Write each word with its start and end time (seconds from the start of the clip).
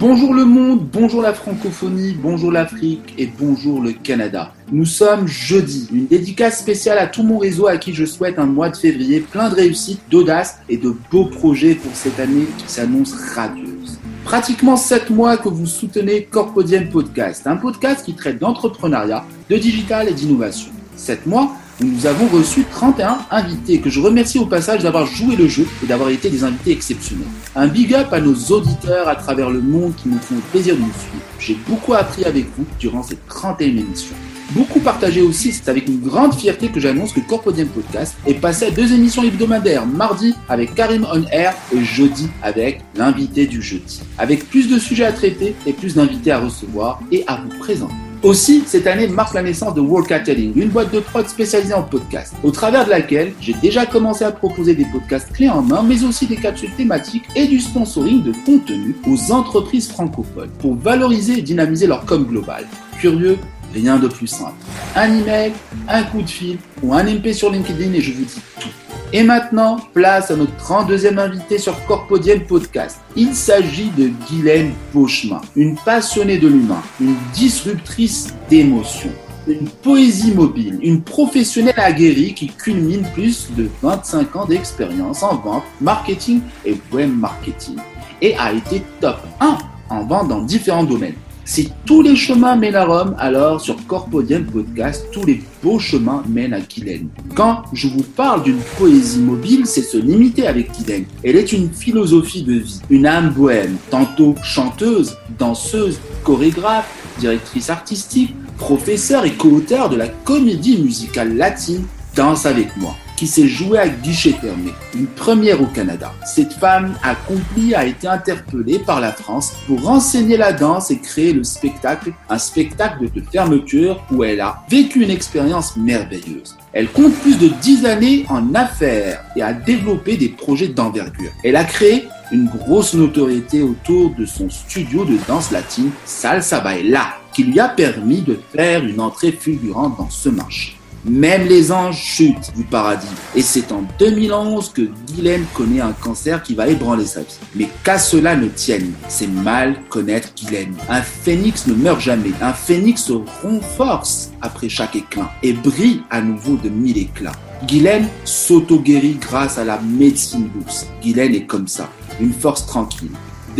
Bonjour 0.00 0.32
le 0.32 0.46
monde, 0.46 0.88
bonjour 0.90 1.20
la 1.20 1.34
francophonie, 1.34 2.16
bonjour 2.18 2.50
l'Afrique 2.50 3.14
et 3.18 3.26
bonjour 3.26 3.82
le 3.82 3.92
Canada. 3.92 4.54
Nous 4.72 4.86
sommes 4.86 5.28
jeudi, 5.28 5.90
une 5.92 6.06
dédicace 6.06 6.58
spéciale 6.58 6.96
à 6.96 7.06
tout 7.06 7.22
mon 7.22 7.36
réseau 7.36 7.66
à 7.66 7.76
qui 7.76 7.92
je 7.92 8.06
souhaite 8.06 8.38
un 8.38 8.46
mois 8.46 8.70
de 8.70 8.78
février 8.78 9.20
plein 9.20 9.50
de 9.50 9.56
réussite, 9.56 10.00
d'audace 10.10 10.58
et 10.70 10.78
de 10.78 10.96
beaux 11.10 11.26
projets 11.26 11.74
pour 11.74 11.94
cette 11.94 12.18
année 12.18 12.46
qui 12.56 12.72
s'annonce 12.72 13.12
radieuse. 13.34 13.98
Pratiquement 14.24 14.78
7 14.78 15.10
mois 15.10 15.36
que 15.36 15.50
vous 15.50 15.66
soutenez 15.66 16.24
Corpodium 16.24 16.88
Podcast, 16.88 17.46
un 17.46 17.56
podcast 17.56 18.02
qui 18.02 18.14
traite 18.14 18.38
d'entrepreneuriat, 18.38 19.26
de 19.50 19.56
digital 19.58 20.08
et 20.08 20.14
d'innovation. 20.14 20.72
7 20.96 21.26
mois 21.26 21.52
nous 21.80 22.06
avons 22.06 22.26
reçu 22.26 22.64
31 22.70 23.18
invités, 23.30 23.80
que 23.80 23.88
je 23.88 24.00
remercie 24.00 24.38
au 24.38 24.46
passage 24.46 24.82
d'avoir 24.82 25.06
joué 25.06 25.36
le 25.36 25.48
jeu 25.48 25.66
et 25.82 25.86
d'avoir 25.86 26.10
été 26.10 26.28
des 26.28 26.44
invités 26.44 26.72
exceptionnels. 26.72 27.26
Un 27.56 27.68
big 27.68 27.94
up 27.94 28.12
à 28.12 28.20
nos 28.20 28.34
auditeurs 28.34 29.08
à 29.08 29.16
travers 29.16 29.50
le 29.50 29.60
monde 29.60 29.94
qui 29.96 30.08
nous 30.08 30.18
font 30.18 30.34
le 30.34 30.40
plaisir 30.42 30.74
de 30.74 30.80
nous 30.80 30.92
suivre. 30.92 31.24
J'ai 31.38 31.58
beaucoup 31.68 31.94
appris 31.94 32.24
avec 32.24 32.46
vous 32.56 32.66
durant 32.78 33.02
ces 33.02 33.16
31 33.28 33.66
émissions. 33.66 34.16
Beaucoup 34.50 34.80
partagé 34.80 35.22
aussi, 35.22 35.52
c'est 35.52 35.68
avec 35.68 35.86
une 35.86 36.00
grande 36.00 36.34
fierté 36.34 36.68
que 36.68 36.80
j'annonce 36.80 37.12
que 37.12 37.20
Corpodium 37.20 37.68
Podcast 37.68 38.16
est 38.26 38.34
passé 38.34 38.66
à 38.66 38.70
deux 38.72 38.92
émissions 38.92 39.22
hebdomadaires, 39.22 39.86
mardi 39.86 40.34
avec 40.48 40.74
Karim 40.74 41.06
On 41.12 41.22
Air 41.30 41.54
et 41.72 41.84
jeudi 41.84 42.28
avec 42.42 42.80
l'invité 42.96 43.46
du 43.46 43.62
jeudi. 43.62 44.02
Avec 44.18 44.48
plus 44.50 44.68
de 44.68 44.78
sujets 44.78 45.04
à 45.04 45.12
traiter 45.12 45.54
et 45.66 45.72
plus 45.72 45.94
d'invités 45.94 46.32
à 46.32 46.40
recevoir 46.40 47.00
et 47.12 47.22
à 47.28 47.36
vous 47.36 47.58
présenter. 47.60 48.09
Aussi, 48.22 48.64
cette 48.66 48.86
année 48.86 49.06
marque 49.08 49.32
la 49.32 49.42
naissance 49.42 49.72
de 49.72 49.80
Worldcatering, 49.80 50.52
une 50.54 50.68
boîte 50.68 50.92
de 50.92 51.00
prod 51.00 51.26
spécialisée 51.26 51.72
en 51.72 51.82
podcast, 51.82 52.34
au 52.42 52.50
travers 52.50 52.84
de 52.84 52.90
laquelle 52.90 53.32
j'ai 53.40 53.54
déjà 53.54 53.86
commencé 53.86 54.24
à 54.24 54.30
proposer 54.30 54.74
des 54.74 54.84
podcasts 54.84 55.32
clés 55.32 55.48
en 55.48 55.62
main, 55.62 55.82
mais 55.82 56.04
aussi 56.04 56.26
des 56.26 56.36
capsules 56.36 56.74
thématiques 56.76 57.24
et 57.34 57.46
du 57.46 57.60
sponsoring 57.60 58.22
de 58.22 58.32
contenu 58.44 58.94
aux 59.06 59.32
entreprises 59.32 59.88
francophones 59.88 60.50
pour 60.58 60.74
valoriser 60.74 61.38
et 61.38 61.42
dynamiser 61.42 61.86
leur 61.86 62.04
com 62.04 62.26
global. 62.26 62.66
Curieux 62.98 63.38
Rien 63.72 63.98
de 63.98 64.08
plus 64.08 64.26
simple. 64.26 64.54
Un 64.96 65.18
email, 65.20 65.52
un 65.88 66.02
coup 66.02 66.22
de 66.22 66.28
fil 66.28 66.58
ou 66.82 66.92
un 66.92 67.04
MP 67.04 67.32
sur 67.32 67.50
LinkedIn 67.50 67.92
et 67.92 68.00
je 68.00 68.12
vous 68.12 68.24
dis 68.24 68.40
tout. 68.58 68.68
Et 69.12 69.24
maintenant, 69.24 69.78
place 69.92 70.30
à 70.30 70.36
notre 70.36 70.54
32e 70.56 71.18
invité 71.18 71.58
sur 71.58 71.84
Corpodium 71.86 72.42
Podcast. 72.42 73.00
Il 73.16 73.34
s'agit 73.34 73.90
de 73.98 74.08
Guylaine 74.28 74.72
Beauchemin, 74.94 75.40
une 75.56 75.76
passionnée 75.76 76.38
de 76.38 76.46
l'humain, 76.46 76.80
une 77.00 77.16
disruptrice 77.34 78.32
d'émotions, 78.48 79.10
une 79.48 79.68
poésie 79.68 80.32
mobile, 80.32 80.78
une 80.80 81.02
professionnelle 81.02 81.80
aguerrie 81.80 82.34
qui 82.34 82.46
culmine 82.46 83.04
plus 83.12 83.50
de 83.56 83.68
25 83.82 84.36
ans 84.36 84.46
d'expérience 84.46 85.24
en 85.24 85.34
vente, 85.38 85.64
marketing 85.80 86.42
et 86.64 86.76
web 86.92 87.10
marketing 87.12 87.78
et 88.22 88.36
a 88.36 88.52
été 88.52 88.80
top 89.00 89.18
1 89.40 89.58
en 89.88 90.04
vente 90.04 90.28
dans 90.28 90.42
différents 90.42 90.84
domaines. 90.84 91.16
Si 91.50 91.68
tous 91.84 92.00
les 92.00 92.14
chemins 92.14 92.54
mènent 92.54 92.76
à 92.76 92.84
Rome, 92.84 93.16
alors 93.18 93.60
sur 93.60 93.84
Corpodium 93.88 94.44
Podcast, 94.44 95.06
tous 95.10 95.26
les 95.26 95.42
beaux 95.64 95.80
chemins 95.80 96.22
mènent 96.28 96.54
à 96.54 96.60
Guylaine. 96.60 97.08
Quand 97.34 97.64
je 97.72 97.88
vous 97.88 98.04
parle 98.04 98.44
d'une 98.44 98.60
poésie 98.78 99.18
mobile, 99.18 99.66
c'est 99.66 99.82
se 99.82 99.96
limiter 99.96 100.46
avec 100.46 100.70
Guylaine. 100.70 101.06
Elle 101.24 101.34
est 101.34 101.52
une 101.52 101.72
philosophie 101.72 102.44
de 102.44 102.52
vie, 102.52 102.80
une 102.88 103.04
âme 103.04 103.30
bohème, 103.30 103.78
tantôt 103.90 104.36
chanteuse, 104.44 105.16
danseuse, 105.40 105.98
chorégraphe, 106.22 106.88
directrice 107.18 107.68
artistique, 107.68 108.32
professeure 108.56 109.24
et 109.24 109.32
co-auteur 109.32 109.88
de 109.88 109.96
la 109.96 110.06
comédie 110.06 110.78
musicale 110.80 111.36
latine 111.36 111.84
Danse 112.14 112.46
avec 112.46 112.76
moi 112.76 112.94
qui 113.20 113.26
s'est 113.26 113.48
joué 113.48 113.78
à 113.78 113.86
guichet 113.86 114.32
fermé, 114.32 114.72
une 114.94 115.06
première 115.06 115.60
au 115.60 115.66
Canada. 115.66 116.10
Cette 116.24 116.54
femme 116.54 116.94
accomplie 117.02 117.74
a 117.74 117.84
été 117.84 118.08
interpellée 118.08 118.78
par 118.78 118.98
la 118.98 119.12
France 119.12 119.52
pour 119.66 119.82
renseigner 119.82 120.38
la 120.38 120.54
danse 120.54 120.90
et 120.90 120.98
créer 121.00 121.34
le 121.34 121.44
spectacle, 121.44 122.14
un 122.30 122.38
spectacle 122.38 123.10
de 123.14 123.20
fermeture 123.20 124.02
où 124.10 124.24
elle 124.24 124.40
a 124.40 124.62
vécu 124.70 125.02
une 125.02 125.10
expérience 125.10 125.76
merveilleuse. 125.76 126.56
Elle 126.72 126.88
compte 126.88 127.12
plus 127.16 127.36
de 127.36 127.48
10 127.48 127.84
années 127.84 128.24
en 128.30 128.54
affaires 128.54 129.22
et 129.36 129.42
a 129.42 129.52
développé 129.52 130.16
des 130.16 130.30
projets 130.30 130.68
d'envergure. 130.68 131.32
Elle 131.44 131.56
a 131.56 131.64
créé 131.64 132.08
une 132.32 132.46
grosse 132.46 132.94
notoriété 132.94 133.60
autour 133.60 134.14
de 134.14 134.24
son 134.24 134.48
studio 134.48 135.04
de 135.04 135.18
danse 135.28 135.50
latine 135.50 135.90
Salsa 136.06 136.60
Baila, 136.60 137.16
qui 137.34 137.44
lui 137.44 137.60
a 137.60 137.68
permis 137.68 138.22
de 138.22 138.40
faire 138.50 138.82
une 138.82 138.98
entrée 138.98 139.32
fulgurante 139.32 139.98
dans 139.98 140.08
ce 140.08 140.30
marché. 140.30 140.79
Même 141.04 141.46
les 141.46 141.72
anges 141.72 141.98
chutent 141.98 142.52
du 142.54 142.64
paradis. 142.64 143.06
Et 143.34 143.42
c'est 143.42 143.72
en 143.72 143.84
2011 143.98 144.70
que 144.72 144.82
Guylaine 145.06 145.44
connaît 145.54 145.80
un 145.80 145.92
cancer 145.92 146.42
qui 146.42 146.54
va 146.54 146.68
ébranler 146.68 147.06
sa 147.06 147.20
vie. 147.20 147.38
Mais 147.54 147.68
qu'à 147.84 147.98
cela 147.98 148.36
ne 148.36 148.48
tienne, 148.48 148.92
c'est 149.08 149.26
mal 149.26 149.76
connaître 149.88 150.34
Guylaine. 150.34 150.74
Un 150.88 151.00
phénix 151.00 151.66
ne 151.66 151.74
meurt 151.74 152.00
jamais. 152.00 152.32
Un 152.42 152.52
phénix 152.52 153.04
se 153.04 153.14
renforce 153.42 154.30
après 154.42 154.68
chaque 154.68 154.96
éclat 154.96 155.30
et 155.42 155.54
brille 155.54 156.02
à 156.10 156.20
nouveau 156.20 156.56
de 156.56 156.68
mille 156.68 156.98
éclats. 156.98 157.32
Guylaine 157.66 158.08
s'auto-guérit 158.24 159.18
grâce 159.20 159.58
à 159.58 159.64
la 159.64 159.80
médecine 159.80 160.50
douce. 160.54 160.86
Guylaine 161.02 161.34
est 161.34 161.46
comme 161.46 161.68
ça, 161.68 161.88
une 162.20 162.32
force 162.32 162.66
tranquille. 162.66 163.10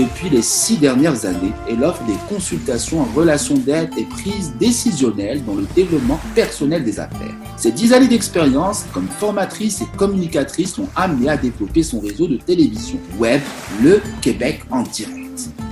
Depuis 0.00 0.30
les 0.30 0.40
six 0.40 0.78
dernières 0.78 1.26
années, 1.26 1.52
elle 1.68 1.84
offre 1.84 2.02
des 2.04 2.16
consultations 2.26 3.02
en 3.02 3.04
relation 3.04 3.54
d'aide 3.54 3.90
et 3.98 4.04
prise 4.04 4.50
décisionnelle 4.58 5.44
dans 5.44 5.56
le 5.56 5.66
développement 5.74 6.18
personnel 6.34 6.84
des 6.84 6.98
affaires. 6.98 7.34
Ces 7.58 7.70
dix 7.70 7.92
années 7.92 8.08
d'expérience 8.08 8.86
comme 8.94 9.08
formatrice 9.18 9.82
et 9.82 9.96
communicatrice 9.98 10.78
l'ont 10.78 10.88
amenée 10.96 11.28
à 11.28 11.36
développer 11.36 11.82
son 11.82 12.00
réseau 12.00 12.26
de 12.28 12.38
télévision 12.38 12.98
web, 13.18 13.42
le 13.82 14.00
Québec 14.22 14.62
en 14.70 14.84
direct. 14.84 15.19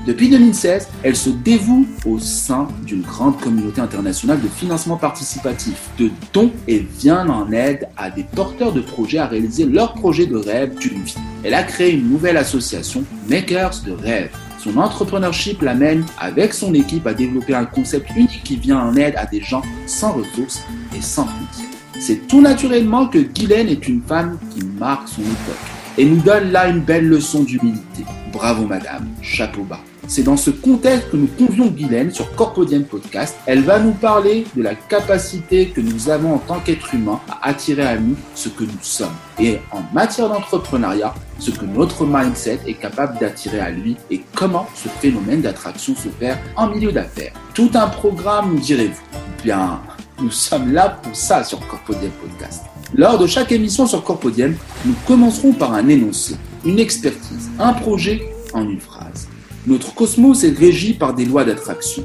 Depuis 0.08 0.30
2016, 0.30 0.88
elle 1.02 1.16
se 1.16 1.28
dévoue 1.28 1.86
au 2.06 2.18
sein 2.18 2.66
d'une 2.86 3.02
grande 3.02 3.38
communauté 3.38 3.82
internationale 3.82 4.40
de 4.40 4.48
financement 4.48 4.96
participatif, 4.96 5.90
de 5.98 6.10
dons 6.32 6.50
et 6.66 6.78
vient 6.78 7.28
en 7.28 7.52
aide 7.52 7.90
à 7.94 8.08
des 8.08 8.22
porteurs 8.22 8.72
de 8.72 8.80
projets 8.80 9.18
à 9.18 9.26
réaliser 9.26 9.66
leur 9.66 9.92
projet 9.92 10.24
de 10.24 10.36
rêve 10.36 10.78
d'une 10.78 11.02
vie. 11.02 11.18
Elle 11.44 11.52
a 11.52 11.62
créé 11.62 11.92
une 11.92 12.08
nouvelle 12.08 12.38
association, 12.38 13.04
Makers 13.28 13.82
de 13.84 13.92
rêve. 13.92 14.30
Son 14.58 14.78
entrepreneurship 14.78 15.60
l'amène 15.60 16.06
avec 16.18 16.54
son 16.54 16.72
équipe 16.72 17.06
à 17.06 17.12
développer 17.12 17.54
un 17.54 17.66
concept 17.66 18.08
unique 18.16 18.40
qui 18.44 18.56
vient 18.56 18.78
en 18.78 18.96
aide 18.96 19.14
à 19.18 19.26
des 19.26 19.42
gens 19.42 19.62
sans 19.84 20.12
ressources 20.12 20.62
et 20.96 21.02
sans 21.02 21.26
frontières. 21.26 21.68
C'est 22.00 22.26
tout 22.26 22.40
naturellement 22.40 23.08
que 23.08 23.18
Guylaine 23.18 23.68
est 23.68 23.86
une 23.86 24.00
femme 24.00 24.38
qui 24.56 24.64
marque 24.64 25.06
son 25.06 25.20
époque 25.20 25.68
et 25.98 26.06
nous 26.06 26.22
donne 26.22 26.50
là 26.50 26.68
une 26.68 26.80
belle 26.80 27.06
leçon 27.06 27.42
d'humilité. 27.42 28.06
Bravo 28.32 28.64
madame, 28.64 29.06
chapeau 29.20 29.64
bas. 29.64 29.82
C'est 30.10 30.22
dans 30.22 30.38
ce 30.38 30.48
contexte 30.48 31.10
que 31.10 31.18
nous 31.18 31.26
convions 31.26 31.66
Guylaine 31.66 32.10
sur 32.10 32.34
Corpodium 32.34 32.82
Podcast. 32.84 33.36
Elle 33.44 33.62
va 33.62 33.78
nous 33.78 33.92
parler 33.92 34.46
de 34.56 34.62
la 34.62 34.74
capacité 34.74 35.68
que 35.68 35.82
nous 35.82 36.08
avons 36.08 36.36
en 36.36 36.38
tant 36.38 36.60
qu'être 36.60 36.94
humain 36.94 37.20
à 37.28 37.50
attirer 37.50 37.86
à 37.86 37.98
nous 37.98 38.16
ce 38.34 38.48
que 38.48 38.64
nous 38.64 38.70
sommes. 38.80 39.14
Et 39.38 39.58
en 39.70 39.82
matière 39.92 40.30
d'entrepreneuriat, 40.30 41.14
ce 41.38 41.50
que 41.50 41.66
notre 41.66 42.06
mindset 42.06 42.60
est 42.66 42.80
capable 42.80 43.18
d'attirer 43.18 43.60
à 43.60 43.68
lui 43.68 43.96
et 44.10 44.22
comment 44.34 44.66
ce 44.74 44.88
phénomène 44.88 45.42
d'attraction 45.42 45.94
s'opère 45.94 46.38
en 46.56 46.68
milieu 46.68 46.90
d'affaires. 46.90 47.34
Tout 47.52 47.70
un 47.74 47.88
programme, 47.88 48.58
direz-vous. 48.60 49.18
Bien, 49.44 49.78
nous 50.22 50.30
sommes 50.30 50.72
là 50.72 50.88
pour 51.02 51.14
ça 51.14 51.44
sur 51.44 51.60
Corpodium 51.68 52.12
Podcast. 52.12 52.62
Lors 52.94 53.18
de 53.18 53.26
chaque 53.26 53.52
émission 53.52 53.86
sur 53.86 54.02
Corpodium, 54.02 54.54
nous 54.86 54.94
commencerons 55.06 55.52
par 55.52 55.74
un 55.74 55.86
énoncé, 55.86 56.36
une 56.64 56.78
expertise, 56.78 57.50
un 57.58 57.74
projet 57.74 58.22
en 58.54 58.62
une 58.62 58.80
phrase. 58.80 59.28
Notre 59.68 59.94
cosmos 59.94 60.44
est 60.44 60.58
régi 60.58 60.94
par 60.94 61.12
des 61.12 61.26
lois 61.26 61.44
d'attraction. 61.44 62.02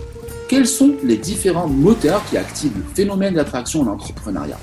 Quels 0.49 0.67
sont 0.67 0.95
les 1.01 1.15
différents 1.15 1.69
moteurs 1.69 2.21
qui 2.29 2.35
activent 2.35 2.75
le 2.75 2.83
phénomène 2.93 3.35
d'attraction 3.35 3.83
en 3.83 3.87
entrepreneuriat? 3.87 4.59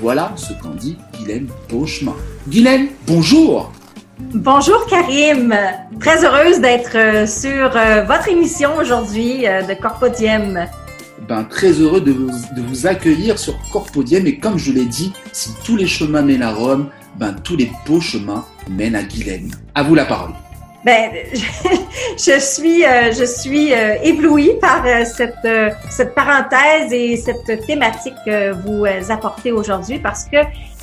Voilà 0.00 0.32
ce 0.36 0.54
qu'en 0.54 0.70
dit 0.70 0.96
Guylaine 1.12 1.48
Beauchemin. 1.68 2.14
Guylaine, 2.48 2.88
bonjour 3.06 3.70
Bonjour 4.32 4.86
Karim, 4.86 5.54
très 6.00 6.24
heureuse 6.24 6.58
d'être 6.60 6.96
euh, 6.96 7.26
sur 7.26 7.76
euh, 7.76 8.02
votre 8.04 8.28
émission 8.28 8.70
aujourd'hui 8.80 9.46
euh, 9.46 9.62
de 9.62 9.74
Corpodium. 9.74 10.64
Ben, 11.28 11.44
très 11.44 11.72
heureux 11.72 12.00
de 12.00 12.12
vous, 12.12 12.30
de 12.56 12.62
vous 12.62 12.86
accueillir 12.86 13.38
sur 13.38 13.54
Corpodium 13.70 14.26
et 14.26 14.38
comme 14.38 14.58
je 14.58 14.72
l'ai 14.72 14.86
dit, 14.86 15.12
si 15.32 15.50
tous 15.64 15.76
les 15.76 15.86
chemins 15.86 16.22
mènent 16.22 16.42
à 16.42 16.52
Rome, 16.52 16.88
ben, 17.16 17.36
tous 17.44 17.56
les 17.56 17.70
beaux 17.86 18.00
chemins 18.00 18.44
mènent 18.70 18.96
à 18.96 19.02
Guylaine. 19.02 19.52
À 19.74 19.82
vous 19.82 19.94
la 19.94 20.06
parole. 20.06 20.32
Ben, 20.88 21.10
je 22.16 22.40
suis, 22.40 22.82
euh, 22.82 23.12
je 23.12 23.24
suis 23.24 23.74
euh, 23.74 23.96
éblouie 24.02 24.52
par 24.58 24.82
euh, 24.86 25.04
cette, 25.04 25.46
cette 25.90 26.14
parenthèse 26.14 26.90
et 26.94 27.14
cette 27.18 27.66
thématique 27.66 28.14
que 28.24 28.52
vous 28.52 28.86
apportez 29.10 29.52
aujourd'hui 29.52 29.98
parce 29.98 30.24
que 30.24 30.38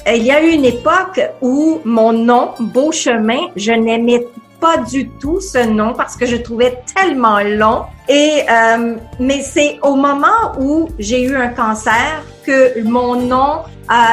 il 0.07 0.21
y 0.21 0.29
a 0.29 0.43
eu 0.43 0.51
une 0.51 0.65
époque 0.65 1.19
où 1.41 1.81
mon 1.85 2.13
nom, 2.13 2.51
Beau 2.59 2.91
Chemin, 2.91 3.47
je 3.55 3.71
n'aimais 3.71 4.27
pas 4.59 4.77
du 4.77 5.09
tout 5.09 5.39
ce 5.41 5.65
nom 5.65 5.93
parce 5.93 6.15
que 6.15 6.27
je 6.27 6.35
trouvais 6.35 6.77
tellement 6.93 7.39
long. 7.39 7.85
Mais 8.07 9.41
c'est 9.41 9.79
au 9.81 9.95
moment 9.95 10.53
où 10.59 10.89
j'ai 10.99 11.23
eu 11.23 11.35
un 11.35 11.47
cancer 11.47 12.23
que 12.45 12.79
mon 12.83 13.15
nom 13.15 13.63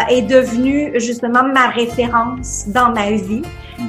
est 0.09 0.23
devenu 0.23 0.99
justement 0.99 1.43
ma 1.43 1.69
référence 1.69 2.65
dans 2.69 2.89
ma 2.89 3.11
vie. 3.11 3.43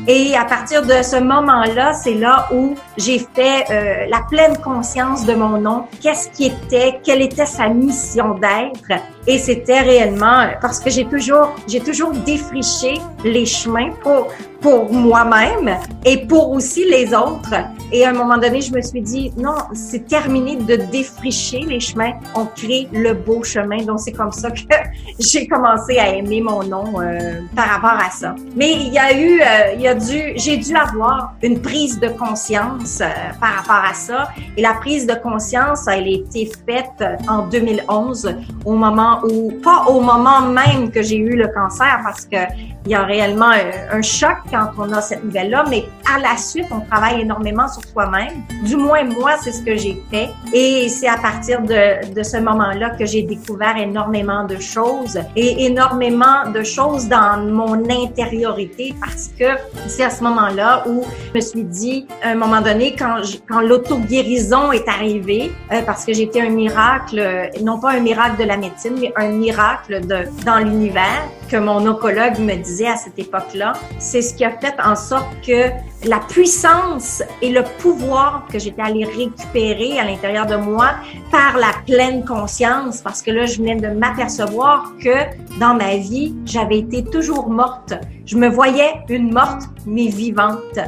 Et 0.08 0.36
à 0.36 0.46
partir 0.46 0.82
de 0.82 1.02
ce 1.02 1.16
moment-là, 1.16 1.94
c'est 1.94 2.16
là 2.16 2.48
où 2.54 2.76
j'ai 2.98 3.20
fait 3.20 3.66
euh, 3.72 4.06
la 4.10 4.22
pleine 4.30 4.58
conscience 4.58 5.26
de 5.26 5.34
mon 5.34 5.60
nom. 5.60 5.86
Qu'est-ce 6.02 6.30
qui 6.30 6.46
était, 6.46 7.00
quelle 7.04 7.22
était 7.22 7.46
sa 7.46 7.70
mission 7.70 8.36
d'être. 8.36 9.02
Et 9.26 9.38
c'était 9.38 9.80
réellement 9.80 10.48
parce 10.62 10.80
que 10.80 10.90
j'ai 10.90 11.06
toujours, 11.06 11.56
j'ai 11.68 11.80
toujours 11.80 12.12
défriché 12.12 13.00
les 13.24 13.46
chemins 13.46 13.92
pour 14.02 14.28
pour 14.64 14.92
moi-même 14.94 15.78
et 16.06 16.26
pour 16.26 16.52
aussi 16.52 16.86
les 16.90 17.14
autres. 17.14 17.54
Et 17.92 18.06
à 18.06 18.10
un 18.10 18.14
moment 18.14 18.38
donné, 18.38 18.62
je 18.62 18.74
me 18.74 18.82
suis 18.82 19.02
dit, 19.02 19.32
non, 19.38 19.58
c'est 19.74 20.08
terminé 20.08 20.56
de 20.56 20.78
défricher 20.78 21.60
les 21.60 21.82
chemins. 21.82 22.14
On 22.34 22.46
crée 22.46 22.88
le 22.94 23.14
beau 23.14 23.44
chemin. 23.44 23.84
Donc, 23.84 24.00
c'est 24.00 24.14
comme 24.14 24.32
ça 24.32 24.50
que 24.50 24.62
j'ai 25.20 25.48
commencé 25.48 26.00
à 26.00 26.16
aimer 26.16 26.42
mon 26.42 26.64
nom 26.64 27.02
euh, 27.02 27.42
par 27.56 27.68
rapport 27.68 28.00
à 28.08 28.10
ça. 28.10 28.34
Mais 28.56 28.72
il 28.72 28.94
y 28.94 28.98
a 28.98 29.16
eu, 29.16 29.42
euh, 29.42 29.76
y 29.84 29.88
a 29.88 29.96
dû, 29.96 30.34
j'ai 30.36 30.58
dû 30.58 30.76
avoir 30.76 31.34
une 31.42 31.62
prise 31.62 32.00
de 32.00 32.10
conscience 32.10 33.02
euh, 33.02 33.08
par 33.40 33.56
rapport 33.56 33.90
à 33.92 33.94
ça. 33.94 34.30
Et 34.58 34.62
la 34.62 34.74
prise 34.74 35.06
de 35.06 35.14
conscience, 35.14 35.88
elle 35.88 36.04
a 36.04 36.08
été 36.08 36.52
faite 36.68 37.04
en 37.28 37.48
2011, 37.48 38.36
au 38.66 38.74
moment 38.74 39.20
où, 39.24 39.52
pas 39.64 39.86
au 39.88 40.02
moment 40.02 40.42
même 40.42 40.92
que 40.92 41.02
j'ai 41.02 41.18
eu 41.18 41.36
le 41.36 41.48
cancer, 41.48 42.00
parce 42.04 42.26
que 42.26 42.38
il 42.86 42.92
y 42.92 42.96
a 42.96 43.04
réellement 43.04 43.52
un, 43.52 43.98
un 43.98 44.02
choc 44.02 44.36
quand 44.52 44.72
on 44.78 44.92
a 44.92 45.02
cette 45.02 45.24
nouvelle-là, 45.24 45.64
mais 45.70 45.86
à 46.14 46.20
la 46.20 46.36
suite, 46.38 46.66
on 46.72 46.82
travaille 46.82 47.22
énormément 47.22 47.68
sur 47.70 47.82
soi-même. 47.86 48.44
Du 48.66 48.76
moins, 48.76 49.04
moi, 49.06 49.36
c'est 49.42 49.54
ce 49.54 49.64
que 49.64 49.78
j'ai 49.78 50.02
fait. 50.12 50.30
Et 50.54 50.90
c'est 50.90 51.08
à 51.08 51.18
partir 51.18 51.62
de, 51.62 52.14
de 52.14 52.24
ce 52.24 52.38
moment-là 52.38 52.92
que 52.92 53.06
j'ai 53.06 53.24
découvert 53.24 53.78
énormément 53.78 54.44
de 54.46 54.58
choses 54.58 55.20
et 55.36 55.66
énormément 55.66 56.50
de 56.54 56.64
choses 56.64 57.08
dans 57.08 57.42
mon 57.46 57.90
intériorité 57.90 58.94
parce 59.00 59.30
que 59.40 59.46
c'est 59.88 60.04
à 60.04 60.10
ce 60.10 60.24
moment-là 60.24 60.84
où 60.88 61.04
je 61.30 61.38
me 61.38 61.42
suis 61.42 61.64
dit, 61.64 62.08
à 62.22 62.30
un 62.30 62.36
moment 62.36 62.62
donné, 62.62 62.96
quand, 62.98 63.22
quand 63.50 63.62
l'auto-guérison 63.62 64.72
est 64.72 64.88
arrivée, 64.88 65.52
euh, 65.72 65.82
parce 65.86 66.06
que 66.06 66.14
j'étais 66.14 66.42
un 66.42 66.50
miracle, 66.50 67.50
non 67.62 67.80
pas 67.80 67.92
un 67.92 68.00
miracle 68.00 68.42
de 68.42 68.48
la 68.48 68.58
médecine, 68.58 68.96
mais 69.00 69.14
un 69.16 69.30
miracle 69.30 70.06
de, 70.06 70.26
dans 70.46 70.60
l'univers, 70.60 71.24
que 71.50 71.58
mon 71.58 71.86
oncologue 71.88 72.40
me 72.40 72.56
disait 72.56 72.88
à 72.88 72.98
cette 72.98 73.18
époque-là, 73.18 73.74
c'est 74.00 74.22
ce 74.22 74.34
qui 74.34 74.44
a 74.44 74.52
fait 74.52 74.76
en 74.84 74.96
sorte 74.96 75.28
que 75.46 75.70
la 76.08 76.20
puissance 76.20 77.24
et 77.42 77.50
le 77.50 77.64
pouvoir 77.80 78.46
que 78.52 78.60
j'étais 78.60 78.82
allée 78.82 79.06
récupérer 79.06 80.00
à 80.00 80.04
l'intérieur 80.04 80.46
de 80.46 80.56
moi 80.56 80.92
par 81.32 81.58
la 81.58 81.72
pleine 81.86 82.26
conscience, 82.26 83.02
parce 83.02 83.22
que 83.22 83.32
là, 83.32 83.46
je 83.46 83.58
venais 83.58 83.76
de 83.76 83.88
m'apercevoir 83.88 84.94
que 85.02 85.60
dans 85.60 85.76
ma 85.76 85.96
vie, 85.96 86.36
j'avais 86.46 86.80
été 86.80 87.04
toujours 87.04 87.50
morte. 87.50 87.94
Je 88.26 88.38
me 88.38 88.50
voyais 88.50 88.94
une 89.10 89.34
morte, 89.34 89.64
mais 89.86 90.08
vivante. 90.08 90.80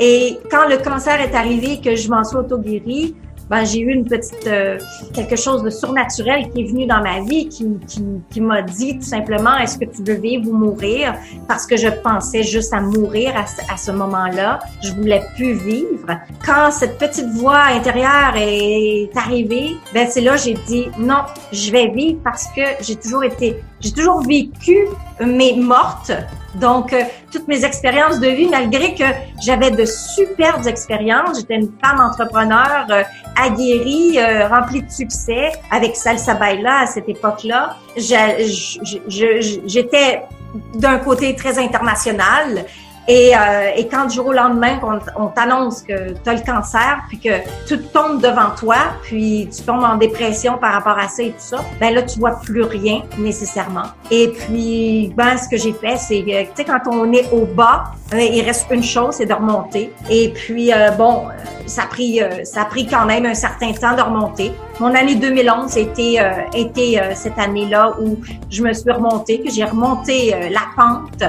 Et 0.00 0.38
quand 0.50 0.68
le 0.68 0.78
cancer 0.78 1.20
est 1.20 1.34
arrivé, 1.34 1.80
que 1.80 1.96
je 1.96 2.10
m'en 2.10 2.24
suis 2.24 2.36
auto-guérie, 2.36 3.14
ben, 3.50 3.64
j'ai 3.64 3.80
eu 3.80 3.92
une 3.92 4.04
petite 4.04 4.46
euh, 4.46 4.78
quelque 5.14 5.36
chose 5.36 5.62
de 5.62 5.70
surnaturel 5.70 6.50
qui 6.50 6.62
est 6.62 6.64
venu 6.64 6.86
dans 6.86 7.02
ma 7.02 7.20
vie, 7.20 7.48
qui, 7.48 7.66
qui, 7.86 8.04
qui 8.30 8.40
m'a 8.40 8.62
dit 8.62 8.98
tout 8.98 9.04
simplement 9.04 9.56
est-ce 9.56 9.78
que 9.78 9.84
tu 9.84 10.02
veux 10.02 10.18
vivre 10.18 10.50
ou 10.50 10.56
mourir? 10.56 11.14
Parce 11.46 11.66
que 11.66 11.76
je 11.76 11.88
pensais 11.88 12.42
juste 12.42 12.72
à 12.72 12.80
mourir 12.80 13.32
à, 13.36 13.44
à 13.72 13.76
ce 13.76 13.90
moment-là. 13.90 14.60
Je 14.82 14.92
voulais 14.92 15.22
plus 15.36 15.54
vivre. 15.54 16.18
Quand 16.44 16.70
cette 16.70 16.98
petite 16.98 17.28
voix 17.34 17.64
intérieure 17.70 18.34
est 18.36 19.10
arrivée, 19.16 19.76
ben 19.94 20.06
c'est 20.10 20.20
là 20.20 20.36
j'ai 20.36 20.54
dit 20.66 20.86
non, 20.98 21.22
je 21.52 21.70
vais 21.70 21.88
vivre 21.88 22.20
parce 22.22 22.46
que 22.54 22.62
j'ai 22.80 22.96
toujours 22.96 23.24
été, 23.24 23.56
j'ai 23.80 23.92
toujours 23.92 24.22
vécu 24.22 24.76
mais 25.20 25.54
morte 25.56 26.12
donc, 26.54 26.92
euh, 26.92 27.02
toutes 27.30 27.46
mes 27.46 27.64
expériences 27.64 28.20
de 28.20 28.28
vie, 28.28 28.46
malgré 28.46 28.94
que 28.94 29.04
j'avais 29.40 29.70
de 29.70 29.84
superbes 29.84 30.66
expériences, 30.66 31.38
j'étais 31.38 31.56
une 31.56 31.70
femme 31.82 32.00
entrepreneur 32.00 32.86
euh, 32.90 33.02
aguerrie, 33.36 34.18
euh, 34.18 34.48
remplie 34.48 34.82
de 34.82 34.90
succès, 34.90 35.52
avec 35.70 35.94
Salsa 35.94 36.34
Baila 36.34 36.80
à 36.80 36.86
cette 36.86 37.08
époque-là. 37.08 37.76
J'étais 39.66 40.22
d'un 40.74 40.98
côté 40.98 41.36
très 41.36 41.58
international, 41.58 42.64
et, 43.08 43.34
euh, 43.34 43.70
et 43.74 43.88
quand 43.88 44.04
du 44.04 44.16
jour 44.16 44.26
au 44.26 44.32
lendemain, 44.34 44.78
on, 44.82 45.24
on 45.24 45.28
t'annonce 45.28 45.80
que 45.80 46.10
tu 46.12 46.30
le 46.30 46.44
cancer, 46.44 46.98
puis 47.08 47.18
que 47.18 47.30
tout 47.66 47.78
tombe 47.90 48.20
devant 48.20 48.50
toi, 48.54 48.76
puis 49.02 49.48
tu 49.50 49.62
tombes 49.62 49.82
en 49.82 49.96
dépression 49.96 50.58
par 50.58 50.74
rapport 50.74 50.98
à 50.98 51.08
ça 51.08 51.22
et 51.22 51.30
tout 51.30 51.36
ça, 51.38 51.64
ben 51.80 51.94
là, 51.94 52.02
tu 52.02 52.18
vois 52.18 52.38
plus 52.38 52.64
rien 52.64 53.00
nécessairement. 53.16 53.84
Et 54.10 54.28
puis, 54.28 55.10
ben, 55.16 55.38
ce 55.38 55.48
que 55.48 55.56
j'ai 55.56 55.72
fait, 55.72 55.96
c'est 55.96 56.22
que, 56.22 56.42
tu 56.42 56.48
sais, 56.56 56.64
quand 56.64 56.80
on 56.86 57.10
est 57.14 57.32
au 57.32 57.46
bas, 57.46 57.84
euh, 58.12 58.20
il 58.20 58.42
reste 58.42 58.66
une 58.70 58.82
chose, 58.82 59.14
c'est 59.14 59.26
de 59.26 59.32
remonter. 59.32 59.90
Et 60.10 60.28
puis, 60.28 60.70
euh, 60.70 60.90
bon, 60.90 61.28
ça 61.64 61.84
a 61.84 61.86
pris, 61.86 62.20
ça 62.44 62.62
a 62.62 62.64
pris 62.66 62.86
quand 62.86 63.06
même 63.06 63.24
un 63.24 63.34
certain 63.34 63.72
temps 63.72 63.94
de 63.94 64.02
remonter. 64.02 64.52
Mon 64.80 64.94
année 64.94 65.16
2011 65.16 65.76
a 65.76 65.80
été, 65.80 66.20
été 66.54 67.00
cette 67.14 67.38
année-là 67.38 67.96
où 68.00 68.18
je 68.48 68.62
me 68.62 68.72
suis 68.72 68.90
remontée, 68.90 69.40
que 69.40 69.50
j'ai 69.50 69.64
remonté 69.64 70.34
la 70.50 70.62
pente 70.76 71.24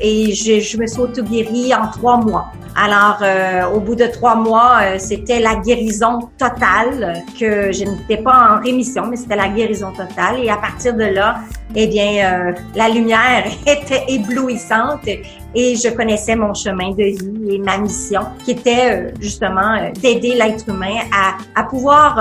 et 0.00 0.32
je, 0.34 0.60
je 0.60 0.78
me 0.78 0.86
suis 0.86 1.00
auto-guérie 1.00 1.74
en 1.74 1.88
trois 1.90 2.16
mois. 2.16 2.52
Alors, 2.76 3.18
euh, 3.22 3.66
au 3.72 3.78
bout 3.78 3.94
de 3.94 4.06
trois 4.06 4.34
mois, 4.34 4.80
euh, 4.82 4.98
c'était 4.98 5.38
la 5.38 5.54
guérison 5.56 6.28
totale, 6.36 7.22
que 7.38 7.70
je 7.70 7.84
n'étais 7.84 8.16
pas 8.16 8.56
en 8.56 8.64
rémission, 8.64 9.06
mais 9.06 9.16
c'était 9.16 9.36
la 9.36 9.48
guérison 9.48 9.92
totale. 9.92 10.42
Et 10.42 10.50
à 10.50 10.56
partir 10.56 10.94
de 10.94 11.04
là, 11.04 11.36
eh 11.76 11.86
bien, 11.86 12.48
euh, 12.48 12.52
la 12.74 12.88
lumière 12.88 13.44
était 13.66 14.04
éblouissante 14.08 15.06
et 15.06 15.76
je 15.76 15.88
connaissais 15.94 16.34
mon 16.34 16.52
chemin 16.52 16.90
de 16.90 17.04
vie 17.04 17.33
et 17.48 17.58
ma 17.58 17.78
mission, 17.78 18.22
qui 18.44 18.52
était 18.52 19.12
justement 19.20 19.90
d'aider 20.00 20.34
l'être 20.34 20.68
humain 20.68 21.00
à, 21.12 21.36
à 21.60 21.64
pouvoir 21.64 22.18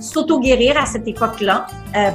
s'auto-guérir 0.00 0.80
à 0.80 0.86
cette 0.86 1.06
époque-là, 1.06 1.66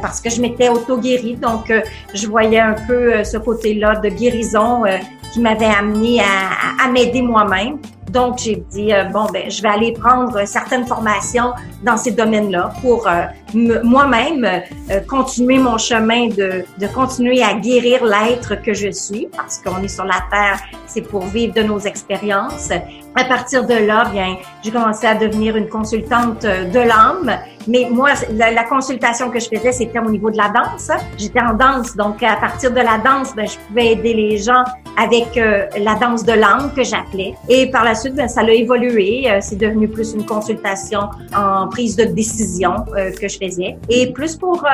parce 0.01 0.21
que 0.21 0.29
je 0.29 0.41
m'étais 0.41 0.69
auto-guérie, 0.69 1.35
donc 1.35 1.71
je 2.13 2.27
voyais 2.27 2.59
un 2.59 2.75
peu 2.87 3.23
ce 3.23 3.37
côté-là 3.37 3.95
de 3.95 4.09
guérison 4.09 4.83
qui 5.31 5.39
m'avait 5.39 5.65
amené 5.65 6.19
à, 6.21 6.85
à, 6.85 6.91
m'aider 6.91 7.21
moi-même. 7.21 7.77
Donc, 8.09 8.39
j'ai 8.39 8.55
dit, 8.71 8.91
euh, 8.91 9.03
bon, 9.03 9.27
ben, 9.31 9.51
je 9.51 9.61
vais 9.61 9.69
aller 9.69 9.93
prendre 9.93 10.43
certaines 10.47 10.85
formations 10.87 11.53
dans 11.83 11.95
ces 11.95 12.11
domaines-là 12.11 12.73
pour 12.81 13.07
euh, 13.07 13.25
moi-même 13.83 14.45
euh, 14.45 14.99
continuer 15.07 15.59
mon 15.59 15.77
chemin 15.77 16.27
de, 16.29 16.65
de 16.79 16.87
continuer 16.87 17.43
à 17.43 17.53
guérir 17.53 18.03
l'être 18.03 18.59
que 18.63 18.73
je 18.73 18.89
suis, 18.89 19.27
parce 19.35 19.59
qu'on 19.59 19.83
est 19.83 19.89
sur 19.89 20.05
la 20.05 20.23
Terre, 20.31 20.59
c'est 20.87 21.03
pour 21.03 21.25
vivre 21.25 21.53
de 21.53 21.61
nos 21.61 21.79
expériences. 21.79 22.48
Said. 22.57 23.03
À 23.15 23.25
partir 23.25 23.65
de 23.65 23.73
là, 23.73 24.05
bien, 24.11 24.37
j'ai 24.63 24.71
commencé 24.71 25.07
à 25.07 25.15
devenir 25.15 25.55
une 25.55 25.67
consultante 25.67 26.43
de 26.43 26.79
l'âme 26.79 27.39
mais 27.69 27.87
moi, 27.91 28.09
la, 28.31 28.63
consultation 28.63 29.29
que 29.29 29.39
je 29.39 29.47
faisais, 29.47 29.71
c'était 29.71 29.99
au 29.99 30.09
niveau 30.09 30.31
de 30.31 30.37
la 30.37 30.49
danse. 30.49 30.89
J'étais 31.17 31.41
en 31.41 31.53
danse, 31.53 31.95
donc 31.95 32.23
à 32.23 32.35
partir 32.35 32.71
de 32.71 32.77
la 32.77 32.97
danse, 32.97 33.35
ben, 33.35 33.47
je 33.47 33.57
pouvais 33.67 33.91
aider 33.93 34.13
les 34.13 34.37
gens 34.37 34.63
avec 34.97 35.37
euh, 35.37 35.65
la 35.77 35.95
danse 35.95 36.23
de 36.23 36.33
langue 36.33 36.73
que 36.75 36.83
j'appelais. 36.83 37.35
Et 37.47 37.69
par 37.69 37.83
la 37.83 37.95
suite, 37.95 38.15
ben, 38.15 38.27
ça 38.27 38.41
a 38.41 38.49
évolué. 38.49 39.29
Euh, 39.29 39.37
c'est 39.41 39.55
devenu 39.55 39.87
plus 39.87 40.13
une 40.13 40.25
consultation 40.25 41.01
en 41.35 41.67
prise 41.67 41.95
de 41.95 42.05
décision 42.05 42.85
euh, 42.95 43.11
que 43.11 43.27
je 43.27 43.37
faisais. 43.37 43.77
Et 43.89 44.11
plus 44.11 44.35
pour 44.35 44.65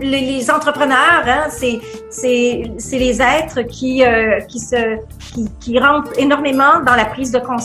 les, 0.00 0.20
les, 0.20 0.50
entrepreneurs, 0.50 1.24
hein, 1.26 1.46
c'est 1.48 1.80
c'est 2.10 2.72
c'est 2.78 2.98
les 2.98 3.20
êtres 3.20 3.62
qui 3.62 4.02
qui 4.48 4.60
se 4.60 4.98
qui, 5.32 5.48
qui 5.60 5.78
rentrent 5.78 6.12
énormément 6.18 6.80
dans 6.84 6.94
la 6.94 7.04
prise 7.04 7.30
de 7.30 7.38
conscience 7.38 7.55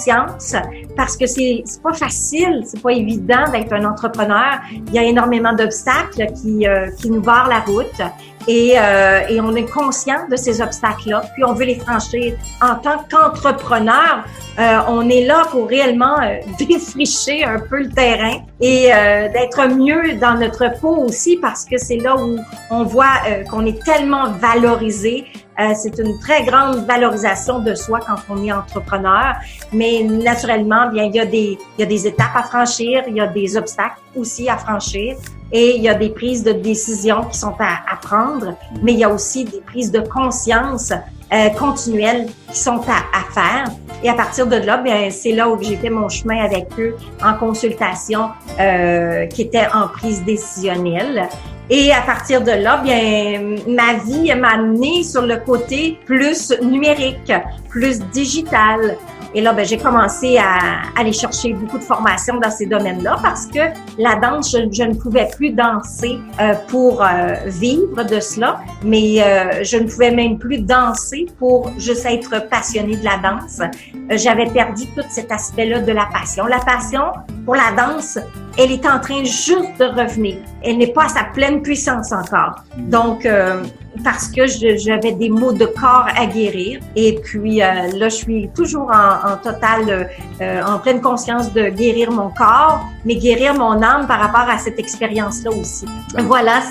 parce 0.96 1.18
que 1.18 1.26
c'est 1.26 1.64
pas 1.84 1.94
facile, 1.94 2.62
c'est 2.66 2.82
pas 2.82 2.92
évident 2.92 3.50
d'être 3.52 3.74
un 3.74 3.86
entrepreneur 3.86 4.60
il 4.72 4.94
y 4.94 5.00
a 5.00 5.04
énormément 5.04 5.54
d'obstacles 5.54 6.28
qui, 6.42 6.68
euh, 6.68 6.90
qui 6.98 7.10
nous 7.10 7.22
barrent 7.22 7.50
la 7.50 7.60
route 7.60 8.02
et, 8.48 8.74
euh, 8.78 9.22
et 9.30 9.40
on 9.40 9.56
est 9.56 9.70
conscient 9.70 10.28
de 10.30 10.36
ces 10.36 10.62
obstacles-là, 10.62 11.24
puis 11.34 11.44
on 11.44 11.54
veut 11.54 11.66
les 11.66 11.80
franchir. 11.80 12.34
En 12.62 12.76
tant 12.76 13.04
qu'entrepreneur, 13.10 14.26
euh, 14.60 14.80
on 14.88 15.08
est 15.10 15.26
là 15.26 15.44
pour 15.52 15.68
réellement 15.68 16.18
défricher 16.60 17.44
un 17.44 17.60
peu 17.60 17.84
le 17.84 17.90
terrain 17.90 18.40
et 18.62 18.92
d'être 19.34 19.68
mieux 19.70 20.14
dans 20.16 20.36
notre 20.36 20.80
peau 20.80 20.96
aussi 21.06 21.38
parce 21.38 21.66
que 21.66 21.78
c'est 21.78 21.98
là 21.98 22.16
où 22.16 22.38
on 22.70 22.84
voit 22.84 23.18
qu'on 23.50 23.66
est 23.66 23.84
tellement 23.84 24.32
valorisé. 24.34 25.26
Euh, 25.60 25.74
c'est 25.76 26.00
une 26.00 26.18
très 26.20 26.44
grande 26.44 26.86
valorisation 26.88 27.60
de 27.60 27.76
soi 27.76 28.00
quand 28.00 28.16
on 28.30 28.44
est 28.44 28.52
entrepreneur, 28.52 29.36
mais 29.74 30.04
naturellement, 30.04 30.90
bien 30.90 31.04
il 31.04 31.16
y 31.16 31.20
a 31.20 31.26
des 31.26 31.58
il 31.78 31.82
y 31.82 31.84
a 31.84 31.86
des 31.86 32.08
étapes 32.08 32.36
à 32.36 32.44
franchir, 32.44 33.04
il 33.08 33.16
y 33.16 33.20
a 33.20 33.28
des 33.28 33.58
obstacles 33.58 34.00
aussi 34.16 34.50
à 34.50 34.58
franchir 34.58 35.18
et 35.52 35.76
il 35.76 35.82
y 35.82 35.90
a 35.90 35.94
des 35.94 36.10
prises 36.10 36.44
de 36.44 36.54
décision 36.54 37.26
qui 37.26 37.38
sont 37.38 37.56
à, 37.60 37.82
à 37.92 37.98
prendre, 37.98 38.56
mais 38.82 38.94
il 38.94 39.00
y 39.00 39.04
a 39.04 39.10
aussi 39.10 39.44
des 39.44 39.62
prises 39.62 39.92
de 39.92 40.00
conscience 40.00 40.94
euh, 41.34 41.50
continuelles 41.50 42.28
qui 42.52 42.60
sont 42.60 42.82
à, 42.88 43.18
à, 43.18 43.32
faire. 43.32 43.66
Et 44.04 44.10
à 44.10 44.14
partir 44.14 44.48
de 44.48 44.56
là, 44.56 44.78
bien 44.78 45.10
c'est 45.12 45.32
là 45.32 45.50
où 45.50 45.62
j'ai 45.62 45.78
fait 45.78 45.90
mon 45.90 46.10
chemin 46.10 46.44
avec 46.44 46.68
eux 46.78 46.96
en 47.24 47.34
consultation, 47.36 48.30
euh, 48.60 49.26
qui 49.28 49.44
était 49.44 49.68
en 49.74 49.88
prise 49.88 50.24
décisionnelle. 50.24 51.30
Et 51.70 51.94
à 51.94 52.02
partir 52.02 52.42
de 52.42 52.52
là, 52.52 52.82
bien, 52.84 53.56
ma 53.66 53.94
vie 54.04 54.34
m'a 54.36 54.56
amené 54.56 55.04
sur 55.04 55.22
le 55.22 55.38
côté 55.38 55.98
plus 56.06 56.52
numérique, 56.62 57.32
plus 57.70 58.00
digital. 58.12 58.98
Et 59.34 59.42
là, 59.42 59.54
ben, 59.54 59.66
j'ai 59.66 59.78
commencé 59.78 60.38
à 60.38 60.82
aller 61.00 61.14
chercher 61.14 61.54
beaucoup 61.54 61.78
de 61.78 61.84
formations 61.84 62.38
dans 62.38 62.52
ces 62.52 62.66
domaines-là 62.66 63.18
parce 63.22 63.46
que 63.46 63.60
la 63.98 64.16
danse, 64.16 64.52
je, 64.52 64.84
ne 64.84 64.94
pouvais 64.94 65.30
plus 65.36 65.52
danser 65.52 66.20
euh, 66.40 66.54
pour 66.68 67.02
euh, 67.02 67.36
vivre 67.46 68.04
de 68.04 68.20
cela, 68.20 68.60
mais 68.84 69.22
euh, 69.22 69.64
je 69.64 69.78
ne 69.78 69.88
pouvais 69.88 70.12
même 70.12 70.38
plus 70.38 70.60
danser 70.60 71.28
pour 71.40 71.72
juste 71.78 72.06
être 72.06 72.50
passionnée 72.50 72.98
de 72.98 73.06
la 73.06 73.18
danse. 73.18 73.62
J'avais 74.10 74.48
perdu 74.48 74.86
tout 74.88 75.06
cet 75.10 75.32
aspect-là 75.32 75.80
de 75.80 75.92
la 75.94 76.08
passion. 76.12 76.46
La 76.46 76.60
passion 76.60 77.14
pour 77.46 77.56
la 77.56 77.72
danse, 77.78 78.20
elle 78.58 78.72
est 78.72 78.86
en 78.86 79.00
train 79.00 79.24
juste 79.24 79.80
de 79.80 79.86
revenir. 79.86 80.40
Elle 80.62 80.78
n'est 80.78 80.92
pas 80.92 81.06
à 81.06 81.10
sa 81.10 81.24
pleine 81.24 81.62
puissance 81.62 82.12
encore. 82.12 82.56
Donc, 82.78 83.26
parce 84.04 84.28
que 84.28 84.48
j'avais 84.48 85.12
des 85.12 85.30
maux 85.30 85.52
de 85.52 85.66
corps 85.66 86.08
à 86.16 86.26
guérir. 86.26 86.80
Et 86.96 87.20
puis 87.24 87.62
euh, 87.62 87.66
là, 87.96 88.10
je 88.10 88.16
suis 88.16 88.50
toujours 88.56 88.90
en, 88.92 89.32
en 89.32 89.38
totale, 89.38 90.10
euh, 90.42 90.62
en 90.64 90.80
pleine 90.80 91.02
conscience 91.02 91.54
de 91.54 91.70
guérir 91.70 92.12
mon 92.12 92.30
corps, 92.30 92.86
mais 93.06 93.16
guérir 93.16 93.54
mon 93.54 93.82
âme 93.82 94.08
par 94.08 94.20
rapport 94.20 94.50
à 94.50 94.58
cette 94.58 94.80
expérience-là 94.80 95.52
aussi. 95.52 95.86
Voilà, 96.20 96.62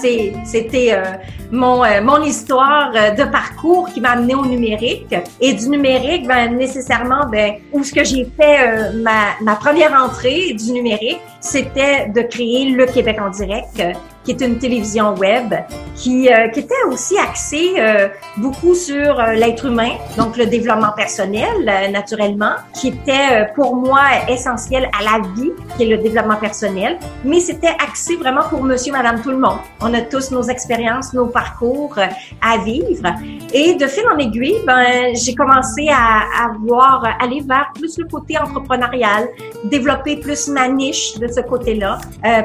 c'était 0.45 0.93
euh, 0.93 1.03
mon, 1.51 1.83
mon 2.03 2.23
histoire 2.23 2.93
de 2.93 3.25
parcours 3.25 3.89
qui 3.93 4.01
m'a 4.01 4.11
amené 4.11 4.35
au 4.35 4.47
numérique. 4.47 5.15
Et 5.41 5.53
du 5.53 5.69
numérique, 5.69 6.27
ben, 6.27 6.57
nécessairement, 6.57 7.27
ben, 7.31 7.55
où 7.73 7.83
ce 7.85 7.93
que 7.93 8.05
j'ai 8.05 8.27
fait 8.39 8.93
ma, 8.95 9.35
ma 9.43 9.57
première 9.57 9.93
entrée 9.93 10.55
du 10.55 10.73
numérique, 10.73 11.21
c'était 11.41 12.09
de 12.09 12.23
créer 12.23 12.71
le 12.71 12.87
Québec 12.87 13.19
en 13.21 13.31
direct 13.31 13.83
qui 14.25 14.33
est 14.33 14.41
une 14.41 14.59
télévision 14.59 15.15
web, 15.15 15.55
qui, 15.97 16.33
euh, 16.33 16.49
qui 16.49 16.61
était 16.61 16.83
aussi 16.89 17.19
axée 17.19 17.75
euh, 17.79 18.09
beaucoup 18.37 18.75
sur 18.75 19.19
euh, 19.19 19.33
l'être 19.33 19.67
humain, 19.67 19.93
donc 20.17 20.37
le 20.37 20.47
développement 20.47 20.93
personnel, 20.97 21.51
naturellement, 21.93 22.55
qui 22.75 22.89
était 22.89 23.49
pour 23.55 23.77
moi 23.77 24.03
essentiel 24.29 24.89
à 24.99 25.03
la 25.03 25.29
vie, 25.35 25.51
qui 25.77 25.85
est 25.85 25.97
le 25.97 25.99
développement 25.99 26.37
personnel, 26.37 26.99
mais 27.25 27.41
c'était 27.41 27.75
axé 27.89 28.17
vraiment 28.17 28.43
pour 28.49 28.63
monsieur, 28.63 28.93
madame, 28.93 29.21
tout 29.23 29.31
le 29.31 29.39
monde. 29.39 29.59
On 29.81 29.93
a 29.95 30.01
tous 30.03 30.31
nos 30.31 30.43
expériences, 30.43 31.13
nos 31.13 31.27
parcours 31.27 31.97
à 31.99 32.59
vivre. 32.59 33.15
Et 33.53 33.75
de 33.75 33.87
fil 33.87 34.05
en 34.13 34.19
aiguille, 34.19 34.57
ben, 34.67 35.15
j'ai 35.15 35.35
commencé 35.35 35.89
à, 35.91 36.45
à 36.45 36.53
voir, 36.61 37.05
aller 37.21 37.43
vers 37.47 37.71
plus 37.75 37.99
le 37.99 38.07
côté 38.07 38.39
entrepreneurial, 38.39 39.29
développer 39.65 40.17
plus 40.17 40.49
ma 40.49 40.69
niche 40.69 41.19
de 41.19 41.29
ce 41.29 41.41
côté-là, 41.41 41.99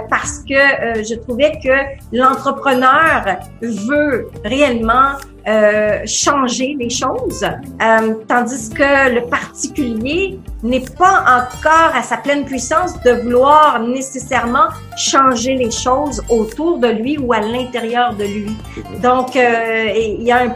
parce 0.10 0.40
que 0.40 1.04
je 1.04 1.16
trouvais 1.16 1.58
l'entrepreneur 2.12 3.26
veut 3.62 4.30
réellement 4.44 5.14
euh, 5.48 6.00
changer 6.08 6.76
les 6.80 6.90
choses, 6.90 7.44
euh, 7.44 8.16
tandis 8.28 8.68
que 8.72 9.14
le 9.14 9.30
particulier 9.30 10.40
n'est 10.64 10.86
pas 10.98 11.24
encore 11.38 11.96
à 11.96 12.02
sa 12.02 12.18
pleine 12.18 12.46
puissance 12.46 13.00
de 13.04 13.12
vouloir 13.22 13.80
nécessairement 13.80 14.70
changer 14.98 15.54
les 15.54 15.70
choses 15.70 16.24
autour 16.30 16.80
de 16.80 16.88
lui 16.88 17.20
ou 17.20 17.32
à 17.32 17.42
l'intérieur 17.42 18.16
de 18.16 18.24
lui. 18.24 18.58
Donc, 19.04 19.36
euh, 19.36 19.92
il 19.96 20.24
y 20.24 20.32
a 20.32 20.46
un, 20.46 20.56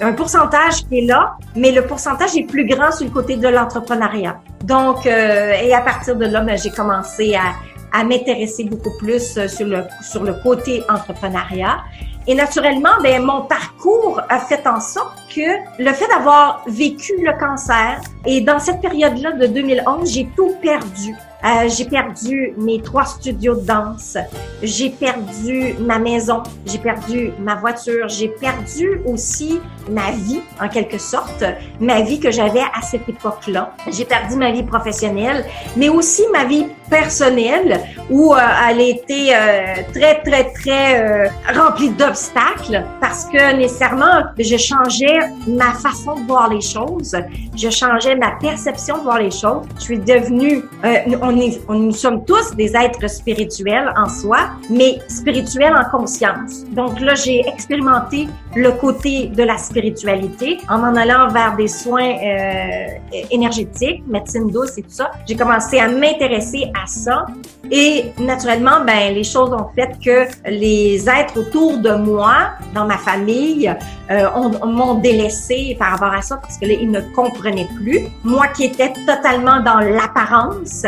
un, 0.00 0.12
pourcentage 0.12 0.86
qui 0.88 1.00
est 1.00 1.06
là, 1.06 1.34
mais 1.54 1.70
le 1.70 1.82
pourcentage 1.82 2.34
est 2.34 2.44
plus 2.46 2.64
grand 2.64 2.92
sur 2.92 3.04
le 3.04 3.12
côté 3.12 3.36
de 3.36 3.48
l'entrepreneuriat. 3.48 4.40
Donc, 4.64 5.04
et 5.04 5.74
à 5.74 5.80
partir 5.82 6.16
de 6.16 6.24
là, 6.24 6.40
ben, 6.40 6.56
j'ai 6.56 6.70
commencé 6.70 7.34
à, 7.34 7.52
à 7.92 8.04
m'intéresser 8.04 8.64
beaucoup 8.64 8.96
plus 8.98 9.36
euh, 9.36 9.48
sur 9.48 9.66
le, 9.66 9.84
sur 10.02 10.22
le 10.22 10.34
côté 10.42 10.82
entrepreneuriat. 10.88 11.78
Et 12.26 12.34
naturellement, 12.34 12.90
ben, 13.02 13.22
mon 13.22 13.42
parcours 13.42 14.20
a 14.28 14.38
fait 14.38 14.66
en 14.66 14.80
sorte 14.80 15.18
que 15.34 15.82
le 15.82 15.92
fait 15.92 16.06
d'avoir 16.08 16.62
vécu 16.66 17.14
le 17.18 17.32
cancer 17.38 18.00
et 18.26 18.40
dans 18.40 18.58
cette 18.58 18.80
période-là 18.80 19.32
de 19.32 19.46
2011, 19.46 20.12
j'ai 20.12 20.28
tout 20.36 20.54
perdu. 20.60 21.14
Euh, 21.42 21.68
j'ai 21.68 21.86
perdu 21.86 22.52
mes 22.58 22.82
trois 22.82 23.06
studios 23.06 23.54
de 23.54 23.66
danse. 23.66 24.18
J'ai 24.62 24.90
perdu 24.90 25.74
ma 25.80 25.98
maison. 25.98 26.42
J'ai 26.66 26.78
perdu 26.78 27.32
ma 27.38 27.54
voiture. 27.54 28.08
J'ai 28.08 28.28
perdu 28.28 29.00
aussi 29.06 29.60
ma 29.88 30.10
vie, 30.10 30.40
en 30.60 30.68
quelque 30.68 30.98
sorte, 30.98 31.44
ma 31.80 32.02
vie 32.02 32.20
que 32.20 32.30
j'avais 32.30 32.60
à 32.60 32.82
cette 32.82 33.08
époque-là. 33.08 33.74
J'ai 33.90 34.04
perdu 34.04 34.36
ma 34.36 34.52
vie 34.52 34.62
professionnelle, 34.62 35.46
mais 35.76 35.88
aussi 35.88 36.22
ma 36.32 36.44
vie 36.44 36.66
personnelle, 36.90 37.80
où 38.10 38.34
euh, 38.34 38.38
elle 38.68 38.80
était 38.80 39.30
euh, 39.32 39.82
très, 39.94 40.20
très, 40.22 40.52
très 40.52 41.00
euh, 41.00 41.28
remplie 41.54 41.90
d'obstacles, 41.90 42.84
parce 43.00 43.24
que 43.26 43.56
nécessairement, 43.56 44.24
je 44.38 44.56
changeais 44.56 45.18
ma 45.46 45.72
façon 45.72 46.16
de 46.16 46.26
voir 46.26 46.50
les 46.50 46.60
choses. 46.60 47.16
Je 47.56 47.70
changeais 47.70 48.16
ma 48.16 48.32
perception 48.32 48.98
de 48.98 49.02
voir 49.02 49.20
les 49.20 49.30
choses. 49.30 49.64
Je 49.76 49.82
suis 49.82 49.98
devenue, 49.98 50.64
on 50.82 51.40
est, 51.40 51.60
on, 51.68 51.74
nous 51.74 51.92
sommes 51.92 52.24
tous 52.24 52.54
des 52.56 52.74
êtres 52.76 53.08
spirituels 53.08 53.92
en 53.96 54.08
soi, 54.08 54.50
mais 54.68 54.98
spirituels 55.08 55.74
en 55.74 55.96
conscience. 55.96 56.64
Donc 56.70 57.00
là, 57.00 57.14
j'ai 57.14 57.46
expérimenté 57.46 58.28
le 58.54 58.72
côté 58.72 59.26
de 59.28 59.42
la 59.42 59.58
spiritualité 59.58 60.58
en 60.68 60.80
en 60.80 60.96
allant 60.96 61.28
vers 61.28 61.56
des 61.56 61.68
soins 61.68 62.10
euh, 62.10 62.86
énergétiques, 63.30 64.02
médecine 64.06 64.50
douce 64.50 64.78
et 64.78 64.82
tout 64.82 64.90
ça. 64.90 65.10
J'ai 65.26 65.36
commencé 65.36 65.78
à 65.78 65.88
m'intéresser 65.88 66.70
à 66.80 66.86
ça 66.86 67.26
et 67.70 68.06
naturellement, 68.18 68.84
ben 68.84 69.14
les 69.14 69.22
choses 69.22 69.52
ont 69.52 69.68
fait 69.74 69.92
que 70.04 70.50
les 70.50 71.08
êtres 71.08 71.38
autour 71.38 71.78
de 71.78 71.92
moi, 71.92 72.50
dans 72.74 72.84
ma 72.84 72.98
famille, 72.98 73.72
euh, 74.10 74.28
m'ont 74.66 74.94
délaissé 74.94 75.76
par 75.78 75.92
rapport 75.92 76.12
à 76.12 76.22
ça 76.22 76.36
parce 76.38 76.58
que 76.58 76.66
là, 76.66 76.72
ils 76.72 76.90
ne 76.90 77.00
comprenaient 77.14 77.68
plus. 77.76 78.00
Moi 78.24 78.48
qui 78.48 78.64
étais 78.64 78.92
totalement 79.06 79.60
dans 79.60 79.78
l'apparence, 79.78 80.82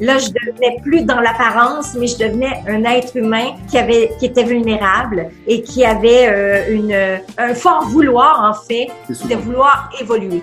là, 0.00 0.18
je 0.18 0.28
devenais 0.30 0.80
plus 0.82 1.02
dans 1.02 1.20
l'apparence, 1.20 1.94
mais 1.94 2.08
je 2.08 2.18
devenais 2.18 2.62
un 2.66 2.82
être 2.84 3.16
humain 3.16 3.52
qui 3.70 3.78
avait, 3.78 4.10
qui 4.18 4.26
était 4.26 4.44
vulnérable 4.44 5.28
et 5.46 5.62
qui 5.62 5.84
avait 5.84 6.28
euh, 6.28 6.74
une, 6.74 6.92
un 7.38 7.54
fort 7.54 7.84
vouloir 7.88 8.42
en 8.42 8.54
fait 8.54 8.88
de 9.08 9.34
vouloir 9.34 9.90
évoluer. 10.00 10.42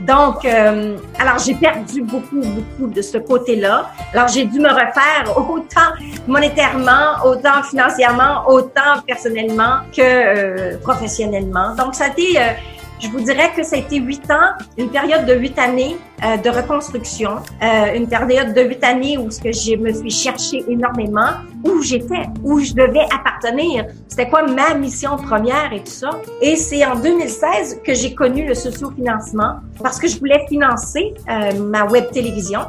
Donc, 0.00 0.44
euh, 0.44 0.96
alors 1.18 1.38
j'ai 1.38 1.54
perdu 1.54 2.02
beaucoup, 2.02 2.40
beaucoup 2.40 2.92
de 2.92 3.02
ce 3.02 3.18
côté-là. 3.18 3.90
Alors 4.12 4.28
j'ai 4.28 4.44
dû 4.44 4.58
me 4.58 4.68
refaire 4.68 5.24
autant 5.36 5.92
monétairement, 6.26 7.24
autant 7.24 7.62
financièrement, 7.62 8.48
autant 8.48 9.00
personnellement 9.06 9.80
que 9.94 10.02
euh, 10.02 10.78
professionnellement. 10.78 11.74
Donc 11.76 11.94
ça 11.94 12.04
a 12.04 12.08
été 12.08 12.38
euh, 12.38 12.52
je 13.00 13.08
vous 13.08 13.20
dirais 13.20 13.50
que 13.56 13.62
ça 13.62 13.76
a 13.76 13.78
été 13.78 13.98
huit 13.98 14.30
ans, 14.30 14.52
une 14.76 14.90
période 14.90 15.26
de 15.26 15.34
huit 15.34 15.58
années 15.58 15.96
euh, 16.22 16.36
de 16.36 16.50
reconstruction, 16.50 17.36
euh, 17.62 17.94
une 17.94 18.06
période 18.06 18.52
de 18.54 18.60
huit 18.62 18.84
années 18.84 19.16
où 19.16 19.30
ce 19.30 19.40
que 19.40 19.52
je 19.52 19.76
me 19.76 19.92
suis 19.92 20.10
cherché 20.10 20.64
énormément, 20.68 21.30
où 21.64 21.82
j'étais, 21.82 22.26
où 22.42 22.60
je 22.60 22.72
devais 22.74 23.06
appartenir, 23.12 23.86
c'était 24.08 24.28
quoi 24.28 24.42
ma 24.42 24.74
mission 24.74 25.16
première 25.16 25.72
et 25.72 25.80
tout 25.80 25.90
ça. 25.90 26.10
Et 26.42 26.56
c'est 26.56 26.84
en 26.84 26.96
2016 26.96 27.80
que 27.84 27.94
j'ai 27.94 28.14
connu 28.14 28.46
le 28.46 28.54
sociofinancement 28.54 29.56
parce 29.82 29.98
que 29.98 30.06
je 30.06 30.18
voulais 30.18 30.44
financer 30.48 31.14
euh, 31.28 31.58
ma 31.58 31.86
web 31.86 32.10
télévision 32.10 32.60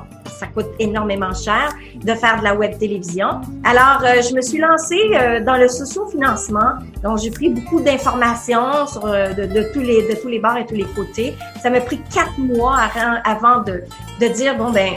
ça 0.42 0.48
coûte 0.48 0.72
énormément 0.80 1.34
cher 1.34 1.70
de 1.96 2.14
faire 2.16 2.40
de 2.40 2.44
la 2.44 2.56
web 2.56 2.76
télévision. 2.80 3.42
Alors, 3.64 4.02
euh, 4.04 4.22
je 4.28 4.34
me 4.34 4.42
suis 4.42 4.58
lancée 4.58 5.12
euh, 5.14 5.40
dans 5.40 5.56
le 5.56 5.68
socio-financement. 5.68 6.80
Donc, 7.04 7.20
j'ai 7.20 7.30
pris 7.30 7.50
beaucoup 7.50 7.80
d'informations 7.80 8.88
sur 8.88 9.06
euh, 9.06 9.34
de, 9.34 9.46
de, 9.46 9.72
tous 9.72 9.82
les 9.82 10.02
de 10.10 10.20
tous 10.20 10.30
les 10.30 10.40
bords 10.40 10.58
et 10.58 10.66
tous 10.66 10.76
les 10.76 10.90
côtés. 10.96 11.36
Ça 11.62 11.70
m'a 11.70 11.80
pris 11.82 12.02
quatre 12.14 12.40
mois 12.40 12.80
avant 13.24 13.62
de 13.62 13.84
de 14.20 14.28
dire 14.28 14.56
bon 14.56 14.70
ben 14.72 14.92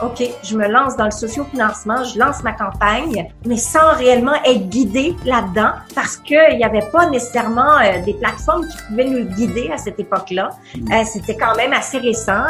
ok, 0.00 0.22
je 0.44 0.56
me 0.56 0.68
lance 0.68 0.96
dans 0.96 1.06
le 1.06 1.10
socio-financement, 1.10 2.04
je 2.04 2.18
lance 2.18 2.42
ma 2.44 2.52
campagne, 2.52 3.28
mais 3.44 3.56
sans 3.56 3.94
réellement 3.96 4.36
être 4.44 4.68
guidée 4.68 5.16
là-dedans 5.24 5.72
parce 5.94 6.16
que 6.16 6.52
il 6.52 6.58
n'y 6.58 6.64
avait 6.64 6.88
pas 6.92 7.08
nécessairement 7.10 7.78
des 8.04 8.14
plateformes 8.14 8.66
qui 8.68 8.76
pouvaient 8.88 9.08
nous 9.08 9.24
guider 9.34 9.70
à 9.72 9.76
cette 9.76 9.98
époque-là. 9.98 10.50
Mm. 10.76 11.04
C'était 11.04 11.36
quand 11.36 11.56
même 11.56 11.72
assez 11.72 11.98
récent 11.98 12.44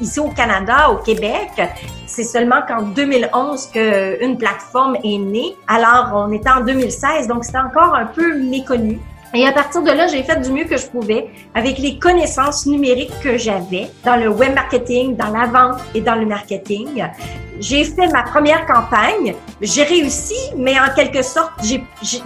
ici 0.00 0.20
au 0.20 0.28
Canada, 0.28 0.90
au 0.90 0.96
Québec. 0.96 1.50
C'est 2.06 2.24
seulement 2.24 2.62
qu'en 2.66 2.82
2011 2.82 3.70
qu'une 3.72 4.38
plateforme 4.38 4.96
est 5.02 5.18
née. 5.18 5.56
Alors, 5.66 6.12
on 6.14 6.32
était 6.32 6.50
en 6.50 6.60
2016, 6.60 7.28
donc 7.28 7.44
c'était 7.44 7.58
encore 7.58 7.94
un 7.94 8.06
peu 8.06 8.38
méconnu. 8.38 9.00
Et 9.36 9.44
à 9.44 9.52
partir 9.52 9.82
de 9.82 9.90
là, 9.90 10.06
j'ai 10.06 10.22
fait 10.22 10.40
du 10.40 10.52
mieux 10.52 10.64
que 10.64 10.76
je 10.76 10.86
pouvais 10.86 11.28
avec 11.54 11.78
les 11.78 11.98
connaissances 11.98 12.66
numériques 12.66 13.12
que 13.20 13.36
j'avais 13.36 13.88
dans 14.04 14.14
le 14.14 14.28
web 14.28 14.54
marketing, 14.54 15.16
dans 15.16 15.30
la 15.30 15.46
vente 15.46 15.80
et 15.92 16.00
dans 16.00 16.14
le 16.14 16.24
marketing. 16.24 17.04
J'ai 17.58 17.82
fait 17.84 18.06
ma 18.08 18.22
première 18.22 18.64
campagne. 18.64 19.34
J'ai 19.60 19.82
réussi, 19.82 20.36
mais 20.56 20.78
en 20.78 20.94
quelque 20.94 21.22
sorte, 21.22 21.52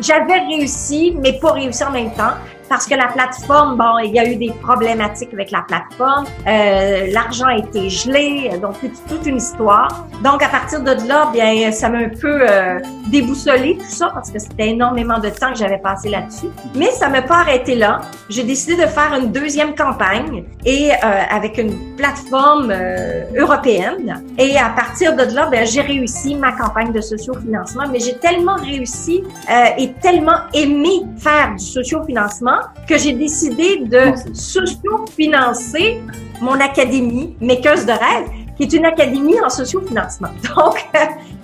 j'avais 0.01 0.39
réussi, 0.41 1.17
mais 1.19 1.39
pas 1.39 1.53
réussi 1.53 1.83
en 1.83 1.93
même 1.93 2.13
temps 2.13 2.35
parce 2.69 2.87
que 2.87 2.95
la 2.95 3.09
plateforme, 3.09 3.77
bon, 3.77 3.99
il 3.99 4.13
y 4.13 4.19
a 4.19 4.29
eu 4.29 4.37
des 4.37 4.53
problématiques 4.63 5.33
avec 5.33 5.51
la 5.51 5.63
plateforme, 5.63 6.25
euh, 6.47 7.07
l'argent 7.13 7.47
a 7.47 7.57
été 7.57 7.89
gelé, 7.89 8.51
donc 8.61 8.75
toute 9.09 9.27
une 9.27 9.37
histoire. 9.37 10.07
Donc 10.23 10.43
à 10.43 10.49
partir 10.49 10.81
de 10.83 10.93
là, 11.09 11.31
bien, 11.33 11.71
ça 11.73 11.89
m'a 11.89 11.99
un 11.99 12.09
peu 12.09 12.49
euh, 12.49 12.79
déboussolé 13.09 13.77
tout 13.79 13.89
ça 13.89 14.11
parce 14.13 14.31
que 14.31 14.39
c'était 14.39 14.69
énormément 14.69 15.19
de 15.19 15.29
temps 15.29 15.53
que 15.53 15.59
j'avais 15.59 15.79
passé 15.79 16.09
là-dessus. 16.09 16.49
Mais 16.75 16.91
ça 16.91 17.09
m'a 17.09 17.23
pas 17.23 17.39
arrêté 17.39 17.75
là. 17.75 18.01
J'ai 18.29 18.45
décidé 18.45 18.77
de 18.77 18.87
faire 18.87 19.15
une 19.19 19.33
deuxième 19.33 19.75
campagne 19.75 20.45
et 20.65 20.91
euh, 20.93 20.97
avec 21.31 21.59
une 21.59 21.97
plateforme 21.97 22.71
euh, 22.71 23.25
européenne. 23.37 24.23
Et 24.39 24.57
à 24.59 24.71
partir 24.71 25.17
de 25.17 25.23
là, 25.35 25.49
ben, 25.51 25.67
j'ai 25.67 25.81
réussi 25.81 26.35
ma 26.35 26.53
campagne 26.53 26.93
de 26.93 27.01
sociofinancement. 27.01 27.85
Mais 27.91 28.01
j'ai 28.01 28.19
tellement 28.19 28.57
réussi 28.57 29.23
euh, 29.51 29.65
et 29.79 29.93
tellement 29.95 30.39
aimé 30.53 31.03
faire 31.19 31.55
du 31.57 31.65
sociofinancement 31.65 32.58
que 32.89 32.99
j'ai 32.99 33.13
décidé 33.13 33.79
de 33.79 34.13
sociofinancer 34.33 36.01
mon 36.41 36.61
académie 36.61 37.37
Makeuse 37.41 37.85
de 37.87 37.93
rêve, 37.93 38.29
qui 38.57 38.65
est 38.65 38.73
une 38.73 38.85
académie 38.85 39.41
en 39.41 39.49
sociofinancement. 39.49 40.31
Donc, 40.57 40.87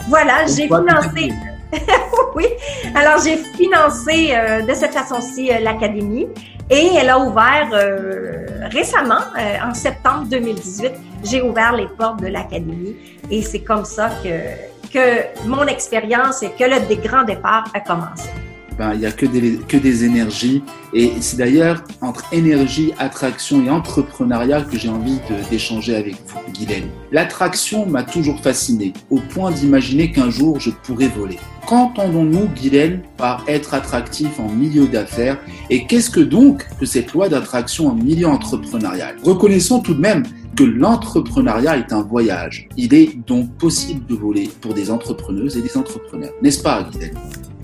voilà, 0.09 0.47
j'ai 0.47 0.66
financé. 0.66 1.33
oui, 2.35 2.47
alors 2.94 3.21
j'ai 3.25 3.37
financé 3.37 4.33
euh, 4.33 4.62
de 4.62 4.75
cette 4.75 4.92
façon-ci 4.92 5.50
euh, 5.50 5.59
l'académie 5.61 6.28
et 6.71 6.90
elle 6.97 7.11
a 7.11 7.18
ouvert 7.18 7.68
euh, 7.73 8.47
récemment, 8.71 9.21
en 9.62 9.75
septembre 9.75 10.26
2018, 10.30 10.92
j'ai 11.25 11.42
ouvert 11.42 11.73
les 11.75 11.87
portes 11.87 12.21
de 12.21 12.28
l'académie 12.28 12.97
et 13.30 13.42
c'est 13.42 13.61
comme 13.61 13.85
ça 13.85 14.11
que, 14.23 14.90
que 14.92 15.47
mon 15.47 15.66
expérience 15.66 16.42
et 16.42 16.50
que 16.50 16.64
le 16.64 16.87
des 16.87 16.97
grands 16.97 17.25
départs 17.25 17.66
a 17.75 17.80
commencé. 17.80 18.30
Ben, 18.78 18.93
il 18.95 19.00
n'y 19.00 19.07
a 19.07 19.12
que 19.12 19.26
des, 19.26 19.59
que 19.69 19.76
des 19.76 20.04
énergies. 20.04 20.62
Et 20.93 21.12
c'est 21.21 21.37
d'ailleurs 21.37 21.85
entre 22.00 22.25
énergie, 22.33 22.93
attraction 22.99 23.64
et 23.64 23.71
entrepreneuriat 23.71 24.62
que 24.62 24.76
j'ai 24.76 24.88
envie 24.88 25.19
d'échanger 25.50 25.95
avec 25.95 26.16
vous, 26.26 26.40
Guylaine. 26.52 26.88
L'attraction 27.12 27.87
m'a 27.87 28.02
toujours 28.02 28.40
fasciné, 28.40 28.93
au 29.11 29.19
point 29.19 29.50
d'imaginer 29.50 30.11
qu'un 30.11 30.31
jour 30.31 30.59
je 30.59 30.71
pourrais 30.71 31.09
voler. 31.09 31.38
Qu'entendons-nous, 31.66 32.49
Guylaine, 32.49 33.00
par 33.16 33.45
être 33.49 33.75
attractif 33.75 34.38
en 34.38 34.49
milieu 34.49 34.87
d'affaires? 34.87 35.38
Et 35.71 35.87
qu'est-ce 35.87 36.11
que 36.11 36.21
donc 36.21 36.66
que 36.78 36.85
cette 36.85 37.12
loi 37.12 37.28
d'attraction 37.28 37.88
en 37.88 37.95
milieu 37.95 38.26
entrepreneurial? 38.28 39.16
Reconnaissons 39.23 39.81
tout 39.81 39.95
de 39.95 40.00
même 40.00 40.25
que 40.57 40.64
l'entrepreneuriat 40.64 41.78
est 41.78 41.93
un 41.93 42.02
voyage. 42.02 42.69
Il 42.76 42.93
est 42.93 43.16
donc 43.26 43.50
possible 43.57 44.04
de 44.07 44.14
voler 44.14 44.50
pour 44.61 44.75
des 44.75 44.90
entrepreneuses 44.90 45.57
et 45.57 45.62
des 45.62 45.76
entrepreneurs. 45.76 46.33
N'est-ce 46.43 46.62
pas, 46.62 46.83
Guylaine? 46.83 47.14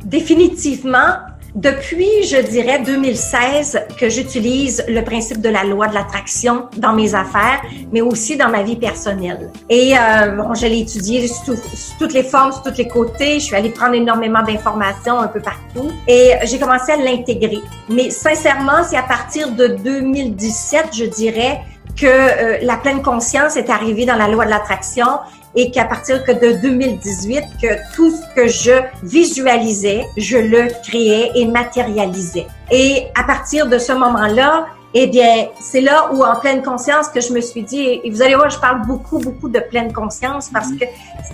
Définitivement, 0.05 1.19
depuis, 1.55 2.23
je 2.25 2.37
dirais, 2.37 2.81
2016, 2.81 3.87
que 3.99 4.09
j'utilise 4.09 4.85
le 4.87 5.03
principe 5.03 5.41
de 5.41 5.49
la 5.49 5.65
loi 5.65 5.89
de 5.89 5.95
l'attraction 5.95 6.69
dans 6.77 6.93
mes 6.93 7.15
affaires, 7.15 7.61
mais 7.93 8.01
aussi 8.01 8.37
dans 8.37 8.49
ma 8.49 8.63
vie 8.63 8.77
personnelle. 8.77 9.51
Et 9.69 9.95
euh, 9.97 10.37
bon, 10.37 10.55
je 10.55 10.67
l'ai 10.67 10.81
étudié 10.81 11.27
sous, 11.27 11.57
toutes 11.99 12.13
les 12.13 12.23
formes, 12.23 12.53
sur 12.53 12.63
tous 12.63 12.79
les 12.79 12.87
côtés. 12.87 13.41
Je 13.41 13.47
suis 13.47 13.57
allée 13.57 13.71
prendre 13.71 13.95
énormément 13.95 14.43
d'informations 14.43 15.19
un 15.19 15.27
peu 15.27 15.41
partout 15.41 15.91
et 16.07 16.35
j'ai 16.45 16.59
commencé 16.59 16.93
à 16.93 16.97
l'intégrer. 16.97 17.59
Mais 17.89 18.11
sincèrement, 18.11 18.85
c'est 18.89 18.97
à 18.97 19.03
partir 19.03 19.51
de 19.51 19.67
2017, 19.83 20.91
je 20.93 21.05
dirais, 21.07 21.63
que 21.97 22.07
euh, 22.07 22.59
la 22.63 22.77
pleine 22.77 23.03
conscience 23.03 23.57
est 23.57 23.69
arrivée 23.69 24.07
dans 24.07 24.17
la 24.17 24.29
loi 24.29 24.45
de 24.45 24.51
l'attraction 24.51 25.07
et 25.55 25.71
qu'à 25.71 25.85
partir 25.85 26.25
que 26.25 26.33
de 26.33 26.61
2018, 26.61 27.43
que 27.61 27.95
tout 27.95 28.11
ce 28.11 28.35
que 28.35 28.49
je 28.49 28.73
visualisais, 29.03 30.07
je 30.17 30.39
le 30.39 30.69
créais 30.87 31.31
et 31.35 31.47
matérialisais. 31.47 32.47
Et 32.71 33.07
à 33.15 33.25
partir 33.25 33.67
de 33.67 33.79
ce 33.79 33.93
moment-là, 33.93 34.67
eh 34.95 35.07
bien, 35.07 35.49
c'est 35.61 35.81
là 35.81 36.11
où, 36.13 36.25
en 36.25 36.37
pleine 36.37 36.63
conscience, 36.63 37.09
que 37.09 37.21
je 37.21 37.33
me 37.33 37.41
suis 37.41 37.63
dit, 37.63 38.01
et 38.03 38.11
vous 38.11 38.23
allez 38.23 38.35
voir, 38.35 38.51
je 38.51 38.59
parle 38.59 38.87
beaucoup, 38.87 39.19
beaucoup 39.19 39.49
de 39.49 39.61
pleine 39.61 39.93
conscience 39.93 40.51
parce 40.53 40.73
que 40.73 40.85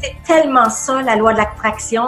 c'est 0.00 0.14
tellement 0.26 0.68
ça, 0.68 1.00
la 1.02 1.16
loi 1.16 1.32
de 1.32 1.38
l'attraction 1.38 2.06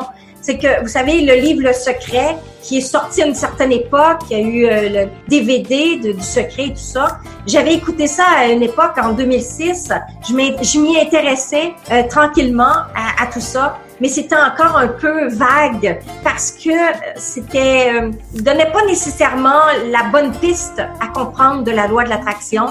c'est 0.49 0.57
que, 0.57 0.81
vous 0.81 0.89
savez, 0.89 1.21
le 1.21 1.35
livre 1.35 1.61
Le 1.63 1.75
Secret, 1.75 2.39
qui 2.63 2.79
est 2.79 2.81
sorti 2.81 3.23
à 3.23 3.27
une 3.27 3.35
certaine 3.35 3.71
époque, 3.71 4.21
il 4.31 4.39
y 4.39 4.41
a 4.41 4.43
eu 4.43 4.67
euh, 4.67 4.89
le 4.89 5.11
DVD 5.29 5.97
du 5.97 6.23
Secret 6.23 6.69
et 6.69 6.71
tout 6.71 6.79
ça. 6.79 7.19
J'avais 7.47 7.75
écouté 7.75 8.07
ça 8.07 8.25
à 8.39 8.47
une 8.47 8.63
époque, 8.63 8.97
en 8.97 9.13
2006. 9.13 9.91
Je 10.27 10.79
m'y 10.81 10.99
intéressais 10.99 11.75
euh, 11.93 12.03
tranquillement 12.09 12.73
à, 12.95 13.27
tout 13.31 13.43
ça, 13.43 13.79
mais 14.01 14.09
c'était 14.09 14.37
encore 14.37 14.77
un 14.77 14.89
peu 14.89 15.29
vague 15.29 16.01
parce 16.25 16.53
que 16.53 16.71
c'était 17.17 17.93
euh, 17.95 18.11
donnait 18.35 18.71
pas 18.71 18.85
nécessairement 18.87 19.63
la 19.91 20.05
bonne 20.11 20.33
piste 20.33 20.81
à 21.01 21.09
comprendre 21.09 21.65
de 21.65 21.71
la 21.71 21.87
loi 21.87 22.05
de 22.05 22.11
l'attraction. 22.11 22.67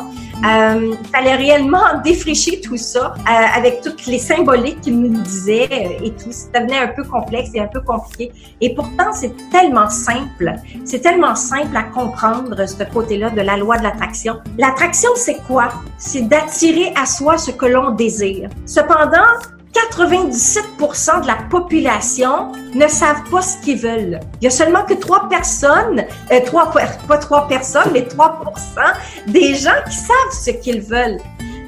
Euh, 0.45 0.93
fallait 1.11 1.35
réellement 1.35 1.83
défricher 2.03 2.61
tout 2.61 2.77
ça 2.77 3.15
euh, 3.17 3.57
avec 3.57 3.81
toutes 3.81 4.05
les 4.05 4.19
symboliques 4.19 4.81
qu'il 4.81 4.99
nous 4.99 5.21
disait 5.21 5.67
euh, 5.71 6.05
et 6.05 6.11
tout. 6.11 6.31
Ça 6.31 6.59
devenait 6.59 6.77
un 6.77 6.87
peu 6.89 7.03
complexe 7.03 7.49
et 7.55 7.59
un 7.59 7.67
peu 7.67 7.81
compliqué. 7.81 8.31
Et 8.61 8.75
pourtant, 8.75 9.11
c'est 9.13 9.33
tellement 9.49 9.89
simple. 9.89 10.53
C'est 10.85 10.99
tellement 10.99 11.35
simple 11.35 11.75
à 11.75 11.83
comprendre 11.83 12.67
ce 12.67 12.83
côté-là 12.83 13.31
de 13.31 13.41
la 13.41 13.57
loi 13.57 13.77
de 13.77 13.83
l'attraction. 13.83 14.37
L'attraction, 14.57 15.09
c'est 15.15 15.41
quoi? 15.47 15.69
C'est 15.97 16.27
d'attirer 16.27 16.93
à 16.95 17.05
soi 17.05 17.37
ce 17.37 17.51
que 17.51 17.65
l'on 17.65 17.91
désire. 17.91 18.49
Cependant, 18.65 19.25
97% 19.73 21.21
de 21.21 21.27
la 21.27 21.37
population 21.49 22.51
ne 22.73 22.87
savent 22.87 23.29
pas 23.29 23.41
ce 23.41 23.57
qu'ils 23.57 23.79
veulent. 23.79 24.19
Il 24.41 24.45
y 24.45 24.47
a 24.47 24.51
seulement 24.51 24.83
que 24.83 24.93
trois 24.93 25.27
personnes, 25.29 26.05
euh, 26.31 26.39
trois, 26.45 26.71
pas 27.07 27.17
trois 27.17 27.47
personnes, 27.47 27.89
mais 27.93 28.01
3% 28.01 29.27
des 29.27 29.55
gens 29.55 29.71
qui 29.89 29.95
savent 29.95 30.31
ce 30.31 30.51
qu'ils 30.51 30.81
veulent. 30.81 31.19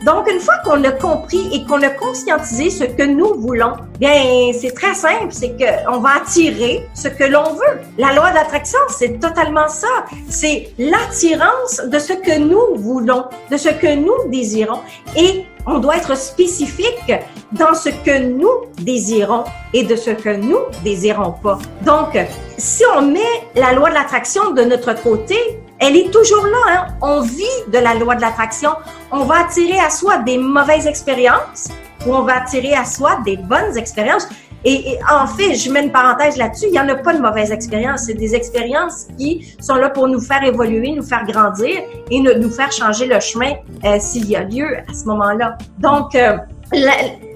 Donc, 0.05 0.31
une 0.31 0.39
fois 0.39 0.55
qu'on 0.63 0.83
a 0.83 0.91
compris 0.91 1.49
et 1.53 1.65
qu'on 1.65 1.81
a 1.81 1.89
conscientisé 1.89 2.69
ce 2.69 2.85
que 2.85 3.03
nous 3.03 3.35
voulons, 3.35 3.73
bien, 3.99 4.51
c'est 4.53 4.73
très 4.73 4.93
simple, 4.93 5.27
c'est 5.31 5.57
qu'on 5.57 5.99
va 5.99 6.17
attirer 6.21 6.87
ce 6.93 7.09
que 7.09 7.25
l'on 7.25 7.53
veut. 7.53 7.81
La 7.97 8.13
loi 8.13 8.31
d'attraction, 8.31 8.79
c'est 8.87 9.19
totalement 9.19 9.67
ça. 9.67 9.87
C'est 10.29 10.69
l'attirance 10.77 11.81
de 11.85 11.99
ce 11.99 12.13
que 12.13 12.39
nous 12.39 12.77
voulons, 12.77 13.25
de 13.51 13.57
ce 13.57 13.69
que 13.69 13.95
nous 13.95 14.29
désirons. 14.29 14.79
Et 15.17 15.45
on 15.65 15.79
doit 15.79 15.97
être 15.97 16.15
spécifique 16.17 17.13
dans 17.51 17.73
ce 17.73 17.89
que 17.89 18.19
nous 18.19 18.69
désirons 18.81 19.43
et 19.73 19.83
de 19.83 19.95
ce 19.95 20.11
que 20.11 20.35
nous 20.35 20.59
désirons 20.83 21.33
pas. 21.43 21.59
Donc, 21.81 22.17
si 22.57 22.83
on 22.95 23.01
met 23.01 23.19
la 23.55 23.73
loi 23.73 23.89
de 23.89 23.95
l'attraction 23.95 24.51
de 24.51 24.63
notre 24.63 24.93
côté, 25.01 25.35
elle 25.79 25.95
est 25.95 26.11
toujours 26.11 26.45
là. 26.45 26.57
Hein? 26.67 26.87
On 27.01 27.21
vit 27.21 27.43
de 27.71 27.77
la 27.77 27.95
loi 27.95 28.15
de 28.15 28.21
l'attraction. 28.21 28.71
On 29.11 29.23
va 29.23 29.45
attirer 29.45 29.79
à 29.79 29.89
soi 29.89 30.17
des 30.19 30.37
mauvaises 30.37 30.87
expériences 30.87 31.69
ou 32.05 32.13
on 32.13 32.23
va 32.23 32.41
attirer 32.41 32.73
à 32.73 32.85
soi 32.85 33.19
des 33.25 33.37
bonnes 33.37 33.77
expériences. 33.77 34.27
Et, 34.65 34.97
en 35.09 35.25
fait, 35.25 35.55
je 35.55 35.71
mets 35.71 35.83
une 35.83 35.91
parenthèse 35.91 36.35
là-dessus, 36.35 36.65
il 36.67 36.71
n'y 36.73 36.79
en 36.79 36.89
a 36.89 36.95
pas 36.95 37.13
de 37.13 37.21
mauvaises 37.21 37.51
expériences. 37.51 38.03
C'est 38.07 38.13
des 38.13 38.35
expériences 38.35 39.07
qui 39.17 39.55
sont 39.61 39.75
là 39.75 39.89
pour 39.89 40.09
nous 40.09 40.19
faire 40.19 40.43
évoluer, 40.43 40.91
nous 40.91 41.03
faire 41.03 41.25
grandir 41.25 41.77
et 42.11 42.19
nous 42.19 42.51
faire 42.51 42.71
changer 42.71 43.05
le 43.05 43.19
chemin 43.21 43.53
euh, 43.85 43.97
s'il 43.99 44.29
y 44.29 44.35
a 44.35 44.43
lieu 44.43 44.79
à 44.79 44.93
ce 44.93 45.05
moment-là. 45.05 45.57
Donc, 45.77 46.13
euh, 46.13 46.35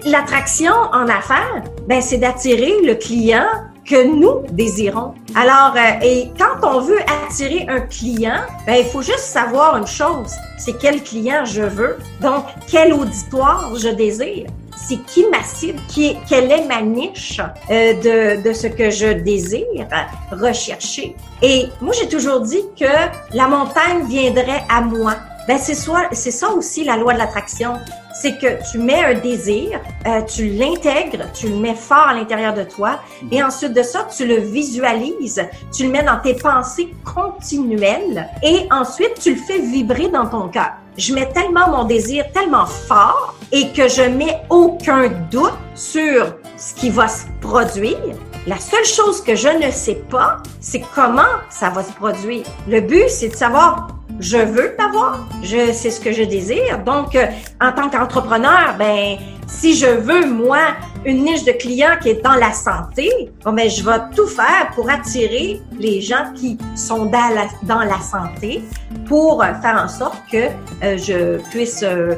l'attraction 0.04 0.74
en 0.92 1.08
affaires, 1.08 1.62
ben, 1.88 2.02
c'est 2.02 2.18
d'attirer 2.18 2.82
le 2.84 2.94
client 2.94 3.46
que 3.86 4.06
nous 4.06 4.42
désirons. 4.52 5.14
Alors, 5.34 5.74
euh, 5.76 6.00
et 6.02 6.30
quand 6.38 6.66
on 6.66 6.80
veut 6.80 7.00
attirer 7.02 7.66
un 7.68 7.80
client, 7.80 8.40
ben, 8.66 8.76
il 8.78 8.84
faut 8.86 9.02
juste 9.02 9.18
savoir 9.18 9.76
une 9.76 9.86
chose, 9.86 10.32
c'est 10.58 10.78
quel 10.78 11.02
client 11.02 11.44
je 11.44 11.62
veux. 11.62 11.98
Donc, 12.20 12.44
quel 12.66 12.92
auditoire 12.92 13.74
je 13.76 13.88
désire 13.88 14.46
c'est 14.76 14.98
qui 15.06 15.24
ma 15.30 15.42
cible, 15.42 15.80
qui 15.88 16.16
quelle 16.28 16.50
est 16.50 16.64
ma 16.66 16.82
niche 16.82 17.40
euh, 17.70 17.94
de, 17.94 18.42
de 18.42 18.52
ce 18.52 18.66
que 18.66 18.90
je 18.90 19.06
désire 19.06 19.86
rechercher. 20.30 21.16
Et 21.42 21.66
moi, 21.80 21.94
j'ai 21.98 22.08
toujours 22.08 22.40
dit 22.40 22.62
que 22.78 22.84
la 23.32 23.48
montagne 23.48 24.04
viendrait 24.06 24.64
à 24.68 24.80
moi. 24.80 25.14
Ben 25.46 25.58
c'est 25.58 25.74
soit 25.74 26.08
c'est 26.12 26.30
ça 26.30 26.50
aussi 26.50 26.84
la 26.84 26.96
loi 26.96 27.12
de 27.12 27.18
l'attraction, 27.18 27.74
c'est 28.14 28.38
que 28.38 28.70
tu 28.70 28.78
mets 28.78 29.04
un 29.04 29.14
désir, 29.14 29.80
euh, 30.06 30.22
tu 30.22 30.48
l'intègres, 30.48 31.24
tu 31.34 31.48
le 31.48 31.56
mets 31.56 31.74
fort 31.74 32.08
à 32.08 32.14
l'intérieur 32.14 32.54
de 32.54 32.62
toi, 32.62 33.00
et 33.30 33.42
ensuite 33.42 33.72
de 33.72 33.82
ça 33.82 34.06
tu 34.16 34.26
le 34.26 34.36
visualises, 34.36 35.42
tu 35.72 35.84
le 35.84 35.90
mets 35.90 36.02
dans 36.02 36.18
tes 36.20 36.34
pensées 36.34 36.94
continuelles, 37.04 38.28
et 38.42 38.66
ensuite 38.70 39.18
tu 39.20 39.34
le 39.34 39.40
fais 39.40 39.58
vibrer 39.58 40.08
dans 40.08 40.26
ton 40.26 40.48
cœur. 40.48 40.70
Je 40.96 41.12
mets 41.12 41.28
tellement 41.32 41.68
mon 41.68 41.84
désir 41.84 42.24
tellement 42.32 42.66
fort 42.66 43.34
et 43.50 43.72
que 43.72 43.88
je 43.88 44.02
mets 44.02 44.42
aucun 44.48 45.08
doute 45.30 45.58
sur 45.74 46.36
ce 46.56 46.74
qui 46.74 46.88
va 46.88 47.08
se 47.08 47.24
produire. 47.40 47.98
La 48.46 48.58
seule 48.58 48.84
chose 48.84 49.20
que 49.22 49.34
je 49.34 49.48
ne 49.48 49.70
sais 49.72 50.02
pas, 50.08 50.36
c'est 50.60 50.82
comment 50.94 51.22
ça 51.50 51.70
va 51.70 51.82
se 51.82 51.92
produire. 51.92 52.44
Le 52.68 52.80
but, 52.80 53.08
c'est 53.08 53.30
de 53.30 53.34
savoir 53.34 53.88
je 54.20 54.36
veux 54.36 54.74
l'avoir, 54.78 55.26
je 55.42 55.72
c'est 55.72 55.90
ce 55.90 56.00
que 56.00 56.12
je 56.12 56.22
désire. 56.22 56.78
Donc, 56.84 57.14
euh, 57.14 57.26
en 57.60 57.72
tant 57.72 57.88
qu'entrepreneur, 57.88 58.74
ben 58.78 59.16
si 59.46 59.74
je 59.74 59.86
veux 59.86 60.26
moi 60.26 60.60
une 61.04 61.24
niche 61.24 61.44
de 61.44 61.52
clients 61.52 61.96
qui 62.00 62.10
est 62.10 62.22
dans 62.22 62.34
la 62.34 62.52
santé, 62.52 63.10
bon, 63.44 63.52
ben 63.52 63.68
je 63.68 63.82
vais 63.84 63.98
tout 64.14 64.26
faire 64.26 64.70
pour 64.74 64.88
attirer 64.88 65.60
les 65.78 66.00
gens 66.00 66.32
qui 66.34 66.58
sont 66.74 67.06
dans 67.06 67.34
la, 67.34 67.46
dans 67.62 67.80
la 67.80 68.00
santé, 68.00 68.62
pour 69.06 69.44
faire 69.44 69.82
en 69.84 69.88
sorte 69.88 70.22
que 70.30 70.46
euh, 70.82 70.96
je 70.96 71.38
puisse 71.50 71.82
euh, 71.82 72.14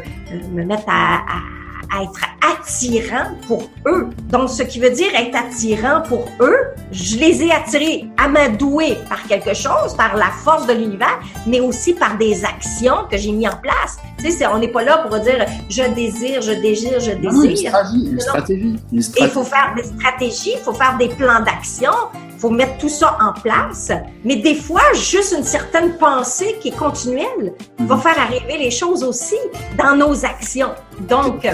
me 0.53 0.65
mettre 0.65 0.89
à, 0.89 1.17
à 1.17 1.57
être 2.01 2.21
attirant 2.43 3.31
pour 3.47 3.69
eux. 3.87 4.11
Donc, 4.31 4.51
ce 4.51 4.63
qui 4.63 4.81
veut 4.81 4.91
dire 4.91 5.09
être 5.15 5.37
attirant 5.37 6.03
pour 6.03 6.25
eux, 6.41 6.59
je 6.93 7.17
les 7.17 7.43
ai 7.45 7.53
attirés 7.53 8.07
amadoués 8.17 8.99
par 9.09 9.23
quelque 9.27 9.55
chose, 9.55 9.95
par 9.97 10.17
la 10.17 10.31
force 10.45 10.67
de 10.67 10.73
l'univers, 10.73 11.19
mais 11.47 11.61
aussi 11.61 11.95
par 11.95 12.17
des 12.17 12.45
actions 12.45 13.07
que 13.11 13.17
j'ai 13.17 13.33
mis 13.33 13.49
en 13.49 13.57
place. 13.57 13.99
Tu 14.19 14.31
sais, 14.31 14.47
on 14.47 14.59
n'est 14.59 14.69
pas 14.69 14.83
là 14.83 14.99
pour 14.99 15.19
dire 15.21 15.45
je 15.69 15.83
désire, 15.95 16.43
je 16.43 16.53
désire, 16.53 17.01
je 17.01 17.13
désire. 17.13 17.73
Non, 17.73 18.11
une 18.11 18.21
stratégie, 18.21 18.77
une. 18.93 19.03
Il 19.19 19.29
faut 19.29 19.45
faire 19.45 19.75
des 19.77 19.85
stratégies, 19.85 20.53
il 20.55 20.61
faut 20.61 20.73
faire 20.73 20.97
des 20.99 21.09
plans 21.09 21.41
d'action, 21.41 21.93
faut 22.39 22.51
mettre 22.51 22.79
tout 22.79 22.89
ça 22.89 23.17
en 23.21 23.33
place. 23.41 23.91
Mais 24.25 24.37
des 24.37 24.55
fois, 24.55 24.83
juste 24.95 25.35
une 25.37 25.45
certaine 25.45 25.97
pensée 25.97 26.57
qui 26.61 26.69
est 26.69 26.77
continuelle 26.77 27.55
va 27.79 27.97
mhm. 27.97 28.01
faire 28.03 28.19
arriver 28.19 28.59
les 28.59 28.71
choses 28.71 29.03
aussi 29.03 29.37
dans 29.79 29.97
nos 29.97 30.25
actions. 30.25 30.71
Donc, 31.09 31.47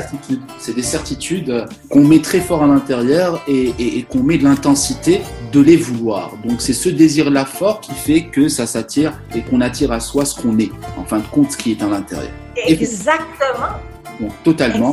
c'est 0.59 0.75
des 0.75 0.83
certitudes 0.83 1.67
qu'on 1.91 2.05
met 2.05 2.21
très 2.21 2.41
fort 2.41 2.63
à 2.63 2.67
l'intérieur 2.67 3.43
et, 3.49 3.75
et, 3.79 4.03
qu'on 4.05 4.23
met 4.23 4.39
de 4.39 4.45
l'intensité 4.45 5.21
de 5.53 5.61
les 5.61 5.77
vouloir. 5.77 6.33
Donc, 6.45 6.61
c'est 6.61 6.73
ce 6.73 6.89
désir-là 6.89 7.45
fort 7.45 7.81
qui 7.81 7.93
fait 7.93 8.25
que 8.25 8.49
ça 8.49 8.67
s'attire 8.67 9.13
et 9.35 9.43
qu'on 9.43 9.61
attire 9.61 9.93
à 9.93 10.01
soi 10.01 10.25
ce 10.25 10.41
qu'on 10.41 10.59
est. 10.59 10.71
En 10.97 11.05
fin 11.05 11.19
de 11.19 11.27
compte, 11.27 11.53
ce 11.53 11.57
qui 11.57 11.73
est 11.73 11.83
à 11.83 11.89
l'intérieur. 11.89 12.31
Exactement. 12.57 13.75
Donc, 14.23 14.31
totalement. 14.45 14.93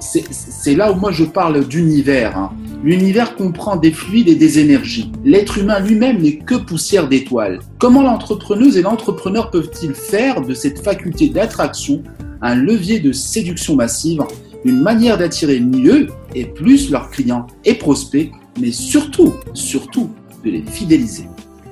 C'est 0.00 0.74
là 0.74 0.92
où 0.92 0.94
moi 0.94 1.12
je 1.12 1.24
parle 1.24 1.66
d'univers. 1.66 2.36
Hein. 2.36 2.52
L'univers 2.84 3.34
comprend 3.34 3.76
des 3.76 3.90
fluides 3.90 4.28
et 4.28 4.34
des 4.34 4.58
énergies. 4.58 5.10
L'être 5.24 5.56
humain 5.56 5.80
lui-même 5.80 6.18
n'est 6.18 6.36
que 6.36 6.56
poussière 6.56 7.08
d'étoiles. 7.08 7.60
Comment 7.78 8.02
l'entrepreneuse 8.02 8.76
et 8.76 8.82
l'entrepreneur 8.82 9.50
peuvent-ils 9.50 9.94
faire 9.94 10.42
de 10.42 10.52
cette 10.52 10.84
faculté 10.84 11.30
d'attraction 11.30 12.02
un 12.42 12.54
levier 12.54 13.00
de 13.00 13.12
séduction 13.12 13.76
massive, 13.76 14.22
une 14.64 14.82
manière 14.82 15.16
d'attirer 15.16 15.60
mieux 15.60 16.08
et 16.34 16.44
plus 16.44 16.90
leurs 16.90 17.10
clients 17.10 17.46
et 17.64 17.74
prospects, 17.74 18.30
mais 18.60 18.72
surtout, 18.72 19.34
surtout, 19.54 20.10
de 20.44 20.50
les 20.50 20.62
fidéliser? 20.62 21.24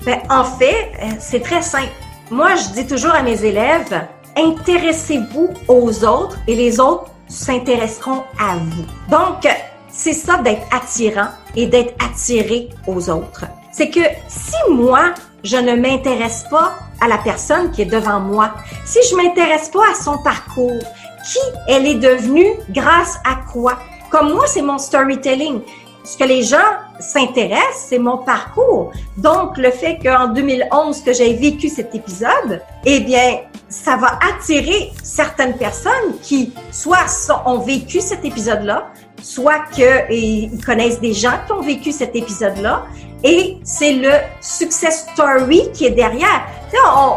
Ben, 0.06 0.20
en 0.30 0.44
fait, 0.44 0.92
euh, 1.02 1.06
c'est 1.18 1.40
très 1.40 1.62
simple. 1.62 1.92
Moi, 2.30 2.54
je 2.56 2.80
dis 2.80 2.86
toujours 2.86 3.12
à 3.12 3.22
mes 3.22 3.44
élèves, 3.44 4.06
intéressez-vous 4.38 5.50
aux 5.66 6.04
autres 6.04 6.38
et 6.46 6.54
les 6.54 6.80
autres 6.80 7.10
s'intéresseront 7.28 8.22
à 8.38 8.56
vous. 8.56 8.84
Donc, 9.10 9.46
c'est 9.90 10.12
ça 10.12 10.38
d'être 10.38 10.66
attirant 10.70 11.28
et 11.56 11.66
d'être 11.66 11.94
attiré 12.02 12.68
aux 12.86 13.10
autres. 13.10 13.44
C'est 13.72 13.90
que 13.90 14.00
si 14.28 14.56
moi, 14.70 15.12
je 15.42 15.56
ne 15.56 15.74
m'intéresse 15.74 16.44
pas 16.50 16.74
à 17.00 17.08
la 17.08 17.18
personne 17.18 17.70
qui 17.70 17.82
est 17.82 17.86
devant 17.86 18.20
moi, 18.20 18.52
si 18.84 18.98
je 19.08 19.16
m'intéresse 19.16 19.68
pas 19.68 19.90
à 19.90 19.94
son 19.94 20.18
parcours, 20.18 20.82
qui 21.30 21.38
elle 21.66 21.86
est 21.86 21.96
devenue, 21.96 22.54
grâce 22.70 23.18
à 23.24 23.36
quoi? 23.52 23.78
Comme 24.10 24.32
moi, 24.32 24.46
c'est 24.46 24.62
mon 24.62 24.78
storytelling. 24.78 25.60
Ce 26.08 26.16
que 26.16 26.24
les 26.24 26.42
gens 26.42 26.70
s'intéressent, 26.98 27.84
c'est 27.90 27.98
mon 27.98 28.16
parcours. 28.16 28.92
Donc, 29.18 29.58
le 29.58 29.70
fait 29.70 29.98
qu'en 30.02 30.28
2011, 30.28 31.02
que 31.02 31.12
j'ai 31.12 31.34
vécu 31.34 31.68
cet 31.68 31.94
épisode, 31.94 32.62
eh 32.86 33.00
bien, 33.00 33.40
ça 33.68 33.96
va 33.96 34.18
attirer 34.26 34.90
certaines 35.02 35.58
personnes 35.58 36.16
qui, 36.22 36.54
soit 36.72 37.04
ont 37.44 37.58
vécu 37.58 38.00
cet 38.00 38.24
épisode-là, 38.24 38.90
soit 39.22 39.66
qu'ils 39.70 40.58
connaissent 40.64 41.00
des 41.00 41.12
gens 41.12 41.40
qui 41.46 41.52
ont 41.52 41.60
vécu 41.60 41.92
cet 41.92 42.16
épisode-là, 42.16 42.86
et 43.22 43.58
c'est 43.62 43.92
le 43.92 44.12
success 44.40 45.08
story 45.12 45.70
qui 45.74 45.84
est 45.84 45.90
derrière. 45.90 46.46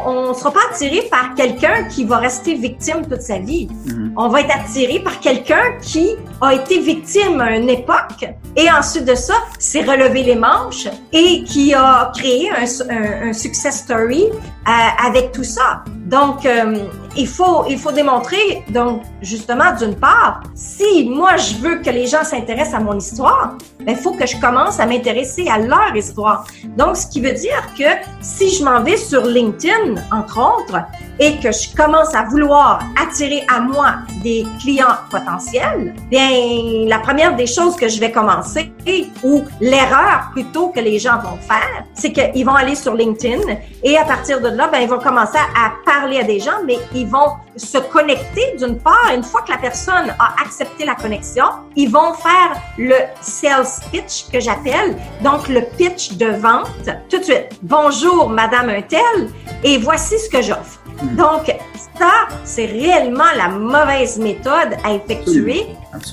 On 0.05 0.29
ne 0.29 0.33
sera 0.33 0.51
pas 0.51 0.59
attiré 0.71 1.03
par 1.09 1.33
quelqu'un 1.35 1.85
qui 1.85 2.05
va 2.05 2.17
rester 2.17 2.55
victime 2.55 3.05
toute 3.07 3.21
sa 3.21 3.39
vie. 3.39 3.67
Mm-hmm. 3.67 4.11
On 4.17 4.27
va 4.29 4.41
être 4.41 4.55
attiré 4.55 4.99
par 4.99 5.19
quelqu'un 5.19 5.77
qui 5.81 6.15
a 6.41 6.53
été 6.53 6.79
victime 6.79 7.39
à 7.41 7.55
une 7.55 7.69
époque 7.69 8.25
et 8.55 8.69
ensuite 8.69 9.05
de 9.05 9.15
ça, 9.15 9.35
s'est 9.59 9.83
relevé 9.83 10.23
les 10.23 10.35
manches 10.35 10.87
et 11.13 11.43
qui 11.43 11.73
a 11.73 12.11
créé 12.15 12.49
un, 12.51 13.29
un, 13.29 13.33
success 13.33 13.79
story 13.79 14.25
euh, 14.25 14.71
avec 15.07 15.31
tout 15.31 15.43
ça. 15.43 15.83
Donc, 16.05 16.45
euh, 16.45 16.75
il 17.15 17.27
faut 17.27 17.65
il 17.69 17.77
faut 17.77 17.91
démontrer 17.91 18.63
donc 18.69 19.03
justement 19.21 19.75
d'une 19.77 19.95
part, 19.95 20.43
si 20.55 21.07
moi 21.09 21.37
je 21.37 21.55
veux 21.55 21.77
que 21.77 21.89
les 21.89 22.07
gens 22.07 22.23
s'intéressent 22.23 22.75
à 22.75 22.79
mon 22.79 22.97
histoire, 22.97 23.57
il 23.79 23.85
ben, 23.85 23.95
faut 23.95 24.11
que 24.11 24.27
je 24.27 24.37
commence 24.39 24.79
à 24.79 24.85
m'intéresser 24.85 25.47
à 25.47 25.57
leur 25.57 25.95
histoire. 25.95 26.45
Donc, 26.77 26.97
ce 26.97 27.07
qui 27.07 27.21
veut 27.21 27.33
dire 27.33 27.63
que 27.77 27.85
si 28.21 28.53
je 28.53 28.63
m'en 28.63 28.81
vais 28.81 28.97
sur 28.97 29.25
Entre 29.41 30.38
autres, 30.38 30.84
et 31.21 31.38
que 31.38 31.51
je 31.51 31.73
commence 31.75 32.15
à 32.15 32.23
vouloir 32.23 32.81
attirer 32.99 33.45
à 33.47 33.60
moi 33.60 33.97
des 34.23 34.43
clients 34.60 34.97
potentiels, 35.12 35.93
bien, 36.10 36.31
la 36.88 36.97
première 36.97 37.36
des 37.36 37.45
choses 37.45 37.75
que 37.75 37.88
je 37.88 37.99
vais 37.99 38.12
commencer, 38.12 38.73
ou 39.23 39.43
l'erreur 39.60 40.31
plutôt 40.34 40.69
que 40.69 40.79
les 40.79 40.97
gens 40.97 41.19
vont 41.19 41.38
faire, 41.38 41.86
c'est 41.93 42.12
qu'ils 42.12 42.43
vont 42.43 42.55
aller 42.55 42.73
sur 42.73 42.95
LinkedIn 42.95 43.41
et 43.84 43.97
à 43.99 44.03
partir 44.03 44.41
de 44.41 44.49
là, 44.49 44.67
ben, 44.67 44.79
ils 44.79 44.89
vont 44.89 44.97
commencer 44.97 45.38
à 45.38 45.73
parler 45.86 46.17
à 46.17 46.23
des 46.23 46.39
gens, 46.39 46.63
mais 46.65 46.79
ils 46.95 47.07
vont 47.07 47.34
se 47.55 47.77
connecter 47.77 48.55
d'une 48.57 48.79
part. 48.79 49.12
Une 49.15 49.23
fois 49.23 49.43
que 49.43 49.51
la 49.51 49.60
personne 49.60 50.15
a 50.17 50.34
accepté 50.43 50.86
la 50.86 50.95
connexion, 50.95 51.45
ils 51.75 51.91
vont 51.91 52.13
faire 52.13 52.60
le 52.79 52.95
sales 53.21 53.67
pitch 53.91 54.27
que 54.31 54.39
j'appelle, 54.39 54.97
donc 55.21 55.47
le 55.49 55.62
pitch 55.77 56.13
de 56.13 56.27
vente 56.27 56.89
tout 57.10 57.19
de 57.19 57.23
suite. 57.23 57.49
Bonjour, 57.62 58.27
Madame 58.27 58.69
Untel, 58.69 59.29
et 59.63 59.77
voici 59.77 60.17
ce 60.17 60.27
que 60.27 60.41
j'offre. 60.41 60.79
Donc, 61.12 61.54
ça, 61.97 62.12
c'est 62.43 62.65
réellement 62.65 63.32
la 63.36 63.50
mauvaise 63.50 64.17
méthode 64.17 64.78
à 64.84 64.93
effectuer 64.93 65.65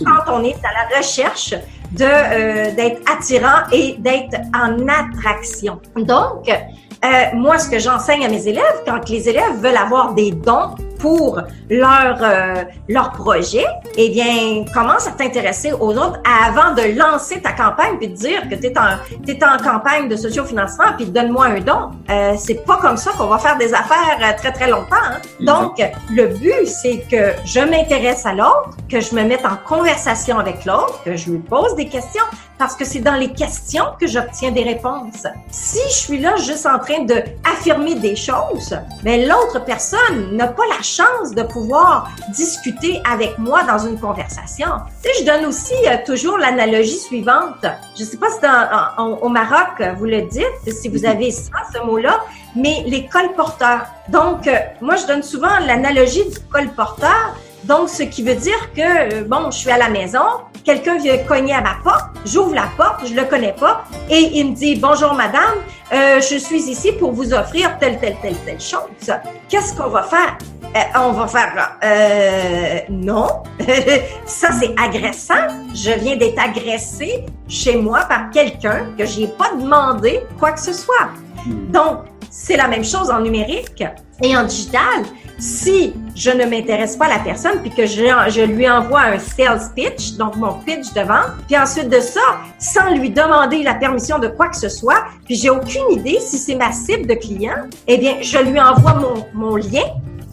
quand 0.04 0.32
on 0.32 0.44
est 0.44 0.56
à 0.64 0.90
la 0.90 0.98
recherche 0.98 1.54
de 1.92 2.04
euh, 2.04 2.74
d'être 2.74 3.00
attirant 3.10 3.66
et 3.72 3.96
d'être 3.98 4.36
en 4.54 4.86
attraction. 4.88 5.80
Donc, 5.96 6.48
euh, 6.48 7.08
moi, 7.34 7.58
ce 7.58 7.70
que 7.70 7.78
j'enseigne 7.78 8.24
à 8.26 8.28
mes 8.28 8.46
élèves, 8.46 8.82
quand 8.86 9.08
les 9.08 9.28
élèves 9.28 9.56
veulent 9.60 9.76
avoir 9.76 10.14
des 10.14 10.32
dons 10.32 10.74
pour 10.98 11.40
leur 11.70 12.18
euh, 12.20 12.64
leur 12.88 13.12
projet, 13.12 13.64
eh 13.96 14.10
bien, 14.10 14.64
commence 14.72 15.06
à 15.06 15.12
t'intéresser 15.12 15.72
aux 15.72 15.92
autres 15.92 16.20
avant 16.24 16.74
de 16.74 16.98
lancer 16.98 17.40
ta 17.40 17.52
campagne 17.52 17.96
puis 17.98 18.08
de 18.08 18.14
dire 18.14 18.48
que 18.48 18.54
tu 18.54 18.66
es 18.66 18.78
en 18.78 18.96
t'es 19.24 19.38
en 19.44 19.56
campagne 19.62 20.08
de 20.08 20.16
sociofinancement 20.16 20.92
puis 20.96 21.06
donne-moi 21.06 21.46
un 21.46 21.60
don. 21.60 21.90
Euh, 22.10 22.34
c'est 22.38 22.64
pas 22.64 22.76
comme 22.76 22.96
ça 22.96 23.12
qu'on 23.12 23.26
va 23.26 23.38
faire 23.38 23.56
des 23.58 23.72
affaires 23.72 24.18
euh, 24.20 24.36
très 24.36 24.52
très 24.52 24.68
longtemps. 24.68 24.96
Hein. 24.96 25.18
Donc, 25.40 25.82
le 26.10 26.26
but 26.28 26.66
c'est 26.66 27.04
que 27.10 27.32
je 27.44 27.60
m'intéresse 27.60 28.26
à 28.26 28.32
l'autre, 28.32 28.76
que 28.88 29.00
je 29.00 29.14
me 29.14 29.22
mette 29.24 29.44
en 29.44 29.56
conversation 29.56 30.38
avec 30.38 30.64
l'autre, 30.64 31.02
que 31.04 31.16
je 31.16 31.30
lui 31.30 31.38
pose 31.38 31.74
des 31.76 31.86
questions 31.86 32.24
parce 32.58 32.74
que 32.74 32.84
c'est 32.84 32.98
dans 32.98 33.14
les 33.14 33.32
questions 33.32 33.84
que 34.00 34.06
j'obtiens 34.06 34.50
des 34.50 34.64
réponses. 34.64 35.26
Si 35.50 35.78
je 35.88 35.94
suis 35.94 36.18
là 36.18 36.36
juste 36.36 36.66
en 36.66 36.78
train 36.78 37.04
de 37.04 37.22
affirmer 37.44 37.94
des 37.94 38.16
choses, 38.16 38.76
mais 39.04 39.18
ben, 39.18 39.28
l'autre 39.28 39.64
personne 39.64 40.36
n'a 40.36 40.48
pas 40.48 40.64
la 40.76 40.82
chance 40.88 41.34
de 41.34 41.42
pouvoir 41.42 42.10
discuter 42.30 43.00
avec 43.08 43.38
moi 43.38 43.62
dans 43.64 43.78
une 43.78 43.98
conversation. 43.98 44.68
Tu 45.02 45.08
sais, 45.08 45.20
je 45.20 45.24
donne 45.30 45.46
aussi 45.46 45.74
euh, 45.86 45.96
toujours 46.04 46.38
l'analogie 46.38 46.98
suivante. 46.98 47.64
Je 47.98 48.04
sais 48.04 48.16
pas 48.16 48.30
si 48.30 48.40
dans, 48.40 49.18
au 49.18 49.28
Maroc 49.28 49.74
vous 49.98 50.06
le 50.06 50.22
dites, 50.22 50.74
si 50.80 50.88
vous 50.88 51.04
avez 51.04 51.30
ça, 51.30 51.58
ce 51.72 51.80
mot-là, 51.84 52.20
mais 52.56 52.82
les 52.86 53.06
colporteurs. 53.06 53.86
Donc, 54.08 54.46
euh, 54.46 54.56
moi, 54.80 54.96
je 54.96 55.06
donne 55.06 55.22
souvent 55.22 55.58
l'analogie 55.66 56.24
du 56.28 56.38
colporteur. 56.50 57.36
Donc, 57.64 57.88
ce 57.88 58.02
qui 58.04 58.22
veut 58.22 58.36
dire 58.36 58.72
que, 58.74 58.80
euh, 59.20 59.24
bon, 59.24 59.50
je 59.50 59.58
suis 59.58 59.70
à 59.70 59.78
la 59.78 59.88
maison, 59.88 60.20
quelqu'un 60.64 60.98
vient 60.98 61.18
cogner 61.18 61.54
à 61.54 61.60
ma 61.60 61.76
porte, 61.82 62.10
j'ouvre 62.24 62.54
la 62.54 62.68
porte, 62.76 63.06
je 63.06 63.14
le 63.14 63.24
connais 63.24 63.54
pas, 63.54 63.84
et 64.10 64.38
il 64.38 64.50
me 64.50 64.54
dit 64.54 64.76
bonjour 64.76 65.14
madame, 65.14 65.54
euh, 65.92 66.20
je 66.20 66.36
suis 66.36 66.68
ici 66.68 66.92
pour 66.92 67.12
vous 67.12 67.32
offrir 67.32 67.78
telle 67.78 67.98
telle 67.98 68.16
telle 68.20 68.36
telle 68.44 68.60
chose. 68.60 69.10
Qu'est-ce 69.48 69.74
qu'on 69.74 69.88
va 69.88 70.02
faire? 70.02 70.36
Euh, 70.76 71.00
On 71.00 71.12
va 71.12 71.26
faire 71.26 71.78
euh, 71.82 72.80
non, 72.90 73.28
ça 74.26 74.48
c'est 74.52 74.74
agressant. 74.78 75.46
Je 75.74 75.92
viens 75.92 76.16
d'être 76.16 76.38
agressé 76.38 77.24
chez 77.48 77.76
moi 77.76 78.00
par 78.00 78.30
quelqu'un 78.30 78.88
que 78.98 79.06
j'ai 79.06 79.28
pas 79.28 79.52
demandé 79.58 80.20
quoi 80.38 80.52
que 80.52 80.60
ce 80.60 80.74
soit. 80.74 81.08
Hmm. 81.46 81.70
Donc 81.70 81.98
c'est 82.30 82.56
la 82.56 82.68
même 82.68 82.84
chose 82.84 83.10
en 83.10 83.20
numérique 83.20 83.84
et 84.22 84.36
en 84.36 84.44
digital. 84.44 85.04
Si 85.38 85.94
je 86.16 86.30
ne 86.30 86.44
m'intéresse 86.46 86.96
pas 86.96 87.04
à 87.04 87.18
la 87.18 87.18
personne 87.20 87.60
puis 87.60 87.70
que 87.70 87.86
je, 87.86 88.44
lui 88.44 88.68
envoie 88.68 89.02
un 89.02 89.18
sales 89.18 89.70
pitch, 89.74 90.14
donc 90.14 90.36
mon 90.36 90.54
pitch 90.54 90.92
de 90.94 91.02
vente, 91.02 91.32
puis 91.46 91.56
ensuite 91.56 91.88
de 91.88 92.00
ça, 92.00 92.20
sans 92.58 92.90
lui 92.94 93.10
demander 93.10 93.62
la 93.62 93.74
permission 93.74 94.18
de 94.18 94.28
quoi 94.28 94.48
que 94.48 94.56
ce 94.56 94.68
soit, 94.68 95.04
puis 95.24 95.36
j'ai 95.36 95.50
aucune 95.50 95.90
idée 95.92 96.18
si 96.20 96.38
c'est 96.38 96.56
ma 96.56 96.72
cible 96.72 97.06
de 97.06 97.14
client, 97.14 97.68
eh 97.86 97.98
bien, 97.98 98.16
je 98.20 98.38
lui 98.38 98.60
envoie 98.60 98.94
mon, 98.94 99.26
mon 99.32 99.56
lien 99.56 99.84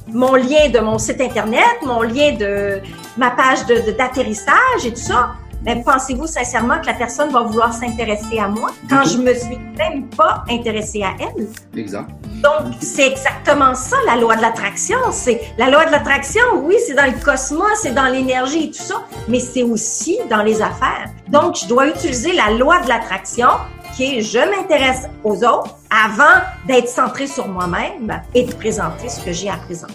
mon 0.08 0.36
lien 0.36 0.70
de 0.70 0.80
mon 0.80 0.98
site 0.98 1.20
Internet, 1.20 1.82
mon 1.86 2.02
lien 2.02 2.34
de 2.34 2.80
ma 3.18 3.32
page 3.32 3.66
d'atterrissage 3.66 4.84
de, 4.84 4.88
et 4.88 4.94
tout 4.94 5.02
ça. 5.02 5.36
Mais 5.66 5.82
pensez-vous 5.82 6.28
sincèrement 6.28 6.80
que 6.80 6.86
la 6.86 6.94
personne 6.94 7.32
va 7.32 7.42
vouloir 7.42 7.74
s'intéresser 7.74 8.38
à 8.38 8.48
moi 8.48 8.70
quand 8.88 9.04
je 9.04 9.18
me 9.18 9.34
suis 9.34 9.58
même 9.78 10.08
pas 10.10 10.44
intéressée 10.48 11.02
à 11.02 11.16
elle? 11.20 11.48
Exact. 11.76 12.08
Donc, 12.44 12.74
c'est 12.80 13.08
exactement 13.08 13.74
ça, 13.74 13.96
la 14.06 14.16
loi 14.18 14.36
de 14.36 14.42
l'attraction. 14.42 14.98
C'est 15.12 15.42
la 15.58 15.72
loi 15.72 15.86
de 15.86 15.92
l'attraction, 15.92 16.44
oui, 16.62 16.76
c'est 16.86 16.94
dans 16.94 17.06
le 17.06 17.20
cosmos, 17.24 17.68
c'est 17.82 17.96
dans 17.96 18.06
l'énergie 18.06 18.66
et 18.66 18.68
tout 18.68 18.84
ça, 18.84 19.04
mais 19.28 19.40
c'est 19.40 19.64
aussi 19.64 20.20
dans 20.30 20.44
les 20.44 20.62
affaires. 20.62 21.10
Donc, 21.30 21.56
je 21.56 21.68
dois 21.68 21.88
utiliser 21.88 22.34
la 22.34 22.52
loi 22.52 22.82
de 22.82 22.88
l'attraction 22.90 23.50
qui 23.96 24.18
est 24.18 24.22
je 24.22 24.38
m'intéresse 24.38 25.08
aux 25.24 25.38
autres 25.44 25.78
avant 25.90 26.42
d'être 26.68 26.90
centré 26.90 27.26
sur 27.26 27.48
moi-même 27.48 28.22
et 28.34 28.44
de 28.44 28.54
présenter 28.54 29.10
ce 29.10 29.24
que 29.24 29.32
j'ai 29.32 29.50
à 29.50 29.56
présenter 29.56 29.94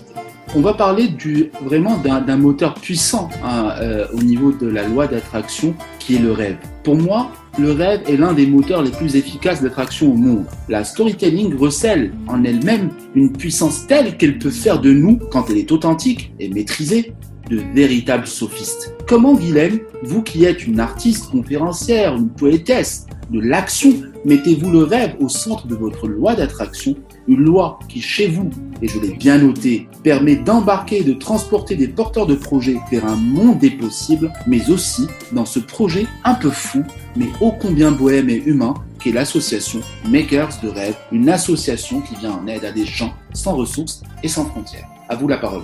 on 0.55 0.61
va 0.61 0.75
parler 0.75 1.09
du, 1.09 1.51
vraiment 1.65 1.97
d'un 1.99 2.37
moteur 2.37 2.75
puissant 2.75 3.29
hein, 3.45 3.75
euh, 3.81 4.07
au 4.13 4.23
niveau 4.23 4.53
de 4.53 4.67
la 4.67 4.87
loi 4.87 5.07
d'attraction 5.07 5.75
qui 5.99 6.17
est 6.17 6.19
le 6.19 6.33
rêve. 6.33 6.57
Pour 6.83 6.97
moi, 6.97 7.31
le 7.59 7.73
rêve 7.73 8.03
est 8.09 8.17
l'un 8.17 8.33
des 8.33 8.47
moteurs 8.47 8.83
les 8.83 8.91
plus 8.91 9.17
efficaces 9.17 9.63
d'attraction 9.63 10.13
au 10.13 10.17
monde. 10.17 10.45
La 10.69 10.83
storytelling 10.83 11.57
recèle 11.57 12.13
en 12.27 12.43
elle-même 12.43 12.91
une 13.15 13.33
puissance 13.33 13.87
telle 13.87 14.17
qu'elle 14.17 14.39
peut 14.39 14.51
faire 14.51 14.81
de 14.81 14.93
nous, 14.93 15.19
quand 15.31 15.51
elle 15.51 15.59
est 15.59 15.71
authentique 15.71 16.33
et 16.41 16.49
maîtrisée, 16.49 17.13
de 17.49 17.61
véritables 17.75 18.29
sophistes. 18.29 18.95
Comment, 19.09 19.35
Guilhem, 19.35 19.81
vous 20.05 20.23
qui 20.23 20.45
êtes 20.45 20.67
une 20.67 20.79
artiste 20.79 21.31
conférencière, 21.31 22.15
une 22.15 22.29
poétesse 22.29 23.07
de 23.31 23.41
l'action, 23.41 23.93
mettez-vous 24.25 24.71
le 24.71 24.85
rêve 24.85 25.17
au 25.21 25.29
centre 25.29 25.67
de 25.67 25.75
votre 25.75 26.07
loi 26.07 26.35
d'attraction? 26.35 26.97
Une 27.29 27.41
loi 27.41 27.79
qui, 27.89 28.01
chez 28.01 28.29
vous, 28.29 28.51
et 28.83 28.89
je 28.89 28.99
l'ai 28.99 29.15
bien 29.15 29.39
noté, 29.39 29.89
permet 30.03 30.37
d'embarquer 30.37 30.99
et 30.99 31.05
de 31.05 31.13
transporter 31.13 31.77
des 31.77 31.89
porteurs 31.89 32.27
de 32.27 32.35
projets 32.35 32.79
vers 32.91 33.07
un 33.07 33.17
monde 33.17 33.59
des 33.59 33.71
possibles, 33.71 34.33
mais 34.47 34.71
aussi 34.71 35.07
dans 35.33 35.45
ce 35.45 35.59
projet 35.59 36.07
un 36.25 36.35
peu 36.35 36.51
fou, 36.51 36.83
mais 37.17 37.27
ô 37.41 37.53
combien 37.53 37.91
bohème 37.91 38.31
et 38.31 38.43
humain, 38.45 38.75
qu'est 39.03 39.13
l'association 39.13 39.81
Makers 40.09 40.61
de 40.63 40.69
Rêve, 40.69 40.97
une 41.13 41.29
association 41.29 42.01
qui 42.01 42.15
vient 42.17 42.33
en 42.33 42.47
aide 42.47 42.65
à 42.65 42.73
des 42.73 42.87
gens 42.87 43.15
sans 43.33 43.55
ressources 43.55 44.03
et 44.23 44.29
sans 44.29 44.45
frontières. 44.45 44.89
À 45.09 45.17
vous 45.17 45.29
la 45.29 45.39
parole. 45.39 45.63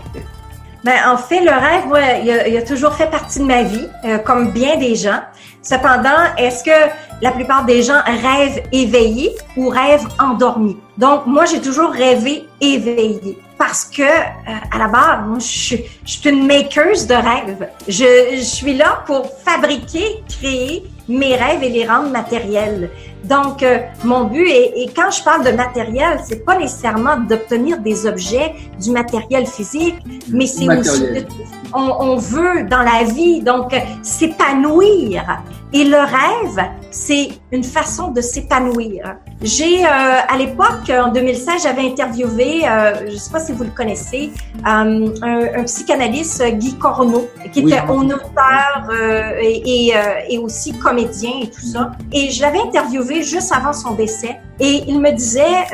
Ben, 0.84 0.94
en 1.08 1.16
fait, 1.16 1.40
le 1.40 1.50
rêve, 1.50 1.86
ouais, 1.90 2.22
il, 2.48 2.56
a, 2.56 2.62
toujours 2.62 2.92
fait 2.94 3.10
partie 3.10 3.40
de 3.40 3.44
ma 3.44 3.62
vie, 3.62 3.88
euh, 4.04 4.18
comme 4.18 4.52
bien 4.52 4.76
des 4.76 4.94
gens. 4.94 5.20
Cependant, 5.62 6.34
est-ce 6.38 6.62
que 6.62 6.92
la 7.22 7.32
plupart 7.32 7.64
des 7.64 7.82
gens 7.82 8.00
rêvent 8.04 8.62
éveillés 8.70 9.34
ou 9.56 9.68
rêvent 9.68 10.06
endormis? 10.20 10.76
Donc, 10.96 11.26
moi, 11.26 11.44
j'ai 11.44 11.60
toujours 11.60 11.90
rêvé 11.90 12.46
éveillé 12.60 13.38
parce 13.58 13.84
que, 13.84 14.02
euh, 14.02 14.52
à 14.70 14.78
la 14.78 14.88
base, 14.88 15.26
moi, 15.26 15.38
je, 15.38 15.44
suis, 15.44 15.84
je 16.04 16.12
suis 16.12 16.30
une 16.30 16.46
makeuse 16.46 17.06
de 17.06 17.14
rêves. 17.14 17.68
Je, 17.88 18.36
je 18.36 18.42
suis 18.42 18.74
là 18.74 19.02
pour 19.06 19.30
fabriquer, 19.44 20.22
créer 20.28 20.84
mes 21.08 21.36
rêves 21.36 21.62
et 21.62 21.68
les 21.68 21.86
rendre 21.86 22.10
matériels. 22.10 22.90
Donc, 23.24 23.62
euh, 23.62 23.78
mon 24.04 24.24
but, 24.24 24.48
est, 24.48 24.72
et 24.76 24.90
quand 24.94 25.10
je 25.10 25.22
parle 25.22 25.44
de 25.44 25.50
matériel, 25.50 26.20
c'est 26.24 26.44
pas 26.44 26.58
nécessairement 26.58 27.16
d'obtenir 27.16 27.78
des 27.80 28.06
objets, 28.06 28.54
du 28.80 28.90
matériel 28.90 29.46
physique, 29.46 29.96
mais 30.30 30.46
c'est 30.46 30.68
aussi 30.68 31.04
on, 31.74 31.96
on, 32.00 32.16
veut 32.16 32.64
dans 32.64 32.82
la 32.82 33.04
vie, 33.04 33.42
donc 33.42 33.74
s'épanouir. 34.02 35.42
Et 35.72 35.84
le 35.84 35.98
rêve, 35.98 36.68
c'est 36.90 37.30
une 37.52 37.64
façon 37.64 38.08
de 38.08 38.20
s'épanouir. 38.20 39.16
J'ai, 39.40 39.84
euh, 39.84 39.88
à 39.88 40.36
l'époque, 40.36 40.90
en 40.90 41.12
2016, 41.12 41.62
j'avais 41.62 41.82
interviewé, 41.82 42.68
euh, 42.68 43.08
je 43.08 43.16
sais 43.16 43.30
pas 43.30 43.38
si 43.38 43.52
vous 43.52 43.64
le 43.64 43.70
connaissez, 43.70 44.32
euh, 44.66 45.08
un, 45.22 45.60
un, 45.60 45.64
psychanalyste, 45.64 46.42
Guy 46.54 46.74
Corneau, 46.74 47.28
qui 47.52 47.60
était 47.60 47.80
oui. 47.88 48.12
auteur 48.12 48.88
euh, 48.90 49.32
et, 49.40 49.88
et, 49.88 49.96
euh, 49.96 50.00
et, 50.28 50.38
aussi 50.38 50.76
comédien 50.78 51.30
et 51.42 51.50
tout 51.50 51.60
ça. 51.60 51.92
Et 52.12 52.30
je 52.30 52.42
l'avais 52.42 52.60
interviewé 52.60 53.22
juste 53.22 53.52
avant 53.54 53.72
son 53.72 53.92
décès. 53.94 54.40
Et 54.58 54.84
il 54.88 55.00
me 55.00 55.12
disait, 55.12 55.66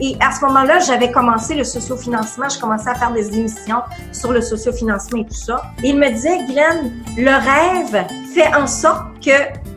et 0.00 0.16
à 0.18 0.32
ce 0.32 0.44
moment-là, 0.46 0.80
j'avais 0.80 1.12
commencé 1.12 1.54
le 1.54 1.62
sociofinancement, 1.62 2.48
je 2.48 2.58
commençais 2.58 2.90
à 2.90 2.96
faire 2.96 3.12
des 3.12 3.32
émissions 3.32 3.82
sur 4.10 4.32
le 4.32 4.40
sociofinancement 4.40 5.20
et 5.20 5.26
tout 5.26 5.34
ça. 5.34 5.62
Et 5.84 5.90
il 5.90 5.96
me 5.96 6.10
disait, 6.10 6.44
Glenn, 6.48 6.90
le 7.16 7.30
rêve 7.30 8.04
fait 8.34 8.52
en 8.56 8.66
sorte 8.66 9.04
que 9.24 9.30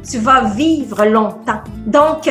tu 0.09 0.17
vas 0.17 0.45
vivre 0.45 1.05
longtemps. 1.05 1.46
Donc, 1.85 2.29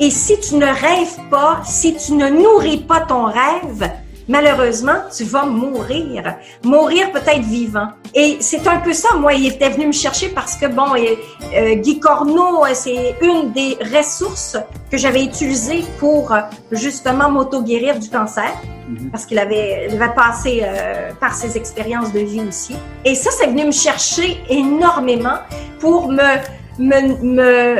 et 0.00 0.10
si 0.10 0.38
tu 0.40 0.54
ne 0.56 0.66
rêves 0.66 1.18
pas, 1.30 1.60
si 1.64 1.96
tu 1.96 2.12
ne 2.12 2.28
nourris 2.28 2.78
pas 2.78 3.00
ton 3.00 3.24
rêve, 3.24 3.90
malheureusement, 4.28 4.94
tu 5.14 5.24
vas 5.24 5.44
mourir. 5.44 6.36
Mourir 6.62 7.10
peut-être 7.10 7.40
vivant. 7.40 7.88
Et 8.14 8.36
c'est 8.40 8.66
un 8.68 8.78
peu 8.78 8.92
ça. 8.92 9.14
Moi, 9.16 9.34
il 9.34 9.46
était 9.46 9.70
venu 9.70 9.88
me 9.88 9.92
chercher 9.92 10.28
parce 10.28 10.54
que, 10.54 10.66
bon, 10.66 10.94
euh, 10.94 11.74
Guy 11.74 11.98
Corneau, 11.98 12.64
euh, 12.64 12.70
c'est 12.74 13.16
une 13.22 13.52
des 13.52 13.76
ressources 13.96 14.56
que 14.90 14.96
j'avais 14.96 15.24
utilisées 15.24 15.84
pour 15.98 16.32
justement 16.70 17.30
m'auto-guérir 17.30 17.98
du 17.98 18.08
cancer. 18.08 18.52
Mhm. 18.88 19.10
Parce 19.10 19.26
qu'il 19.26 19.38
avait, 19.38 19.88
il 19.90 20.00
avait 20.00 20.14
passé 20.14 20.62
euh, 20.62 21.10
par 21.20 21.34
ses 21.34 21.56
expériences 21.56 22.12
de 22.12 22.20
vie 22.20 22.40
aussi. 22.48 22.76
Et 23.04 23.14
ça, 23.14 23.30
c'est 23.30 23.46
venu 23.46 23.66
me 23.66 23.72
chercher 23.72 24.40
énormément 24.48 25.38
pour 25.80 26.08
me, 26.08 26.22
me, 26.78 27.22
me 27.22 27.78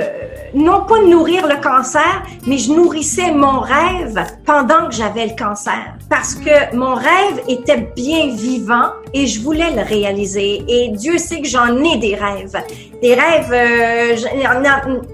non 0.54 0.84
pas 0.84 1.00
nourrir 1.02 1.46
le 1.46 1.60
cancer, 1.60 2.22
mais 2.46 2.58
je 2.58 2.72
nourrissais 2.72 3.32
mon 3.32 3.60
rêve 3.60 4.18
pendant 4.44 4.88
que 4.88 4.94
j'avais 4.94 5.26
le 5.26 5.36
cancer. 5.36 5.94
Parce 6.08 6.34
que 6.34 6.74
mon 6.74 6.94
rêve 6.94 7.42
était 7.48 7.88
bien 7.94 8.28
vivant 8.28 8.90
et 9.12 9.26
je 9.26 9.40
voulais 9.42 9.70
le 9.74 9.82
réaliser. 9.82 10.64
Et 10.68 10.88
Dieu 10.90 11.18
sait 11.18 11.40
que 11.40 11.48
j'en 11.48 11.76
ai 11.84 11.98
des 11.98 12.14
rêves. 12.14 12.56
Des 13.02 13.14
rêves, 13.14 13.52
euh, 13.52 14.16
il 14.34 14.40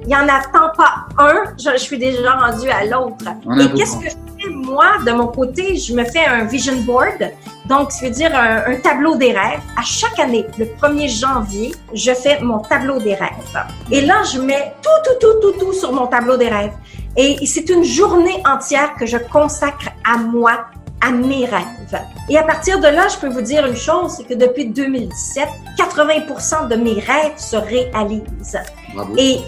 y 0.08 0.14
en 0.14 0.28
a, 0.28 0.40
tant 0.52 0.70
pas 0.76 1.06
un, 1.18 1.44
je, 1.58 1.76
suis 1.78 1.98
déjà 1.98 2.32
rendue 2.32 2.70
à 2.70 2.84
l'autre. 2.84 3.26
Et 3.60 3.72
qu'est-ce 3.76 3.96
que 3.96 4.04
je 4.04 4.44
fais, 4.44 4.50
moi, 4.50 4.86
de 5.04 5.12
mon 5.12 5.28
côté? 5.28 5.76
Je 5.76 5.94
me 5.94 6.04
fais 6.04 6.24
un 6.24 6.44
vision 6.44 6.76
board 6.86 7.32
donc, 7.66 7.92
ça 7.92 8.04
veut 8.04 8.10
dire 8.12 8.34
un, 8.34 8.72
un, 8.72 8.76
tableau 8.76 9.16
des 9.16 9.32
rêves. 9.32 9.60
À 9.76 9.82
chaque 9.82 10.18
année, 10.18 10.44
le 10.58 10.66
1er 10.66 11.08
janvier, 11.08 11.74
je 11.94 12.12
fais 12.12 12.38
mon 12.40 12.58
tableau 12.58 12.98
des 12.98 13.14
rêves. 13.14 13.30
Et 13.90 14.02
là, 14.02 14.22
je 14.32 14.38
mets 14.38 14.74
tout, 14.82 14.90
tout, 15.04 15.18
tout, 15.20 15.40
tout, 15.40 15.58
tout 15.58 15.72
sur 15.72 15.92
mon 15.92 16.06
tableau 16.06 16.36
des 16.36 16.48
rêves. 16.48 16.72
Et 17.16 17.46
c'est 17.46 17.68
une 17.70 17.84
journée 17.84 18.42
entière 18.46 18.94
que 18.96 19.06
je 19.06 19.16
consacre 19.16 19.88
à 20.04 20.18
moi, 20.18 20.66
à 21.00 21.10
mes 21.10 21.46
rêves. 21.46 22.02
Et 22.28 22.36
à 22.36 22.42
partir 22.42 22.80
de 22.80 22.86
là, 22.88 23.08
je 23.08 23.16
peux 23.18 23.28
vous 23.28 23.42
dire 23.42 23.64
une 23.66 23.76
chose, 23.76 24.14
c'est 24.16 24.24
que 24.24 24.34
depuis 24.34 24.66
2017, 24.66 25.48
80% 25.78 26.68
de 26.68 26.76
mes 26.76 27.00
rêves 27.00 27.36
se 27.36 27.56
réalisent. 27.56 28.58
Bravo. 28.94 29.14
Et 29.16 29.38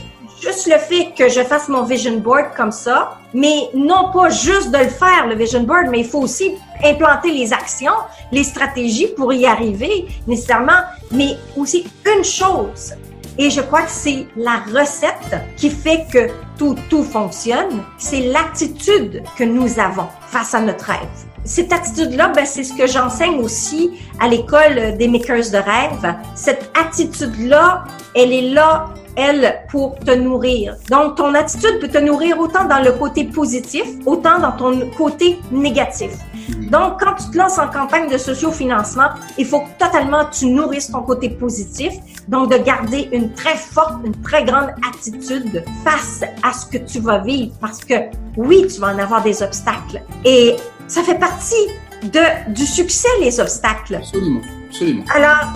juste 0.41 0.67
le 0.67 0.79
fait 0.79 1.13
que 1.17 1.29
je 1.29 1.41
fasse 1.43 1.69
mon 1.69 1.83
vision 1.83 2.19
board 2.19 2.55
comme 2.57 2.73
ça, 2.73 3.19
mais 3.35 3.71
non 3.75 4.11
pas 4.13 4.31
juste 4.31 4.71
de 4.71 4.79
le 4.79 4.89
faire, 4.89 5.27
le 5.29 5.35
vision 5.35 5.63
board, 5.63 5.89
mais 5.91 6.01
il 6.01 6.07
faut 6.07 6.21
aussi 6.21 6.55
implanter 6.85 7.31
les 7.33 7.53
actions, 7.53 7.93
les 8.33 8.45
stratégies 8.45 9.09
pour 9.17 9.33
y 9.33 9.47
arriver 9.47 10.07
nécessairement, 10.27 10.83
mais 11.11 11.37
aussi 11.57 11.87
une 12.07 12.25
chose. 12.25 12.95
Et 13.39 13.51
je 13.51 13.61
crois 13.61 13.83
que 13.83 13.91
c'est 13.91 14.27
la 14.37 14.63
recette 14.73 15.37
qui 15.57 15.69
fait 15.69 16.07
que 16.11 16.31
tout, 16.59 16.75
tout 16.89 17.03
fonctionne. 17.03 17.83
C'est 17.99 18.21
l'attitude 18.21 19.23
que 19.37 19.45
nous 19.45 19.79
avons 19.79 20.07
face 20.29 20.55
à 20.55 20.61
notre 20.61 20.87
rêve. 20.87 21.09
Cette 21.45 21.73
attitude-là, 21.73 22.29
ben, 22.29 22.47
c'est 22.47 22.65
ce 22.65 22.73
que 22.73 22.87
j'enseigne 22.87 23.39
aussi 23.39 23.93
à 24.21 24.27
l'école 24.27 24.97
des 24.97 25.07
makers 25.07 25.51
de 25.53 25.59
rêve. 25.59 26.17
Cette 26.35 26.73
attitude-là, 26.75 27.85
elle 28.15 28.33
est 28.33 28.51
là 28.51 28.89
elle, 29.17 29.63
pour 29.71 29.99
te 29.99 30.11
nourrir. 30.13 30.77
Donc, 30.91 31.17
ton 31.17 31.35
attitude 31.35 31.79
peut 31.81 31.89
te 31.89 31.99
nourrir 31.99 32.39
autant 32.39 32.65
dans 32.65 32.83
le 32.83 32.93
côté 32.93 33.25
positif, 33.25 33.85
autant 34.05 34.39
dans 34.39 34.53
ton 34.53 34.91
côté 34.97 35.39
négatif. 35.51 36.11
Mm-hmm. 36.11 36.71
Donc, 36.71 37.01
quand 37.01 37.15
tu 37.15 37.31
te 37.31 37.39
lances 37.39 37.59
en 37.59 37.69
campagne 37.69 38.11
de 38.11 38.19
sociofinancement, 38.19 39.09
il 39.39 39.47
faut 39.47 39.61
que 39.61 39.71
totalement 39.79 40.27
tu 40.27 40.47
nourrisses 40.47 40.91
ton 40.91 41.03
côté 41.03 41.31
positif. 41.31 41.93
Donc, 42.29 42.51
de 42.51 42.59
garder 42.59 43.09
une 43.13 43.33
très 43.33 43.57
forte, 43.57 43.95
une 44.05 44.21
très 44.23 44.45
grande 44.45 44.71
attitude 44.89 45.65
face 45.85 46.23
à 46.43 46.53
ce 46.53 46.67
que 46.67 46.79
tu 46.79 47.01
vas 47.01 47.19
vivre. 47.19 47.53
Parce 47.61 47.85
que 47.85 47.95
oui, 48.37 48.67
tu 48.73 48.81
vas 48.81 48.89
en 48.95 48.99
avoir 48.99 49.23
des 49.23 49.43
obstacles. 49.43 50.03
Et 50.25 50.57
ça 50.89 51.03
fait 51.03 51.19
partie 51.19 51.55
de, 52.03 52.53
du 52.53 52.67
succès, 52.67 53.09
les 53.21 53.41
obstacles. 53.41 53.97
Absolument, 53.97 54.41
absolument. 54.69 55.05
Alors, 55.15 55.53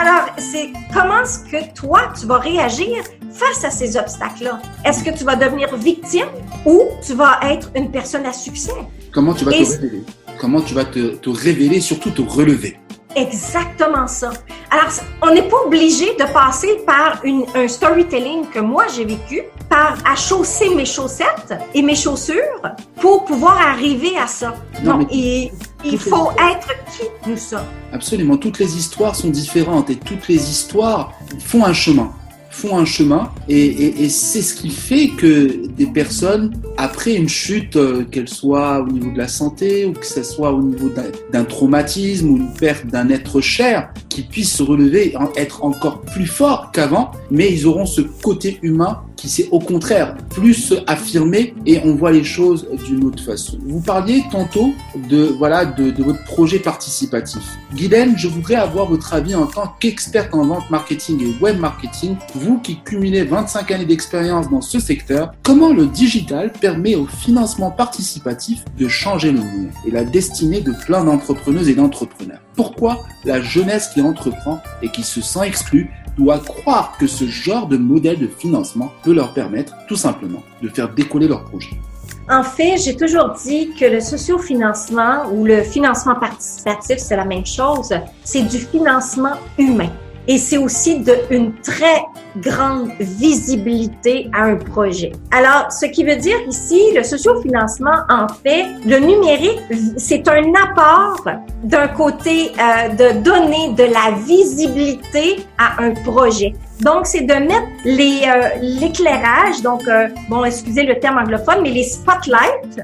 alors, 0.00 0.28
c'est 0.38 0.72
comment 0.94 1.20
est-ce 1.20 1.40
que 1.40 1.74
toi, 1.74 2.00
tu 2.18 2.26
vas 2.26 2.38
réagir 2.38 3.04
face 3.32 3.62
à 3.64 3.70
ces 3.70 3.98
obstacles-là? 3.98 4.58
Est-ce 4.82 5.04
que 5.04 5.10
tu 5.10 5.24
vas 5.24 5.36
devenir 5.36 5.76
victime 5.76 6.28
ou 6.64 6.84
tu 7.06 7.12
vas 7.12 7.38
être 7.42 7.70
une 7.74 7.90
personne 7.90 8.24
à 8.24 8.32
succès? 8.32 8.72
Comment 9.12 9.34
tu 9.34 9.44
vas 9.44 9.52
te 9.52 9.58
révéler? 9.58 10.02
Comment 10.40 10.62
tu 10.62 10.72
vas 10.72 10.86
te, 10.86 11.16
te 11.16 11.28
révéler, 11.28 11.82
surtout 11.82 12.10
te 12.12 12.22
relever? 12.22 12.78
Exactement 13.14 14.06
ça. 14.06 14.30
Alors, 14.70 14.88
on 15.20 15.34
n'est 15.34 15.48
pas 15.48 15.58
obligé 15.66 16.14
de 16.14 16.32
passer 16.32 16.80
par 16.86 17.20
une, 17.22 17.44
un 17.54 17.68
storytelling 17.68 18.46
que 18.46 18.60
moi 18.60 18.84
j'ai 18.94 19.04
vécu, 19.04 19.42
par 19.68 19.98
à 20.10 20.16
chausser 20.16 20.74
mes 20.74 20.86
chaussettes 20.86 21.54
et 21.74 21.82
mes 21.82 21.96
chaussures 21.96 22.62
pour 23.00 23.24
pouvoir 23.24 23.58
arriver 23.60 24.16
à 24.16 24.26
ça. 24.26 24.54
Non, 24.82 25.06
il, 25.84 25.98
faut 25.98 26.30
être 26.32 26.68
qui 26.92 27.30
nous 27.30 27.36
sommes. 27.36 27.66
Absolument. 27.92 28.36
Toutes 28.36 28.58
les 28.58 28.76
histoires 28.76 29.14
sont 29.14 29.30
différentes 29.30 29.90
et 29.90 29.96
toutes 29.96 30.28
les 30.28 30.50
histoires 30.50 31.12
font 31.38 31.64
un 31.64 31.72
chemin 31.72 32.12
font 32.50 32.76
un 32.76 32.84
chemin 32.84 33.30
et, 33.48 34.08
c'est 34.08 34.42
ce 34.42 34.54
qui 34.54 34.70
fait 34.70 35.08
que 35.08 35.66
des 35.68 35.86
personnes, 35.86 36.52
après 36.76 37.14
une 37.14 37.28
chute, 37.28 37.76
euh, 37.76 38.04
qu'elle 38.04 38.28
soit 38.28 38.80
au 38.80 38.88
niveau 38.88 39.10
de 39.12 39.18
la 39.18 39.28
santé 39.28 39.86
ou 39.86 39.92
que 39.92 40.04
ce 40.04 40.22
soit 40.22 40.52
au 40.52 40.60
niveau 40.60 40.90
d'un 41.32 41.44
traumatisme 41.44 42.28
ou 42.28 42.36
une 42.36 42.52
perte 42.52 42.86
d'un 42.86 43.08
être 43.08 43.40
cher, 43.40 43.92
qui 44.08 44.22
puissent 44.22 44.56
se 44.56 44.62
relever, 44.62 45.14
et 45.14 45.40
être 45.40 45.64
encore 45.64 46.00
plus 46.02 46.26
forts 46.26 46.72
qu'avant, 46.72 47.12
mais 47.30 47.52
ils 47.52 47.66
auront 47.66 47.86
ce 47.86 48.00
côté 48.00 48.58
humain 48.62 49.02
qui 49.20 49.28
s'est 49.28 49.48
au 49.50 49.58
contraire 49.58 50.16
plus 50.30 50.72
affirmé 50.86 51.54
et 51.66 51.78
on 51.84 51.94
voit 51.94 52.10
les 52.10 52.24
choses 52.24 52.66
d'une 52.86 53.04
autre 53.04 53.22
façon. 53.22 53.58
Vous 53.66 53.80
parliez 53.80 54.24
tantôt 54.32 54.72
de 55.10 55.24
voilà 55.24 55.66
de, 55.66 55.92
votre 56.02 56.24
projet 56.24 56.58
participatif. 56.58 57.42
Guylaine, 57.74 58.16
je 58.16 58.28
voudrais 58.28 58.54
avoir 58.54 58.86
votre 58.86 59.12
avis 59.12 59.34
en 59.34 59.46
tant 59.46 59.74
qu'experte 59.78 60.34
en 60.34 60.46
vente 60.46 60.70
marketing 60.70 61.20
et 61.22 61.42
web 61.42 61.58
marketing, 61.58 62.16
vous 62.34 62.58
qui 62.60 62.80
cumulez 62.80 63.24
25 63.24 63.70
années 63.70 63.84
d'expérience 63.84 64.48
dans 64.48 64.62
ce 64.62 64.80
secteur, 64.80 65.32
comment 65.42 65.72
le 65.72 65.86
digital 65.86 66.50
permet 66.52 66.94
au 66.94 67.06
financement 67.06 67.70
participatif 67.70 68.64
de 68.78 68.88
changer 68.88 69.32
le 69.32 69.40
monde 69.40 69.68
et 69.86 69.90
la 69.90 70.04
destinée 70.04 70.62
de 70.62 70.72
plein 70.86 71.04
d'entrepreneuses 71.04 71.68
et 71.68 71.74
d'entrepreneurs? 71.74 72.40
Pourquoi 72.56 73.00
la 73.24 73.42
jeunesse 73.42 73.90
qui 73.92 74.00
entreprend 74.00 74.60
et 74.82 74.88
qui 74.88 75.02
se 75.02 75.20
sent 75.20 75.46
exclue 75.46 75.90
doit 76.20 76.38
croire 76.38 76.96
que 76.98 77.06
ce 77.06 77.26
genre 77.26 77.66
de 77.66 77.76
modèle 77.76 78.18
de 78.18 78.26
financement 78.26 78.92
peut 79.02 79.14
leur 79.14 79.32
permettre 79.32 79.74
tout 79.88 79.96
simplement 79.96 80.42
de 80.62 80.68
faire 80.68 80.92
décoller 80.92 81.26
leur 81.26 81.44
projet. 81.44 81.70
En 82.28 82.42
fait, 82.42 82.76
j'ai 82.76 82.94
toujours 82.94 83.34
dit 83.44 83.70
que 83.78 83.86
le 83.86 84.00
sociofinancement 84.00 85.30
ou 85.32 85.44
le 85.44 85.62
financement 85.62 86.14
participatif, 86.14 86.98
c'est 86.98 87.16
la 87.16 87.24
même 87.24 87.46
chose. 87.46 87.92
C'est 88.22 88.42
du 88.42 88.58
financement 88.58 89.34
humain 89.58 89.90
et 90.28 90.38
c'est 90.38 90.58
aussi 90.58 91.00
de 91.00 91.14
une 91.30 91.54
très 91.60 92.02
grande 92.36 92.90
visibilité 93.00 94.30
à 94.32 94.44
un 94.44 94.56
projet. 94.56 95.12
Alors, 95.30 95.72
ce 95.72 95.86
qui 95.86 96.04
veut 96.04 96.16
dire 96.16 96.36
ici, 96.48 96.80
le 96.94 97.02
sociofinancement, 97.02 98.04
en 98.08 98.28
fait, 98.28 98.66
le 98.86 98.98
numérique, 98.98 99.60
c'est 99.96 100.28
un 100.28 100.52
apport 100.54 101.26
d'un 101.64 101.88
côté 101.88 102.52
euh, 102.52 102.88
de 102.90 103.20
donner 103.20 103.72
de 103.72 103.84
la 103.84 104.16
visibilité 104.24 105.44
à 105.58 105.82
un 105.82 105.92
projet. 105.92 106.54
Donc, 106.80 107.06
c'est 107.06 107.22
de 107.22 107.34
mettre 107.34 107.68
les 107.84 108.22
euh, 108.26 108.48
l'éclairage, 108.60 109.60
donc 109.62 109.86
euh, 109.86 110.08
bon, 110.28 110.44
excusez 110.44 110.84
le 110.84 110.98
terme 110.98 111.18
anglophone, 111.18 111.60
mais 111.62 111.70
les 111.70 111.84
spotlights, 111.84 112.80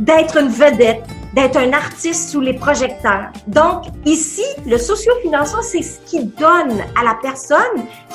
d'être 0.00 0.36
une 0.36 0.48
vedette, 0.48 1.04
d'être 1.34 1.56
un 1.56 1.72
artiste 1.72 2.30
sous 2.30 2.40
les 2.40 2.54
projecteurs. 2.54 3.28
Donc, 3.46 3.84
ici, 4.04 4.44
le 4.66 4.78
sociofinancement, 4.78 5.62
c'est 5.62 5.82
ce 5.82 5.98
qui 6.06 6.24
donne 6.24 6.80
à 6.98 7.04
la 7.04 7.16
personne 7.20 7.58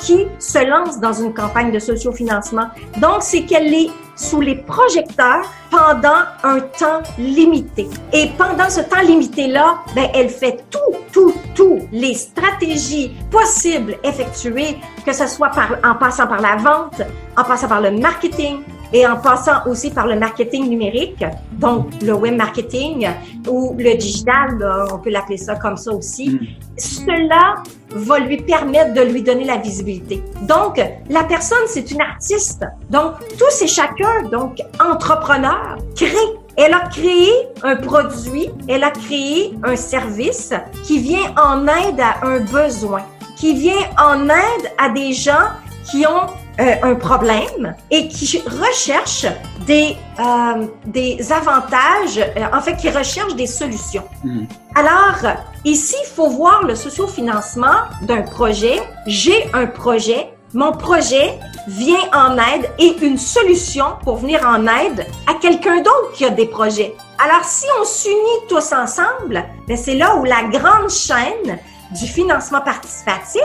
qui 0.00 0.26
se 0.38 0.64
lance 0.66 1.00
dans 1.00 1.12
une 1.12 1.32
campagne 1.32 1.72
de 1.72 1.78
sociofinancement. 1.78 2.68
Donc, 2.98 3.18
c'est 3.20 3.42
qu'elle 3.42 3.72
est 3.72 3.90
sous 4.16 4.40
les 4.40 4.56
projecteurs 4.56 5.50
pendant 5.70 6.22
un 6.42 6.60
temps 6.60 7.02
limité. 7.18 7.88
Et 8.12 8.30
pendant 8.38 8.70
ce 8.70 8.80
temps 8.80 9.02
limité-là, 9.02 9.78
ben, 9.94 10.08
elle 10.14 10.28
fait 10.28 10.64
tout, 10.70 10.78
tout, 11.12 11.34
tout, 11.54 11.80
les 11.90 12.14
stratégies 12.14 13.12
possibles 13.30 13.96
effectuées, 14.04 14.76
que 15.04 15.12
ce 15.12 15.26
soit 15.26 15.50
par, 15.50 15.76
en 15.84 15.96
passant 15.96 16.26
par 16.26 16.40
la 16.40 16.56
vente, 16.56 17.02
en 17.36 17.44
passant 17.44 17.68
par 17.68 17.80
le 17.80 17.90
marketing, 17.90 18.62
et 18.92 19.06
en 19.06 19.16
passant 19.16 19.66
aussi 19.66 19.90
par 19.90 20.06
le 20.06 20.18
marketing 20.18 20.68
numérique, 20.68 21.24
donc 21.52 21.88
le 22.02 22.14
web 22.14 22.36
marketing 22.36 23.08
ou 23.48 23.74
le 23.78 23.96
digital, 23.96 24.88
on 24.92 24.98
peut 24.98 25.10
l'appeler 25.10 25.38
ça 25.38 25.56
comme 25.56 25.76
ça 25.76 25.92
aussi, 25.92 26.30
mm. 26.30 26.46
cela 26.78 27.62
va 27.90 28.18
lui 28.18 28.38
permettre 28.38 28.94
de 28.94 29.00
lui 29.02 29.22
donner 29.22 29.44
la 29.44 29.56
visibilité. 29.56 30.22
Donc, 30.42 30.80
la 31.08 31.24
personne, 31.24 31.66
c'est 31.66 31.90
une 31.90 32.00
artiste. 32.00 32.64
Donc, 32.90 33.14
tous 33.38 33.62
et 33.62 33.68
chacun, 33.68 34.28
donc 34.30 34.60
entrepreneur, 34.80 35.76
crée 35.94 36.08
elle 36.56 36.72
a 36.72 36.88
créé 36.88 37.30
un 37.62 37.76
produit, 37.76 38.48
elle 38.68 38.84
a 38.84 38.90
créé 38.90 39.54
un 39.64 39.76
service 39.76 40.52
qui 40.84 41.00
vient 41.00 41.34
en 41.36 41.66
aide 41.66 42.00
à 42.00 42.24
un 42.24 42.40
besoin, 42.40 43.02
qui 43.36 43.54
vient 43.54 43.72
en 43.98 44.28
aide 44.28 44.72
à 44.78 44.88
des 44.90 45.12
gens 45.12 45.50
qui 45.90 46.06
ont 46.06 46.26
euh, 46.60 46.74
un 46.84 46.94
problème 46.94 47.74
et 47.90 48.06
qui 48.06 48.40
recherchent 48.46 49.26
des, 49.66 49.96
euh, 50.20 50.66
des 50.86 51.32
avantages, 51.32 52.18
euh, 52.18 52.44
en 52.56 52.60
fait, 52.60 52.76
qui 52.76 52.88
recherchent 52.90 53.34
des 53.34 53.48
solutions. 53.48 54.04
Mhm. 54.22 54.46
Alors, 54.76 55.34
ici, 55.64 55.96
il 56.00 56.06
faut 56.06 56.28
voir 56.28 56.62
le 56.62 56.76
sociofinancement 56.76 57.88
d'un 58.02 58.22
projet. 58.22 58.80
J'ai 59.08 59.50
un 59.52 59.66
projet, 59.66 60.32
mon 60.52 60.70
projet 60.70 61.40
vient 61.66 62.08
en 62.12 62.36
aide 62.36 62.70
et 62.78 62.96
une 63.04 63.18
solution 63.18 63.86
pour 64.04 64.18
venir 64.18 64.40
en 64.46 64.64
aide 64.68 65.06
à 65.26 65.34
quelqu'un 65.34 65.78
d'autre 65.78 66.12
qui 66.14 66.24
a 66.24 66.30
des 66.30 66.46
projets. 66.46 66.94
Alors, 67.18 67.44
si 67.44 67.66
on 67.80 67.84
s'unit 67.84 68.46
tous 68.48 68.72
ensemble, 68.72 69.44
ben 69.66 69.76
c'est 69.76 69.96
là 69.96 70.14
où 70.16 70.24
la 70.24 70.44
grande 70.44 70.88
chaîne 70.88 71.58
du 71.94 72.06
financement 72.06 72.60
participatif 72.60 73.40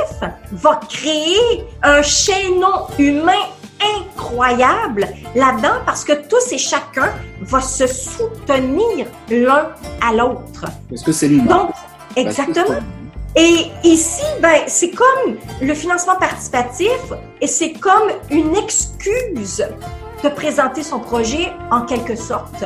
va 0.52 0.80
créer 0.90 1.66
un 1.84 2.02
chaînon 2.02 2.88
humain 2.98 3.46
incroyable 3.98 5.08
là-dedans 5.36 5.82
parce 5.86 6.04
que 6.04 6.14
tous 6.28 6.52
et 6.52 6.58
chacun 6.58 7.14
va 7.42 7.62
se 7.62 7.88
soutenir 7.88 9.08
l'un 9.30 9.70
à 10.02 10.14
l'autre. 10.14 10.66
Parce 10.90 11.04
que 11.04 11.12
c'est 11.12 11.28
l'humain. 11.28 11.56
Donc, 11.56 11.72
exactement. 12.16 12.80
Et 13.36 13.68
ici, 13.84 14.24
ben, 14.42 14.64
c'est 14.68 14.90
comme 14.90 15.38
le 15.62 15.74
financement 15.74 16.16
participatif 16.16 17.00
et 17.40 17.48
c'est 17.48 17.74
comme 17.74 18.10
une 18.32 18.56
excuse 18.56 19.64
de 20.24 20.30
présenter 20.30 20.84
son 20.84 21.00
projet 21.00 21.52
en 21.72 21.82
quelque 21.84 22.16
sorte. 22.16 22.66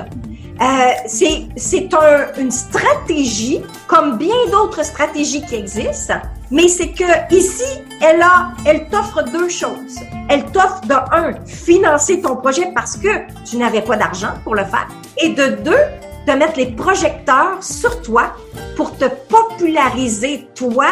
Euh, 0.61 0.65
c'est 1.07 1.47
c'est 1.55 1.93
un, 1.93 2.39
une 2.39 2.51
stratégie, 2.51 3.61
comme 3.87 4.17
bien 4.17 4.35
d'autres 4.51 4.85
stratégies 4.85 5.43
qui 5.43 5.55
existent, 5.55 6.15
mais 6.51 6.67
c'est 6.67 6.89
que 6.89 7.33
ici, 7.33 7.81
elle 8.01 8.21
a, 8.21 8.51
elle 8.65 8.87
t'offre 8.89 9.23
deux 9.23 9.49
choses. 9.49 9.99
Elle 10.29 10.45
t'offre 10.51 10.81
de 10.81 10.93
un, 10.93 11.33
financer 11.45 12.21
ton 12.21 12.35
projet 12.35 12.71
parce 12.73 12.97
que 12.97 13.09
tu 13.43 13.57
n'avais 13.57 13.81
pas 13.81 13.97
d'argent 13.97 14.33
pour 14.43 14.55
le 14.55 14.63
faire, 14.65 14.87
et 15.21 15.29
de 15.29 15.47
deux, 15.63 15.83
de 16.27 16.31
mettre 16.33 16.57
les 16.57 16.67
projecteurs 16.67 17.61
sur 17.61 18.01
toi 18.01 18.35
pour 18.75 18.95
te 18.95 19.05
populariser 19.05 20.47
toi 20.55 20.87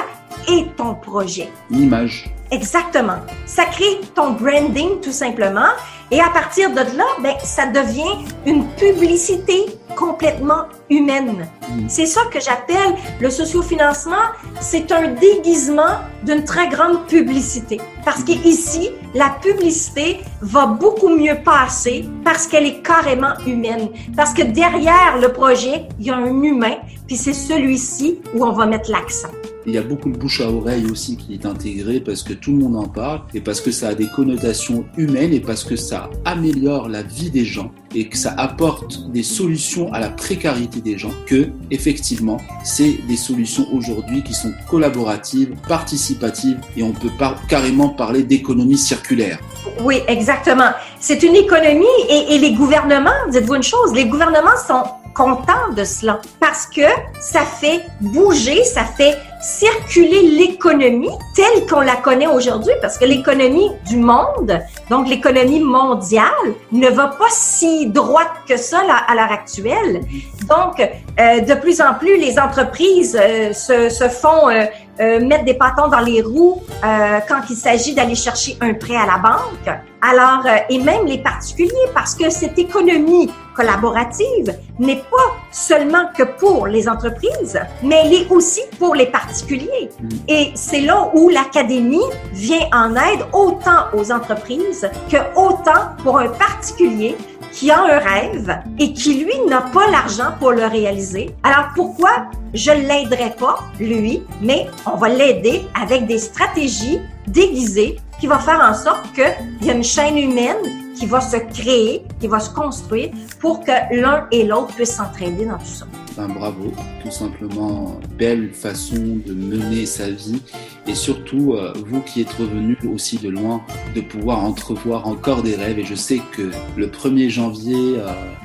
et 0.50 0.66
ton 0.76 0.96
projet. 0.96 1.50
L'image. 1.70 2.30
Exactement. 2.52 3.20
Ça 3.46 3.66
crée 3.66 4.02
ton 4.14 4.32
branding 4.32 5.00
tout 5.02 5.14
simplement 5.14 5.70
et 6.12 6.20
à 6.20 6.30
partir 6.30 6.70
de 6.72 6.98
là, 6.98 7.06
ben, 7.24 7.34
ça 7.44 7.66
devient 7.68 8.26
une 8.46 8.68
publicité 8.76 9.66
complètement 9.96 10.66
humaine. 10.90 11.48
Mm. 11.70 11.86
C'est 11.88 12.06
ça 12.06 12.22
que 12.32 12.40
j'appelle 12.40 12.96
le 13.20 13.30
sociofinancement. 13.30 14.26
C'est 14.60 14.92
un 14.92 15.14
déguisement 15.14 16.00
d'une 16.26 16.44
très 16.44 16.70
grande 16.70 17.06
publicité. 17.08 17.80
Parce 18.06 18.24
qu'ici, 18.24 18.90
la 19.14 19.36
publicité 19.42 20.22
va 20.42 20.66
beaucoup 20.66 21.10
mieux 21.10 21.38
passer 21.44 22.06
parce 22.24 22.48
qu'elle 22.48 22.66
est 22.66 22.82
carrément 22.82 23.34
humaine. 23.46 23.90
Parce 24.16 24.34
que 24.34 24.44
derrière 24.44 25.18
le 25.22 25.32
projet, 25.32 25.88
il 26.00 26.08
y 26.08 26.10
a 26.10 26.16
un 26.16 26.42
humain, 26.42 26.78
puis 27.08 27.18
c'est 27.18 27.34
celui-ci 27.34 28.20
où 28.36 28.46
on 28.46 28.52
va 28.52 28.66
mettre 28.66 28.92
l'accent. 28.92 29.30
Il 29.66 29.74
y 29.74 29.78
a 29.78 29.84
beaucoup 29.84 30.10
de 30.10 30.18
bouche 30.18 30.42
à 30.42 30.50
oreille 30.50 30.86
aussi 30.90 31.18
qui 31.18 31.36
est 31.36 31.46
intégré 31.46 32.00
parce 32.00 32.24
que 32.24 32.34
tout 32.34 32.52
le 32.52 32.58
monde 32.58 32.78
en 32.78 32.88
parle 32.88 33.22
et 33.36 33.42
parce 33.42 33.62
que 33.62 33.70
ça 33.70 33.90
a 33.90 33.94
des 33.94 34.08
connotations 34.08 34.86
humaines 34.98 35.34
et 35.34 35.40
parce 35.40 35.64
que 35.64 35.76
ça 35.76 36.10
améliore 36.26 36.90
la 36.90 37.04
vie 37.04 37.30
des 37.30 37.46
gens 37.46 37.72
et 37.96 38.08
que 38.08 38.18
ça 38.18 38.34
apporte 38.38 39.10
des 39.12 39.24
solutions 39.24 39.92
à 39.94 40.00
la 40.00 40.10
précarité 40.10 40.82
des 40.82 40.98
gens 40.98 41.12
que 41.26 41.50
effectivement 41.70 42.38
c'est 42.64 43.00
des 43.08 43.18
solutions 43.18 43.68
aujourd'hui 43.74 44.24
qui 44.24 44.34
sont 44.34 44.54
collaboratives, 44.70 45.56
participatives 45.68 46.60
et 46.78 46.84
on 46.84 46.92
peut 46.92 47.10
carrément 47.48 47.90
parler 47.90 48.24
d'économie 48.24 48.78
circulaire. 48.78 49.40
Oui, 49.82 50.02
exactement. 50.08 50.72
C'est 51.00 51.24
une 51.24 51.36
économie 51.36 51.86
et, 52.10 52.38
les 52.38 52.54
gouvernements, 52.54 53.10
dites-vous 53.32 53.56
une 53.56 53.64
chose, 53.64 53.94
les 53.94 54.06
gouvernements 54.06 54.58
sont 54.68 54.84
content 55.14 55.74
de 55.76 55.84
cela 55.84 56.22
parce 56.40 56.66
que 56.66 56.88
ça 57.20 57.42
fait 57.42 57.82
bouger, 58.00 58.64
ça 58.64 58.84
fait 58.84 59.18
circuler 59.42 60.22
l'économie 60.22 61.10
telle 61.36 61.66
qu'on 61.68 61.82
la 61.82 61.96
connaît 61.96 62.28
aujourd'hui 62.28 62.74
parce 62.82 62.98
que 62.98 63.06
l'économie 63.06 63.72
du 63.88 63.98
monde, 63.98 64.60
donc 64.90 65.08
l'économie 65.10 65.60
mondiale, 65.60 66.26
ne 66.72 66.88
va 66.90 67.08
pas 67.08 67.30
si 67.30 67.88
droite 67.88 68.32
que 68.48 68.58
ça 68.58 68.82
à 69.08 69.16
l'heure 69.16 69.32
actuelle. 69.32 70.02
Donc, 70.48 70.80
euh, 70.80 71.40
de 71.40 71.54
plus 71.56 71.82
en 71.82 71.94
plus, 71.96 72.18
les 72.18 72.40
entreprises 72.40 73.18
euh, 73.20 73.54
se, 73.54 73.90
se, 73.90 74.10
font 74.10 74.50
euh, 74.50 74.66
euh, 75.00 75.26
mettre 75.26 75.46
des 75.46 75.54
bâtons 75.54 75.88
dans 75.88 76.00
les 76.00 76.22
roues 76.22 76.62
euh, 76.84 77.20
quand 77.28 77.42
il 77.50 77.56
s'agit 77.56 77.94
d'aller 77.94 78.16
chercher 78.16 78.58
un 78.62 78.74
prêt 78.74 78.96
à 78.96 79.06
la 79.06 79.18
banque. 79.18 79.78
Alors, 80.02 80.46
euh, 80.46 80.58
et 80.70 80.80
même 80.80 81.06
les 81.06 81.20
particuliers, 81.20 81.72
parce 81.94 82.16
que 82.16 82.30
cette 82.30 82.58
économie 82.60 83.30
collaborative 83.56 84.56
n'est 84.80 84.98
pas 84.98 85.36
seulement 85.52 86.06
que 86.18 86.24
pour 86.24 86.68
les 86.68 86.90
entreprises, 86.90 87.60
mais 87.84 88.02
elle 88.04 88.14
est 88.14 88.32
aussi 88.32 88.62
pour 88.80 88.96
les 88.96 89.06
particuliers. 89.06 89.90
Mm. 90.00 90.10
Et 90.28 90.52
c'est 90.56 90.82
là 90.82 91.12
où 91.14 91.30
l'académie 91.30 92.00
vient 92.34 92.68
en 92.74 92.96
aide 92.96 93.26
autant 93.32 93.86
aux 93.94 94.12
entreprises 94.12 94.90
que 95.10 95.18
autant 95.36 95.96
pour 96.04 96.20
un 96.20 96.30
particulier 96.30 97.16
qui 97.52 97.72
a 97.72 97.82
un 97.82 98.00
rêve 98.00 98.60
et 98.80 98.94
qui, 98.94 99.24
lui, 99.24 99.34
n'a 99.48 99.62
pas 99.62 99.90
l'argent 99.90 100.32
pour 100.40 100.52
le 100.52 100.66
réaliser. 100.66 101.36
Alors, 101.44 101.70
pourquoi 101.76 102.28
je 102.54 102.72
l'aiderai 102.72 103.32
pas, 103.38 103.60
lui, 103.80 104.24
mais 104.42 104.68
on 104.86 104.98
va 104.98 105.10
l'aider 105.10 105.64
avec 105.80 106.08
des 106.08 106.18
stratégies 106.18 107.00
déguisées 107.28 108.00
qui 108.20 108.28
vont 108.28 108.40
faire 108.40 108.62
en 108.62 108.74
sorte 108.74 109.12
qu'il 109.14 109.68
y 109.68 109.70
a 109.70 109.74
une 109.74 109.84
chaîne 109.84 110.18
humaine 110.18 110.81
qui 110.96 111.06
va 111.06 111.22
se 111.22 111.38
créer, 111.38 112.04
qui 112.20 112.28
va 112.28 112.40
se 112.40 112.50
construire 112.50 113.12
pour 113.40 113.64
que 113.64 113.72
l'un 114.00 114.28
et 114.32 114.46
l'autre 114.46 114.74
puissent 114.76 114.96
s'entraider 114.96 115.46
dans 115.46 115.58
tout 115.58 115.66
ça. 115.66 115.86
Ben, 116.18 116.28
bravo, 116.28 116.74
tout 117.02 117.12
simplement 117.12 118.00
belle 118.18 118.54
façon 118.54 118.96
de 119.26 119.34
mener 119.34 119.86
sa 119.86 120.10
vie 120.10 120.42
et 120.86 120.94
surtout 120.94 121.54
euh, 121.54 121.72
vous 121.88 122.02
qui 122.02 122.22
êtes 122.22 122.34
revenu 122.34 122.78
aussi 122.94 123.18
de 123.18 123.30
loin 123.30 123.62
de 123.96 124.02
pouvoir 124.02 124.44
entrevoir 124.44 125.08
encore 125.08 125.42
des 125.42 125.56
rêves 125.56 125.80
et 125.80 125.86
je 125.86 125.96
sais 125.96 126.20
que 126.36 126.52
le 126.76 126.88
1er 126.88 127.30
janvier 127.30 127.98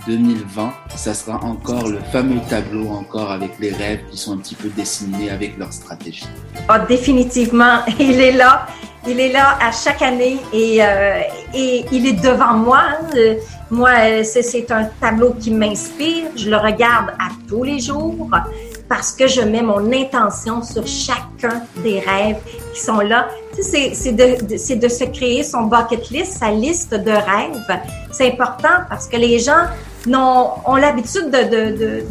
2020 0.06 0.62
euh, 0.62 0.68
ça 0.94 1.12
sera 1.12 1.42
encore 1.42 1.88
le 1.88 1.98
fameux 2.12 2.40
tableau 2.48 2.88
encore 2.88 3.32
avec 3.32 3.58
les 3.58 3.72
rêves 3.72 4.00
qui 4.10 4.16
sont 4.16 4.34
un 4.34 4.38
petit 4.38 4.54
peu 4.54 4.68
dessinés 4.68 5.30
avec 5.30 5.58
leur 5.58 5.72
stratégie. 5.72 6.26
Oh, 6.70 6.74
définitivement, 6.88 7.80
il 7.98 8.20
est 8.20 8.32
là 8.32 8.66
il 9.06 9.20
est 9.20 9.32
là 9.32 9.58
à 9.60 9.72
chaque 9.72 10.02
année 10.02 10.38
et, 10.52 10.82
euh, 10.82 11.20
et 11.54 11.84
il 11.92 12.06
est 12.06 12.20
devant 12.20 12.54
moi. 12.54 12.82
Hein. 13.14 13.36
Moi, 13.70 14.22
c'est 14.24 14.70
un 14.70 14.84
tableau 15.00 15.34
qui 15.40 15.50
m'inspire. 15.50 16.26
Je 16.36 16.48
le 16.50 16.56
regarde 16.56 17.10
à 17.18 17.30
tous 17.48 17.64
les 17.64 17.80
jours 17.80 18.30
parce 18.88 19.12
que 19.12 19.26
je 19.26 19.40
mets 19.40 19.62
mon 19.62 19.92
intention 19.92 20.62
sur 20.62 20.86
chacun 20.86 21.62
des 21.82 22.00
rêves 22.00 22.38
qui 22.76 22.82
sont 22.82 23.00
là. 23.00 23.28
c'est 23.60 24.12
de, 24.12 24.88
se 24.88 25.04
créer 25.04 25.42
son 25.42 25.62
bucket 25.62 26.10
list, 26.10 26.38
sa 26.38 26.50
liste 26.50 26.94
de 26.94 27.10
rêves. 27.10 27.80
C'est 28.12 28.32
important 28.32 28.84
parce 28.88 29.08
que 29.08 29.16
les 29.16 29.38
gens 29.38 29.64
ont, 30.06 30.76
l'habitude 30.76 31.30
de, 31.30 32.04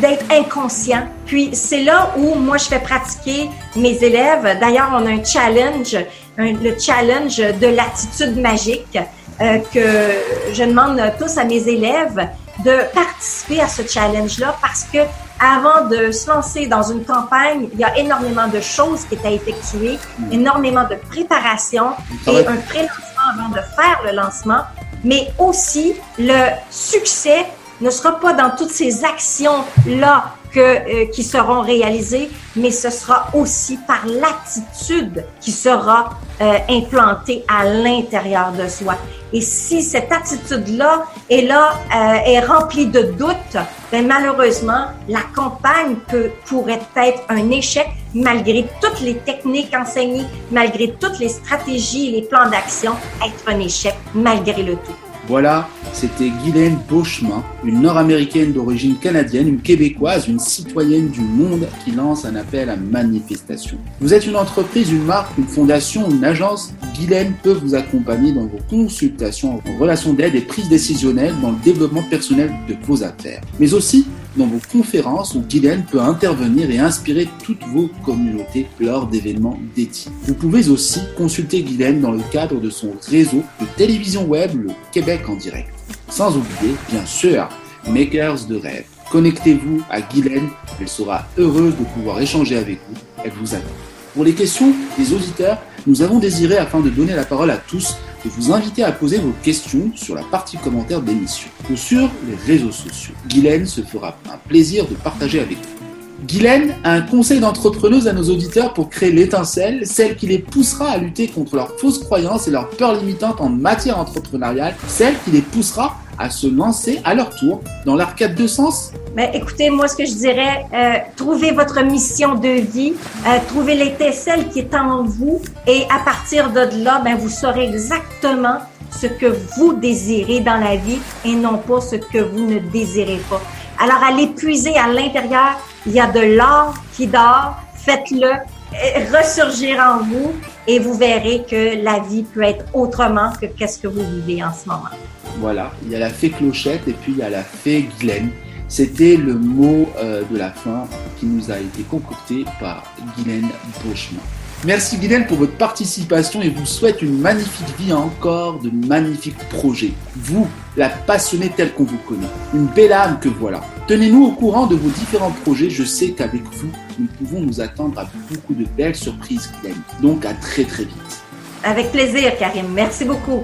d'être 0.00 0.24
inconscients. 0.30 1.06
Puis 1.26 1.50
c'est 1.52 1.82
là 1.82 2.14
où 2.16 2.34
moi 2.34 2.56
je 2.56 2.64
fais 2.64 2.78
pratiquer 2.78 3.50
mes 3.76 3.96
élèves. 4.02 4.58
D'ailleurs, 4.60 4.90
on 4.92 5.06
a 5.06 5.10
un 5.10 5.24
challenge, 5.24 5.96
le 6.38 6.78
challenge 6.78 7.36
de 7.36 7.66
l'attitude 7.66 8.40
magique 8.40 8.98
euh, 9.40 9.58
que 9.72 10.52
je 10.54 10.64
demande 10.64 11.00
tous 11.18 11.36
à 11.36 11.44
mes 11.44 11.68
élèves 11.68 12.26
de 12.64 12.72
participer 12.94 13.60
à 13.60 13.68
ce 13.68 13.82
challenge-là 13.86 14.56
parce 14.62 14.84
que 14.84 14.98
avant 15.40 15.88
de 15.88 16.10
se 16.10 16.28
lancer 16.30 16.66
dans 16.66 16.82
une 16.82 17.04
campagne, 17.04 17.68
il 17.72 17.78
y 17.78 17.84
a 17.84 17.96
énormément 17.98 18.48
de 18.48 18.60
choses 18.60 19.04
qui 19.04 19.14
étaient 19.14 19.34
effectuées, 19.34 19.98
mm. 20.18 20.32
énormément 20.32 20.84
de 20.84 20.96
préparation 20.96 21.90
et 22.26 22.46
un 22.46 22.56
pré-lancement 22.56 23.26
avant 23.34 23.48
de 23.50 23.60
faire 23.60 24.00
le 24.04 24.12
lancement. 24.12 24.62
Mais 25.04 25.32
aussi, 25.38 25.94
le 26.18 26.50
succès 26.70 27.46
ne 27.80 27.90
sera 27.90 28.18
pas 28.18 28.32
dans 28.32 28.50
toutes 28.56 28.70
ces 28.70 29.04
actions-là 29.04 30.35
euh, 30.58 31.06
qui 31.06 31.22
seront 31.22 31.60
réalisées, 31.60 32.30
mais 32.54 32.70
ce 32.70 32.90
sera 32.90 33.28
aussi 33.34 33.78
par 33.86 34.04
l'attitude 34.06 35.24
qui 35.40 35.52
sera 35.52 36.10
euh, 36.40 36.58
implantée 36.68 37.44
à 37.48 37.64
l'intérieur 37.64 38.52
de 38.52 38.68
soi. 38.68 38.96
Et 39.32 39.40
si 39.40 39.82
cette 39.82 40.10
attitude-là 40.12 41.04
est 41.28 41.42
là, 41.42 41.72
euh, 41.94 42.14
est 42.26 42.40
remplie 42.40 42.86
de 42.86 43.02
doutes, 43.02 43.56
ben 43.90 44.06
malheureusement, 44.06 44.86
la 45.08 45.22
campagne 45.34 45.96
peut, 46.08 46.30
pourrait 46.46 46.80
être 46.96 47.22
un 47.28 47.50
échec 47.50 47.88
malgré 48.14 48.66
toutes 48.80 49.00
les 49.00 49.16
techniques 49.16 49.74
enseignées, 49.74 50.26
malgré 50.50 50.92
toutes 50.92 51.18
les 51.18 51.28
stratégies 51.28 52.08
et 52.08 52.20
les 52.20 52.22
plans 52.22 52.48
d'action, 52.48 52.92
être 53.24 53.48
un 53.48 53.60
échec 53.60 53.94
malgré 54.14 54.62
le 54.62 54.74
tout. 54.76 55.05
Voilà, 55.28 55.68
c'était 55.92 56.30
Guylaine 56.44 56.78
Beauchemin, 56.88 57.42
une 57.64 57.80
nord-américaine 57.80 58.52
d'origine 58.52 58.96
canadienne, 58.96 59.48
une 59.48 59.60
québécoise, 59.60 60.28
une 60.28 60.38
citoyenne 60.38 61.08
du 61.08 61.20
monde 61.20 61.66
qui 61.84 61.90
lance 61.90 62.24
un 62.24 62.36
appel 62.36 62.70
à 62.70 62.76
manifestation. 62.76 63.76
Vous 64.00 64.14
êtes 64.14 64.24
une 64.26 64.36
entreprise, 64.36 64.92
une 64.92 65.02
marque, 65.02 65.36
une 65.36 65.48
fondation, 65.48 66.08
une 66.08 66.24
agence 66.24 66.72
Guylaine 66.94 67.34
peut 67.42 67.58
vous 67.60 67.74
accompagner 67.74 68.32
dans 68.32 68.46
vos 68.46 68.60
consultations 68.70 69.60
en 69.66 69.78
relation 69.80 70.12
d'aide 70.12 70.36
et 70.36 70.42
prise 70.42 70.68
décisionnelle 70.68 71.34
dans 71.42 71.50
le 71.50 71.58
développement 71.64 72.04
personnel 72.04 72.52
de 72.68 72.76
vos 72.86 73.02
affaires. 73.02 73.40
Mais 73.58 73.74
aussi 73.74 74.06
dans 74.36 74.46
vos 74.46 74.60
conférences 74.70 75.34
où 75.34 75.40
Guylaine 75.40 75.84
peut 75.90 76.00
intervenir 76.00 76.70
et 76.70 76.78
inspirer 76.78 77.28
toutes 77.44 77.64
vos 77.68 77.88
communautés 78.04 78.66
lors 78.80 79.06
d'événements 79.06 79.58
dédiés. 79.74 80.10
Vous 80.22 80.34
pouvez 80.34 80.68
aussi 80.68 81.00
consulter 81.16 81.62
Guylaine 81.62 82.00
dans 82.00 82.12
le 82.12 82.22
cadre 82.30 82.60
de 82.60 82.70
son 82.70 82.92
réseau 83.08 83.42
de 83.60 83.66
télévision 83.76 84.24
web 84.24 84.50
Le 84.54 84.72
Québec 84.92 85.28
en 85.28 85.36
direct. 85.36 85.70
Sans 86.08 86.36
oublier, 86.36 86.74
bien 86.90 87.04
sûr, 87.06 87.48
Makers 87.88 88.46
de 88.48 88.56
rêve. 88.56 88.84
Connectez-vous 89.10 89.82
à 89.88 90.00
Guylaine, 90.00 90.48
elle 90.80 90.88
sera 90.88 91.26
heureuse 91.38 91.76
de 91.76 91.84
pouvoir 91.84 92.20
échanger 92.20 92.56
avec 92.56 92.80
vous, 92.88 92.96
elle 93.24 93.32
vous 93.40 93.54
attend. 93.54 93.95
Pour 94.16 94.24
les 94.24 94.32
questions 94.32 94.72
des 94.96 95.12
auditeurs, 95.12 95.58
nous 95.86 96.00
avons 96.00 96.18
désiré, 96.18 96.56
afin 96.56 96.80
de 96.80 96.88
donner 96.88 97.14
la 97.14 97.26
parole 97.26 97.50
à 97.50 97.58
tous, 97.58 97.98
de 98.24 98.30
vous 98.30 98.50
inviter 98.50 98.82
à 98.82 98.90
poser 98.90 99.18
vos 99.18 99.34
questions 99.42 99.90
sur 99.94 100.14
la 100.14 100.22
partie 100.22 100.56
commentaire 100.56 101.02
de 101.02 101.08
l'émission 101.08 101.50
ou 101.70 101.76
sur 101.76 102.08
les 102.26 102.34
réseaux 102.46 102.72
sociaux. 102.72 103.12
Guylaine 103.28 103.66
se 103.66 103.82
fera 103.82 104.16
un 104.32 104.38
plaisir 104.48 104.86
de 104.88 104.94
partager 104.94 105.40
avec 105.40 105.58
vous. 105.58 106.26
Guylaine 106.26 106.76
a 106.82 106.92
un 106.92 107.02
conseil 107.02 107.40
d'entrepreneuse 107.40 108.08
à 108.08 108.14
nos 108.14 108.30
auditeurs 108.30 108.72
pour 108.72 108.88
créer 108.88 109.12
l'étincelle, 109.12 109.86
celle 109.86 110.16
qui 110.16 110.26
les 110.28 110.38
poussera 110.38 110.92
à 110.92 110.96
lutter 110.96 111.28
contre 111.28 111.54
leurs 111.54 111.78
fausses 111.78 111.98
croyances 111.98 112.48
et 112.48 112.50
leurs 112.50 112.70
peurs 112.70 112.98
limitantes 112.98 113.42
en 113.42 113.50
matière 113.50 113.98
entrepreneuriale, 113.98 114.76
celle 114.88 115.14
qui 115.26 115.30
les 115.30 115.42
poussera 115.42 115.98
à 116.18 116.30
se 116.30 116.46
lancer 116.46 117.00
à 117.04 117.14
leur 117.14 117.34
tour 117.34 117.60
dans 117.84 117.94
l'arcade 117.94 118.34
de 118.34 118.46
sens. 118.46 118.92
Ben, 119.14 119.30
écoutez, 119.32 119.70
moi, 119.70 119.88
ce 119.88 119.96
que 119.96 120.04
je 120.04 120.14
dirais, 120.14 120.66
euh, 120.74 120.94
trouvez 121.16 121.52
votre 121.52 121.82
mission 121.82 122.34
de 122.34 122.60
vie, 122.60 122.94
euh, 123.26 123.38
trouvez 123.48 123.74
l'étincelle 123.74 124.48
qui 124.48 124.60
est 124.60 124.74
en 124.74 125.04
vous, 125.04 125.40
et 125.66 125.84
à 125.84 125.98
partir 126.04 126.50
de 126.50 126.84
là, 126.84 127.00
ben, 127.02 127.16
vous 127.16 127.28
saurez 127.30 127.68
exactement 127.68 128.58
ce 128.90 129.06
que 129.06 129.26
vous 129.56 129.74
désirez 129.74 130.40
dans 130.40 130.56
la 130.56 130.76
vie 130.76 130.98
et 131.24 131.34
non 131.34 131.58
pas 131.58 131.80
ce 131.80 131.96
que 131.96 132.18
vous 132.18 132.46
ne 132.46 132.58
désirez 132.58 133.20
pas. 133.28 133.40
Alors, 133.78 134.02
allez 134.02 134.28
puiser 134.28 134.76
à 134.76 134.88
l'intérieur, 134.88 135.60
il 135.86 135.92
y 135.92 136.00
a 136.00 136.06
de 136.06 136.36
l'or 136.36 136.74
qui 136.94 137.06
dort, 137.06 137.56
faites-le 137.74 138.32
ressurgir 138.72 139.78
en 139.78 140.02
vous 140.04 140.32
et 140.66 140.78
vous 140.78 140.94
verrez 140.94 141.44
que 141.48 141.82
la 141.82 142.00
vie 142.00 142.24
peut 142.24 142.42
être 142.42 142.64
autrement 142.74 143.32
que 143.40 143.46
qu'est-ce 143.46 143.78
que 143.78 143.88
vous 143.88 144.04
vivez 144.20 144.42
en 144.42 144.52
ce 144.52 144.68
moment. 144.68 144.90
Voilà, 145.38 145.70
il 145.84 145.92
y 145.92 145.96
a 145.96 145.98
la 145.98 146.10
fée 146.10 146.30
Clochette 146.30 146.88
et 146.88 146.92
puis 146.92 147.12
il 147.12 147.18
y 147.18 147.22
a 147.22 147.30
la 147.30 147.42
fée 147.42 147.88
Glenn. 148.00 148.30
C'était 148.68 149.16
le 149.16 149.34
mot 149.34 149.88
euh, 149.98 150.22
de 150.30 150.36
la 150.36 150.50
fin 150.50 150.88
qui 151.18 151.26
nous 151.26 151.50
a 151.50 151.58
été 151.58 151.82
concocté 151.82 152.44
par 152.58 152.82
Guylaine 153.16 153.48
Beauchemin. 153.84 154.20
Merci 154.64 154.96
Guylaine 154.96 155.26
pour 155.26 155.36
votre 155.36 155.56
participation 155.56 156.40
et 156.40 156.48
vous 156.48 156.64
souhaite 156.64 157.02
une 157.02 157.20
magnifique 157.20 157.78
vie 157.78 157.92
encore 157.92 158.58
de 158.58 158.70
magnifiques 158.70 159.38
projets. 159.50 159.92
Vous, 160.16 160.48
la 160.76 160.88
passionnée 160.88 161.52
telle 161.54 161.72
qu'on 161.72 161.84
vous 161.84 161.98
connaît. 161.98 162.26
Une 162.54 162.66
belle 162.66 162.92
âme 162.92 163.20
que 163.20 163.28
voilà. 163.28 163.60
Tenez-nous 163.86 164.24
au 164.24 164.32
courant 164.32 164.66
de 164.66 164.74
vos 164.74 164.88
différents 164.88 165.30
projets. 165.30 165.68
Je 165.68 165.84
sais 165.84 166.10
qu'avec 166.10 166.42
vous, 166.42 166.70
nous 166.98 167.06
pouvons 167.18 167.40
nous 167.40 167.60
attendre 167.60 167.98
à 167.98 168.08
beaucoup 168.30 168.54
de 168.54 168.64
belles 168.76 168.96
surprises 168.96 169.50
Guylaine. 169.60 169.80
Donc 170.00 170.24
à 170.24 170.32
très 170.32 170.64
très 170.64 170.84
vite. 170.84 171.22
Avec 171.62 171.92
plaisir 171.92 172.36
Karim. 172.38 172.66
Merci 172.72 173.04
beaucoup. 173.04 173.42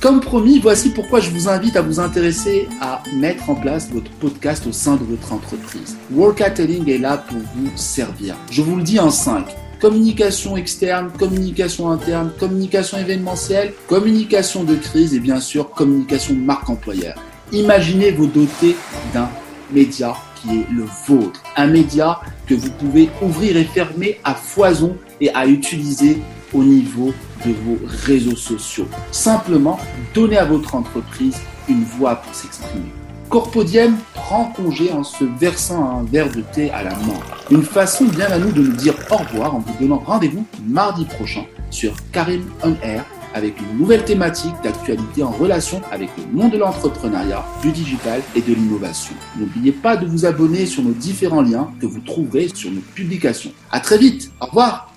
Comme 0.00 0.20
promis, 0.20 0.58
voici 0.58 0.90
pourquoi 0.90 1.20
je 1.20 1.30
vous 1.30 1.48
invite 1.48 1.76
à 1.76 1.82
vous 1.82 2.00
intéresser 2.00 2.68
à 2.80 3.02
mettre 3.14 3.48
en 3.48 3.54
place 3.54 3.88
votre 3.90 4.10
podcast 4.12 4.66
au 4.66 4.72
sein 4.72 4.96
de 4.96 5.04
votre 5.04 5.32
entreprise. 5.32 5.96
Workatelling 6.10 6.88
est 6.90 6.98
là 6.98 7.18
pour 7.18 7.38
vous 7.38 7.70
servir. 7.76 8.34
Je 8.50 8.60
vous 8.62 8.76
le 8.76 8.82
dis 8.82 8.98
en 8.98 9.10
5. 9.10 9.46
Communication 9.84 10.56
externe, 10.56 11.10
communication 11.18 11.90
interne, 11.90 12.32
communication 12.40 12.96
événementielle, 12.96 13.74
communication 13.86 14.64
de 14.64 14.76
crise 14.76 15.12
et 15.12 15.20
bien 15.20 15.40
sûr 15.40 15.68
communication 15.72 16.32
de 16.32 16.40
marque 16.40 16.70
employeur. 16.70 17.16
Imaginez 17.52 18.10
vous 18.10 18.26
doter 18.26 18.76
d'un 19.12 19.28
média 19.70 20.16
qui 20.36 20.60
est 20.60 20.66
le 20.72 20.86
vôtre. 21.06 21.42
Un 21.54 21.66
média 21.66 22.18
que 22.46 22.54
vous 22.54 22.70
pouvez 22.70 23.10
ouvrir 23.20 23.58
et 23.58 23.64
fermer 23.64 24.18
à 24.24 24.34
foison 24.34 24.96
et 25.20 25.28
à 25.34 25.46
utiliser 25.46 26.16
au 26.54 26.64
niveau 26.64 27.12
de 27.44 27.52
vos 27.52 27.76
réseaux 28.06 28.36
sociaux. 28.36 28.88
Simplement, 29.10 29.78
donnez 30.14 30.38
à 30.38 30.46
votre 30.46 30.76
entreprise 30.76 31.36
une 31.68 31.84
voix 31.84 32.16
pour 32.16 32.34
s'exprimer. 32.34 33.03
Corpodium 33.28 33.96
prend 34.14 34.46
congé 34.56 34.92
en 34.92 35.02
se 35.02 35.24
versant 35.38 35.98
un 35.98 36.02
verre 36.04 36.30
de 36.30 36.40
thé 36.40 36.70
à 36.70 36.82
la 36.82 36.90
main. 36.90 37.20
Une 37.50 37.62
façon 37.62 38.04
bien 38.04 38.26
à 38.30 38.38
nous 38.38 38.52
de 38.52 38.62
nous 38.62 38.72
dire 38.72 38.94
au 39.10 39.16
revoir 39.16 39.54
en 39.54 39.58
vous 39.58 39.72
donnant 39.80 40.02
rendez-vous 40.04 40.46
mardi 40.66 41.04
prochain 41.04 41.44
sur 41.70 41.94
Karim 42.12 42.44
On 42.62 42.74
Air 42.82 43.04
avec 43.34 43.60
une 43.60 43.78
nouvelle 43.78 44.04
thématique 44.04 44.54
d'actualité 44.62 45.24
en 45.24 45.30
relation 45.30 45.82
avec 45.90 46.08
le 46.16 46.38
monde 46.38 46.52
de 46.52 46.58
l'entrepreneuriat, 46.58 47.44
du 47.60 47.72
digital 47.72 48.22
et 48.36 48.40
de 48.40 48.54
l'innovation. 48.54 49.14
N'oubliez 49.36 49.72
pas 49.72 49.96
de 49.96 50.06
vous 50.06 50.24
abonner 50.24 50.66
sur 50.66 50.84
nos 50.84 50.92
différents 50.92 51.42
liens 51.42 51.68
que 51.80 51.86
vous 51.86 52.00
trouverez 52.00 52.48
sur 52.54 52.70
nos 52.70 52.80
publications. 52.94 53.50
À 53.72 53.80
très 53.80 53.98
vite. 53.98 54.30
Au 54.40 54.46
revoir. 54.46 54.93